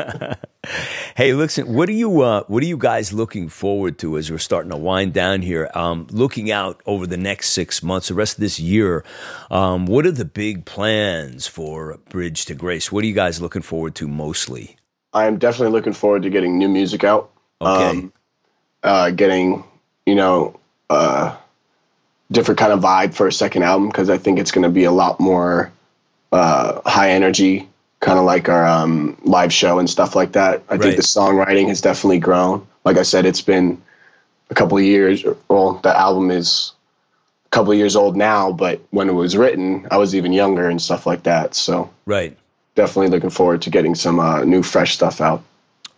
Hey, 1.23 1.35
listen, 1.35 1.73
what 1.73 1.89
are 1.89 1.93
you 1.93 2.23
uh, 2.23 2.43
what 2.49 2.65
are 2.65 2.67
you 2.67 2.77
guys 2.77 3.13
looking 3.13 3.49
forward 3.49 3.97
to 4.01 4.19
as 4.19 4.29
we're 4.29 4.39
starting 4.39 4.73
to 4.73 4.77
wind 4.77 5.13
down 5.13 5.41
here? 5.41 5.71
Um, 5.73 6.09
looking 6.11 6.51
out 6.51 6.81
over 6.85 7.07
the 7.07 7.17
next 7.17 7.51
six 7.51 7.81
months, 7.81 8.09
the 8.09 8.15
rest 8.15 8.39
of 8.39 8.41
this 8.41 8.59
year, 8.59 9.05
um, 9.49 9.87
what 9.87 10.05
are 10.05 10.11
the 10.11 10.25
big 10.25 10.65
plans 10.65 11.47
for 11.47 12.01
Bridge 12.09 12.45
to 12.47 12.57
Grace? 12.57 12.91
What 12.91 13.05
are 13.05 13.07
you 13.07 13.15
guys 13.15 13.41
looking 13.41 13.63
forward 13.63 13.95
to 13.95 14.09
mostly? 14.09 14.75
I'm 15.13 15.39
definitely 15.39 15.71
looking 15.71 15.93
forward 15.93 16.25
to 16.25 16.29
getting 16.29 16.59
new 16.59 16.69
music 16.69 17.05
out. 17.05 17.31
Okay, 17.61 17.91
Um, 17.91 18.13
uh, 18.83 19.11
getting 19.13 19.63
you 20.07 20.17
know 20.17 20.59
uh, 20.91 21.37
different 22.33 22.59
kind 22.59 22.73
of 22.73 22.81
vibe 22.81 23.15
for 23.15 23.29
a 23.29 23.33
second 23.33 23.63
album 23.63 23.91
because 23.91 24.11
I 24.11 24.19
think 24.19 24.41
it's 24.41 24.51
going 24.51 24.65
to 24.65 24.71
be 24.71 24.83
a 24.83 24.91
lot 24.91 25.21
more 25.21 25.71
uh, 26.33 26.81
high 26.85 27.13
energy, 27.13 27.69
kind 28.03 28.19
of 28.19 28.25
like 28.25 28.49
our 28.49 28.67
um, 28.67 29.17
live 29.23 29.53
show 29.53 29.79
and 29.79 29.89
stuff 29.89 30.15
like 30.15 30.33
that. 30.33 30.61
I 30.69 30.73
Right. 30.75 30.83
think 30.83 30.97
the 30.97 31.03
songwriting 31.03 31.69
has 31.69 31.81
definitely 31.81 32.19
grown. 32.19 32.67
Like 32.85 32.97
I 32.99 33.03
said, 33.03 33.25
it's 33.25 33.41
been 33.41 33.81
a 34.51 34.55
couple 34.55 34.77
of 34.77 34.83
years. 34.85 35.25
Well, 35.49 35.75
the 35.85 35.97
album 35.97 36.31
is 36.31 36.73
a 37.47 37.51
couple 37.51 37.71
of 37.73 37.79
years 37.79 37.95
old 37.95 38.17
now, 38.17 38.51
but 38.51 38.81
when 38.91 39.09
it 39.09 39.13
was 39.13 39.37
written, 39.37 39.87
I 39.91 39.99
was 39.99 40.15
even 40.17 40.33
younger 40.33 40.69
and 40.69 40.83
stuff 40.83 41.07
like 41.07 41.23
that. 41.23 41.55
So 41.55 41.91
right, 42.05 42.37
definitely 42.75 43.09
looking 43.09 43.31
forward 43.31 43.63
to 43.63 43.71
getting 43.71 43.95
some 43.95 44.19
uh, 44.19 44.43
new, 44.45 44.63
fresh 44.65 44.95
stuff 44.95 45.21
out. 45.21 45.43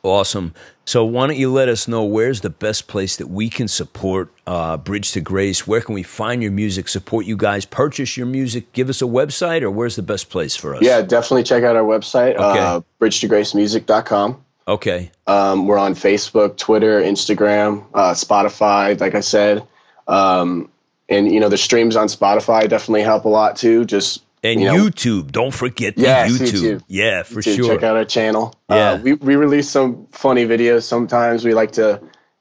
awesome. 0.02 0.52
So 0.86 1.04
why 1.04 1.26
don't 1.28 1.36
you 1.36 1.50
let 1.50 1.68
us 1.68 1.88
know 1.88 2.04
where's 2.04 2.42
the 2.42 2.50
best 2.50 2.88
place 2.88 3.16
that 3.16 3.28
we 3.28 3.48
can 3.48 3.68
support 3.68 4.30
uh, 4.46 4.76
Bridge 4.76 5.12
to 5.12 5.20
Grace? 5.22 5.66
Where 5.66 5.80
can 5.80 5.94
we 5.94 6.02
find 6.02 6.42
your 6.42 6.52
music? 6.52 6.88
Support 6.88 7.24
you 7.24 7.36
guys? 7.38 7.64
Purchase 7.64 8.16
your 8.18 8.26
music? 8.26 8.70
Give 8.72 8.90
us 8.90 9.00
a 9.00 9.06
website, 9.06 9.62
or 9.62 9.70
where's 9.70 9.96
the 9.96 10.02
best 10.02 10.28
place 10.28 10.54
for 10.54 10.74
us? 10.74 10.82
Yeah, 10.82 11.00
definitely 11.00 11.44
check 11.44 11.64
out 11.64 11.74
our 11.74 11.82
website, 11.84 12.34
Okay. 12.36 12.58
uh, 12.60 12.80
bridgetogracemusic.com. 13.00 14.44
Okay. 14.66 15.10
Um, 15.26 15.66
we're 15.66 15.78
on 15.78 15.94
Facebook, 15.94 16.56
Twitter, 16.56 17.00
Instagram, 17.00 17.84
uh, 17.94 18.12
Spotify. 18.12 18.98
Like 18.98 19.14
I 19.14 19.20
said, 19.20 19.62
um, 20.08 20.70
and 21.08 21.30
you 21.30 21.38
know 21.40 21.48
the 21.50 21.58
streams 21.58 21.96
on 21.96 22.08
Spotify 22.08 22.68
definitely 22.68 23.02
help 23.02 23.24
a 23.26 23.28
lot 23.28 23.56
too. 23.56 23.84
Just 23.84 24.23
And 24.44 24.60
you 24.60 24.66
know, 24.66 24.74
YouTube. 24.76 25.32
Don't 25.32 25.52
forget 25.54 25.96
the 25.96 26.02
Yes, 26.02 26.30
YouTube. 26.30 26.60
YouTube. 26.78 26.82
Yeah, 26.86 27.22
for 27.22 27.40
to 27.40 27.54
sure. 27.56 27.66
check 27.66 27.82
out 27.82 27.96
our 27.96 28.04
channel. 28.04 28.54
Yeah. 28.68 28.92
Uh, 28.92 28.98
we 28.98 29.12
we 29.14 29.36
release 29.36 29.68
some 29.70 30.06
funny 30.12 30.44
videos. 30.46 30.82
Sometimes 30.82 31.44
we 31.44 31.54
like 31.54 31.72
to, 31.72 32.00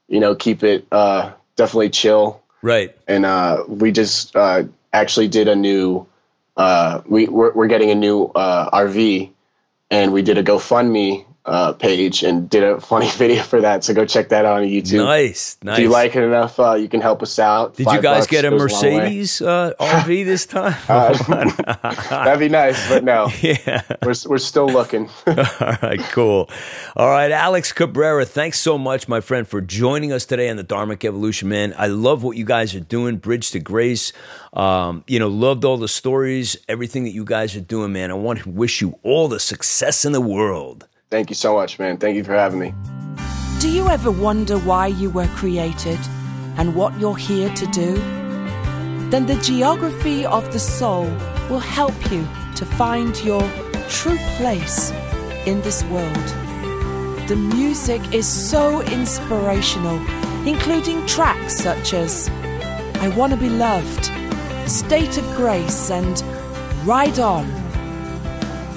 you 0.09 0.19
know, 0.19 0.35
keep 0.35 0.63
it 0.63 0.85
uh, 0.91 1.31
definitely 1.55 1.89
chill. 1.89 2.43
Right. 2.61 2.95
And 3.07 3.25
uh, 3.25 3.63
we 3.67 3.91
just 3.91 4.35
uh, 4.35 4.65
actually 4.91 5.29
did 5.29 5.47
a 5.47 5.55
new. 5.55 6.05
Uh, 6.57 7.01
we 7.07 7.27
we're, 7.27 7.53
we're 7.53 7.67
getting 7.67 7.89
a 7.89 7.95
new 7.95 8.25
uh, 8.35 8.69
RV, 8.77 9.31
and 9.89 10.13
we 10.13 10.21
did 10.21 10.37
a 10.37 10.43
GoFundMe 10.43 11.25
uh, 11.45 11.73
page 11.73 12.23
and 12.23 12.49
did 12.49 12.63
a 12.63 12.79
funny 12.93 13.09
video 13.11 13.43
for 13.43 13.61
that. 13.61 13.83
So 13.83 13.93
go 13.93 14.05
check 14.05 14.29
that 14.29 14.45
out 14.45 14.61
on 14.61 14.67
YouTube. 14.67 15.03
Nice. 15.03 15.57
Nice. 15.61 15.77
If 15.77 15.83
you 15.83 15.89
like 15.89 16.15
it 16.15 16.23
enough, 16.23 16.59
uh, 16.59 16.75
you 16.75 16.87
can 16.87 17.01
help 17.01 17.21
us 17.21 17.37
out. 17.39 17.75
Did 17.75 17.87
you 17.87 18.01
guys 18.01 18.27
get 18.27 18.45
a. 18.45 18.53
Mercedes 18.53 19.41
uh, 19.41 19.73
RV 19.79 20.25
this 20.25 20.45
time? 20.45 20.75
That'd 22.09 22.39
be 22.39 22.49
nice, 22.49 22.87
but 22.87 23.03
no. 23.03 23.29
yeah. 23.41 23.81
We're, 24.03 24.13
we're 24.27 24.37
still 24.37 24.67
looking. 24.67 25.09
All 25.27 25.35
right, 25.81 25.99
cool. 26.11 26.49
All 26.95 27.09
right, 27.09 27.31
Alex 27.31 27.73
Cabrera, 27.73 28.25
thanks 28.25 28.59
so 28.59 28.77
much, 28.77 29.07
my 29.07 29.21
friend, 29.21 29.47
for 29.47 29.59
joining 29.59 30.13
us 30.13 30.25
today 30.25 30.49
on 30.49 30.57
the 30.57 30.63
Dharmic 30.63 31.03
Evolution, 31.03 31.49
man. 31.49 31.73
I 31.77 31.87
love 31.87 32.23
what 32.23 32.37
you 32.37 32.45
guys 32.45 32.75
are 32.75 32.79
doing, 32.79 33.17
Bridge 33.17 33.51
to 33.51 33.59
Grace. 33.59 34.13
Um, 34.53 35.03
you 35.07 35.17
know, 35.19 35.27
loved 35.27 35.65
all 35.65 35.77
the 35.77 35.87
stories, 35.87 36.55
everything 36.69 37.05
that 37.05 37.11
you 37.11 37.25
guys 37.25 37.55
are 37.55 37.61
doing, 37.61 37.91
man. 37.91 38.11
I 38.11 38.13
want 38.13 38.39
to 38.43 38.49
wish 38.49 38.81
you 38.81 38.99
all 39.01 39.27
the 39.27 39.39
success 39.39 40.05
in 40.05 40.11
the 40.11 40.21
world. 40.21 40.87
Thank 41.13 41.29
you 41.29 41.35
so 41.35 41.53
much, 41.53 41.77
man. 41.77 41.97
Thank 41.97 42.15
you 42.15 42.23
for 42.23 42.33
having 42.33 42.57
me. 42.57 42.73
Do 43.59 43.69
you 43.69 43.87
ever 43.87 44.09
wonder 44.09 44.57
why 44.57 44.87
you 44.87 45.11
were 45.11 45.27
created 45.27 45.99
and 46.57 46.73
what 46.73 46.99
you're 46.99 47.15
here 47.15 47.53
to 47.53 47.67
do? 47.67 47.97
Then 49.11 49.27
the 49.27 49.39
geography 49.43 50.25
of 50.25 50.51
the 50.51 50.57
soul 50.57 51.05
will 51.51 51.59
help 51.59 51.93
you 52.11 52.27
to 52.55 52.65
find 52.65 53.15
your 53.23 53.47
true 53.89 54.17
place 54.37 54.89
in 55.45 55.61
this 55.61 55.83
world. 55.83 56.27
The 57.27 57.35
music 57.35 58.01
is 58.11 58.25
so 58.25 58.81
inspirational, 58.81 59.97
including 60.47 61.05
tracks 61.05 61.59
such 61.59 61.93
as 61.93 62.27
I 62.95 63.13
Wanna 63.15 63.37
Be 63.37 63.49
Loved, 63.49 64.09
State 64.67 65.19
of 65.19 65.25
Grace, 65.35 65.91
and 65.91 66.23
Ride 66.87 67.19
On. 67.19 67.62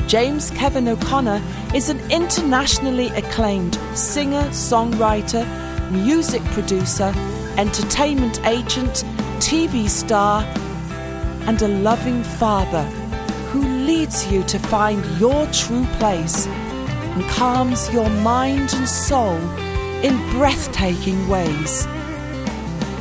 James 0.07 0.51
Kevin 0.53 0.87
O'Connor 0.87 1.43
is 1.75 1.89
an 1.89 1.99
internationally 2.13 3.09
acclaimed 3.09 3.75
singer, 3.95 4.43
songwriter, 4.51 5.45
music 5.91 6.45
producer, 6.53 7.13
entertainment 7.57 8.41
agent, 8.47 9.05
TV 9.39 9.89
star, 9.89 10.45
and 11.49 11.61
a 11.61 11.69
loving 11.69 12.23
father 12.23 12.85
who 13.51 13.63
leads 13.63 14.31
you 14.31 14.45
to 14.45 14.61
find 14.61 15.05
your 15.19 15.45
true 15.47 15.85
place 15.99 16.47
and 16.47 17.25
calms 17.31 17.93
your 17.93 18.09
mind 18.09 18.73
and 18.75 18.89
soul 18.89 19.37
in 20.05 20.17
breathtaking 20.31 21.27
ways. 21.29 21.85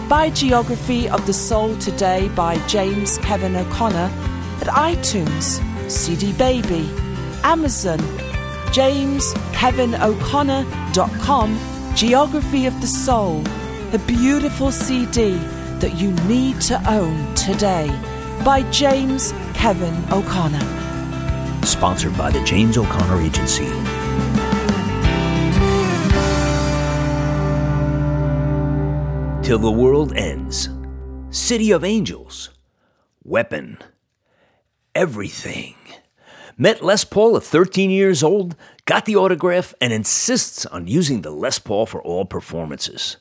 Buy 0.10 0.32
Geography 0.34 1.08
of 1.10 1.24
the 1.28 1.34
Soul 1.34 1.78
today 1.78 2.30
by 2.30 2.58
James 2.68 3.20
Kevin 3.20 3.56
O'Connor 3.56 4.12
at 4.62 4.68
iTunes, 4.68 5.62
CD 5.88 6.34
Baby, 6.34 6.90
Amazon, 7.44 8.00
jameskevino'connor.com, 8.72 11.60
Geography 11.96 12.66
of 12.66 12.82
the 12.82 12.88
Soul, 12.88 13.44
a 13.94 14.00
beautiful 14.00 14.72
CD 14.72 15.36
that 15.80 15.96
you 15.96 16.12
need 16.28 16.60
to 16.62 16.82
own 16.92 17.36
today 17.36 17.88
by 18.44 18.64
James 18.72 19.32
Kevin 19.54 19.94
O'Connor. 20.12 20.66
Sponsored 21.66 22.18
by 22.18 22.32
the 22.32 22.44
James 22.44 22.78
O'Connor 22.78 23.22
Agency. 23.22 23.68
Till 29.46 29.60
the 29.60 29.72
World 29.72 30.14
Ends. 30.16 30.70
City 31.30 31.72
of 31.72 31.84
Angels. 31.84 32.50
Weapon. 33.24 33.78
Everything. 34.96 35.76
Met 36.58 36.82
Les 36.82 37.04
Paul 37.04 37.36
at 37.36 37.44
13 37.44 37.90
years 37.90 38.24
old, 38.24 38.56
got 38.86 39.04
the 39.04 39.18
autograph, 39.18 39.74
and 39.82 39.92
insists 39.92 40.66
on 40.68 40.88
using 40.88 41.22
the 41.22 41.32
Les 41.32 41.60
Paul 41.60 41.86
for 41.86 42.02
all 42.02 42.24
performances. 42.24 43.18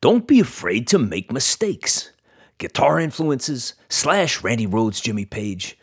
Don't 0.00 0.26
be 0.26 0.40
afraid 0.40 0.88
to 0.88 0.98
make 0.98 1.32
mistakes. 1.32 2.10
Guitar 2.58 2.98
influences, 2.98 3.74
slash 3.88 4.42
Randy 4.42 4.66
Rhoads, 4.66 5.00
Jimmy 5.00 5.24
Page. 5.24 5.78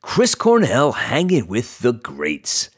Chris 0.00 0.36
Cornell 0.36 0.92
hanging 0.92 1.48
with 1.48 1.80
the 1.80 1.92
greats. 1.92 2.70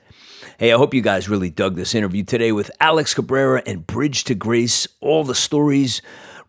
Hey, 0.56 0.72
I 0.72 0.78
hope 0.78 0.94
you 0.94 1.02
guys 1.02 1.28
really 1.28 1.50
dug 1.50 1.76
this 1.76 1.94
interview 1.94 2.24
today 2.24 2.50
with 2.50 2.70
Alex 2.80 3.12
Cabrera 3.12 3.62
and 3.66 3.86
Bridge 3.86 4.24
to 4.24 4.34
Grace. 4.34 4.88
All 5.02 5.22
the 5.22 5.34
stories, 5.34 6.00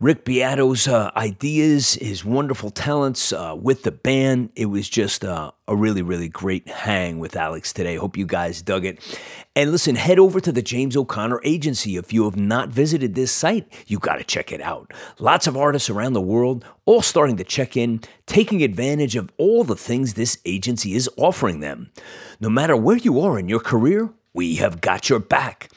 Rick 0.02 0.26
Beato's 0.26 0.88
uh, 0.88 1.12
ideas, 1.16 1.94
his 1.94 2.26
wonderful 2.26 2.72
talents 2.72 3.32
uh, 3.32 3.56
with 3.56 3.84
the 3.84 3.92
band. 3.92 4.50
It 4.56 4.66
was 4.66 4.90
just 4.90 5.24
uh, 5.24 5.52
a 5.68 5.76
really, 5.76 6.02
really 6.02 6.28
great 6.28 6.68
hang 6.68 7.20
with 7.20 7.36
Alex 7.36 7.72
today. 7.72 7.98
Hope 7.98 8.18
you 8.18 8.26
guys 8.26 8.64
dug 8.64 8.84
it. 8.84 8.98
And 9.56 9.72
listen, 9.72 9.94
head 9.94 10.18
over 10.18 10.40
to 10.40 10.52
the 10.52 10.64
James 10.64 10.98
O'Connor 10.98 11.40
Agency. 11.44 11.98
If 11.98 12.12
you 12.14 12.24
have 12.24 12.36
not 12.36 12.70
visited 12.70 13.14
this 13.14 13.32
site, 13.32 13.72
you 13.86 14.00
got 14.00 14.16
to 14.16 14.24
check 14.24 14.52
it 14.52 14.60
out. 14.60 14.92
Lots 15.20 15.46
of 15.46 15.56
artists 15.56 15.88
around 15.88 16.14
the 16.14 16.20
world 16.22 16.66
all 16.86 17.04
starting 17.04 17.38
to 17.38 17.44
check 17.44 17.78
in, 17.78 18.02
taking 18.26 18.64
advantage 18.64 19.16
of 19.16 19.32
all 19.38 19.64
the 19.64 19.76
things 19.76 20.16
this 20.16 20.40
agency 20.46 20.96
is 20.96 21.12
offering 21.16 21.60
them. 21.60 21.92
No 22.40 22.50
matter 22.50 22.76
where 22.76 22.98
you 22.98 23.22
are 23.22 23.38
in 23.38 23.48
your 23.48 23.60
career, 23.60 24.10
we 24.34 24.56
have 24.56 24.82
got 24.82 25.10
your 25.10 25.20
back. 25.20 25.70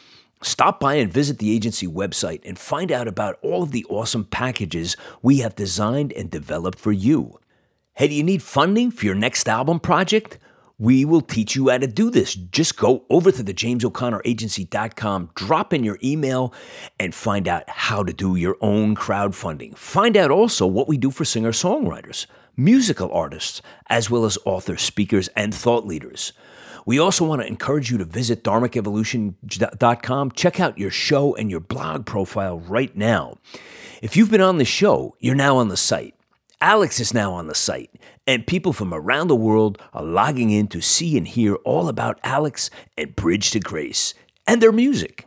Stop 0.44 0.78
by 0.78 0.96
and 0.96 1.10
visit 1.10 1.38
the 1.38 1.54
agency 1.54 1.86
website 1.86 2.42
and 2.44 2.58
find 2.58 2.92
out 2.92 3.08
about 3.08 3.38
all 3.40 3.62
of 3.62 3.70
the 3.70 3.86
awesome 3.88 4.26
packages 4.26 4.94
we 5.22 5.38
have 5.38 5.56
designed 5.56 6.12
and 6.12 6.30
developed 6.30 6.78
for 6.78 6.92
you. 6.92 7.40
Hey, 7.94 8.08
do 8.08 8.14
you 8.14 8.22
need 8.22 8.42
funding 8.42 8.90
for 8.90 9.06
your 9.06 9.14
next 9.14 9.48
album 9.48 9.80
project? 9.80 10.36
We 10.78 11.06
will 11.06 11.22
teach 11.22 11.56
you 11.56 11.70
how 11.70 11.78
to 11.78 11.86
do 11.86 12.10
this. 12.10 12.34
Just 12.34 12.76
go 12.76 13.06
over 13.08 13.32
to 13.32 13.42
the 13.42 13.54
jameso'connoragency.com, 13.54 15.30
drop 15.34 15.72
in 15.72 15.82
your 15.82 15.98
email, 16.04 16.52
and 17.00 17.14
find 17.14 17.48
out 17.48 17.66
how 17.70 18.02
to 18.02 18.12
do 18.12 18.36
your 18.36 18.58
own 18.60 18.94
crowdfunding. 18.94 19.74
Find 19.78 20.14
out 20.14 20.30
also 20.30 20.66
what 20.66 20.88
we 20.88 20.98
do 20.98 21.10
for 21.10 21.24
singer 21.24 21.52
songwriters, 21.52 22.26
musical 22.54 23.10
artists, 23.12 23.62
as 23.88 24.10
well 24.10 24.26
as 24.26 24.36
authors, 24.44 24.82
speakers, 24.82 25.28
and 25.28 25.54
thought 25.54 25.86
leaders. 25.86 26.34
We 26.86 26.98
also 26.98 27.24
want 27.24 27.42
to 27.42 27.48
encourage 27.48 27.90
you 27.90 27.98
to 27.98 28.04
visit 28.04 28.44
dharmicevolution.com. 28.44 30.30
Check 30.32 30.60
out 30.60 30.78
your 30.78 30.90
show 30.90 31.34
and 31.34 31.50
your 31.50 31.60
blog 31.60 32.06
profile 32.06 32.58
right 32.60 32.94
now. 32.96 33.38
If 34.02 34.16
you've 34.16 34.30
been 34.30 34.40
on 34.40 34.58
the 34.58 34.64
show, 34.64 35.16
you're 35.18 35.34
now 35.34 35.56
on 35.56 35.68
the 35.68 35.76
site. 35.76 36.14
Alex 36.60 37.00
is 37.00 37.12
now 37.12 37.32
on 37.32 37.46
the 37.46 37.54
site, 37.54 37.90
and 38.26 38.46
people 38.46 38.72
from 38.72 38.94
around 38.94 39.28
the 39.28 39.36
world 39.36 39.78
are 39.92 40.02
logging 40.02 40.50
in 40.50 40.66
to 40.68 40.80
see 40.80 41.16
and 41.16 41.28
hear 41.28 41.56
all 41.56 41.88
about 41.88 42.18
Alex 42.22 42.70
and 42.96 43.14
Bridge 43.16 43.50
to 43.50 43.60
Grace 43.60 44.14
and 44.46 44.62
their 44.62 44.72
music. 44.72 45.26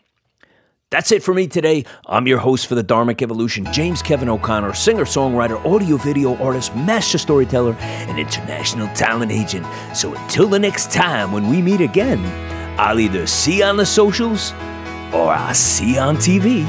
That's 0.90 1.12
it 1.12 1.22
for 1.22 1.34
me 1.34 1.48
today. 1.48 1.84
I'm 2.06 2.28
your 2.28 2.38
host 2.38 2.68
for 2.68 2.76
the 2.76 2.84
Dharmic 2.84 3.22
Evolution, 3.22 3.68
James 3.74 4.02
Kevin 4.02 4.30
O'Connor, 4.30 4.72
singer, 4.74 5.04
songwriter, 5.04 5.60
audio 5.66 5.98
video 5.98 6.38
artist, 6.38 6.74
master 6.78 7.18
storyteller, 7.18 7.74
and 7.74 8.18
international 8.18 8.88
talent 8.96 9.30
agent. 9.30 9.66
So 9.94 10.14
until 10.16 10.48
the 10.48 10.60
next 10.60 10.90
time 10.90 11.34
when 11.34 11.50
we 11.50 11.62
meet 11.62 11.82
again, 11.82 12.24
I'll 12.80 13.02
either 13.02 13.28
see 13.28 13.58
you 13.58 13.66
on 13.66 13.76
the 13.76 13.86
socials 13.86 14.54
or 15.12 15.34
I'll 15.34 15.54
see 15.54 15.96
you 15.96 16.00
on 16.00 16.16
TV. 16.16 16.64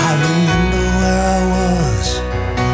I 0.00 0.12
remember 0.24 0.86
where 1.00 1.20
I 1.20 1.44
was 1.52 2.16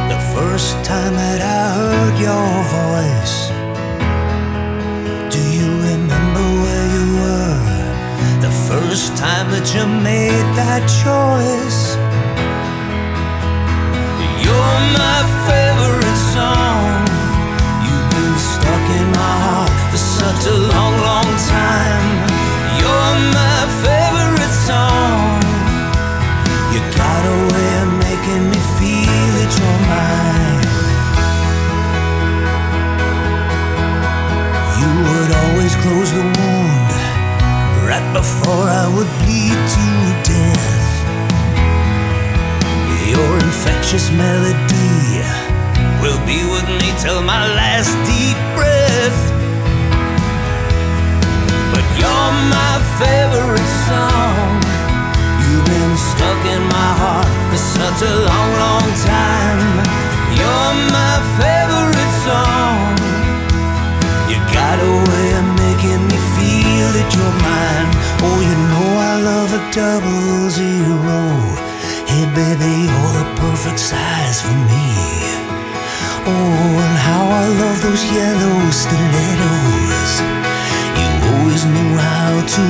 the 0.09 0.21
first 0.39 0.75
time 0.85 1.15
that 1.15 1.41
I 1.43 1.75
heard 1.75 2.17
your 2.21 2.63
voice. 3.27 3.50
First 8.91 9.17
time 9.17 9.47
that 9.55 9.67
you 9.73 9.87
made 10.03 10.47
that 10.59 10.83
choice? 11.03 11.95
You're 14.43 14.79
my 14.99 15.21
favorite 15.47 16.21
song. 16.35 17.07
You've 17.87 18.09
been 18.11 18.35
stuck 18.35 18.87
in 18.99 19.07
my 19.15 19.35
heart 19.47 19.75
for 19.91 20.01
such 20.19 20.43
a 20.51 20.57
long, 20.75 20.95
long 21.07 21.31
time. 21.55 22.19
You're 22.83 23.15
my 23.31 23.61
favorite 23.87 24.55
song. 24.67 25.39
You 26.75 26.81
got 26.99 27.23
a 27.35 27.39
way 27.47 27.71
of 27.87 27.91
making 28.07 28.43
me 28.51 28.61
feel 28.75 29.27
that 29.39 29.51
you're 29.55 29.83
mine. 29.87 30.67
You 34.83 34.91
would 35.07 35.31
always 35.43 35.75
close 35.79 36.11
the 36.11 36.27
wound 36.27 36.70
before 38.15 38.71
I 38.71 38.87
would 38.95 39.11
bleed 39.19 39.59
to 39.75 39.87
death. 40.23 40.91
Your 43.11 43.35
infectious 43.43 44.13
melody 44.15 45.19
will 45.99 46.23
be 46.23 46.39
with 46.55 46.69
me 46.79 46.95
till 47.03 47.21
my 47.23 47.43
last 47.59 47.91
deep 48.07 48.39
breath. 48.55 49.21
But 51.75 51.87
you're 51.99 52.33
my 52.55 52.75
favorite 53.03 53.73
song. 53.91 54.63
You've 55.43 55.67
been 55.67 55.97
stuck 55.99 56.41
in 56.47 56.63
my 56.71 56.91
heart 57.03 57.33
for 57.51 57.59
such 57.59 58.01
a 58.07 58.15
long, 58.23 58.51
long 58.63 58.87
time. 59.03 59.63
You're 60.39 60.75
my 60.95 61.17
favorite 61.43 62.15
song. 62.23 62.95
You 64.31 64.39
got 64.55 64.79
a 64.79 65.11
that 66.97 67.09
you're 67.15 67.37
mine. 67.47 67.91
Oh, 68.27 68.39
you 68.49 68.57
know 68.73 68.89
I 69.11 69.15
love 69.31 69.51
a 69.55 69.63
double 69.71 70.51
zero. 70.51 71.21
Hey, 72.11 72.25
baby, 72.35 72.75
you're 72.91 73.15
the 73.21 73.27
perfect 73.39 73.79
size 73.79 74.43
for 74.43 74.59
me. 74.71 74.87
Oh, 76.27 76.85
and 76.87 76.97
how 77.09 77.25
I 77.43 77.47
love 77.63 77.79
those 77.87 78.03
yellow 78.11 78.59
stilettos. 78.71 80.13
You 80.99 81.09
always 81.31 81.63
knew 81.65 81.93
how 81.97 82.33
to 82.55 82.65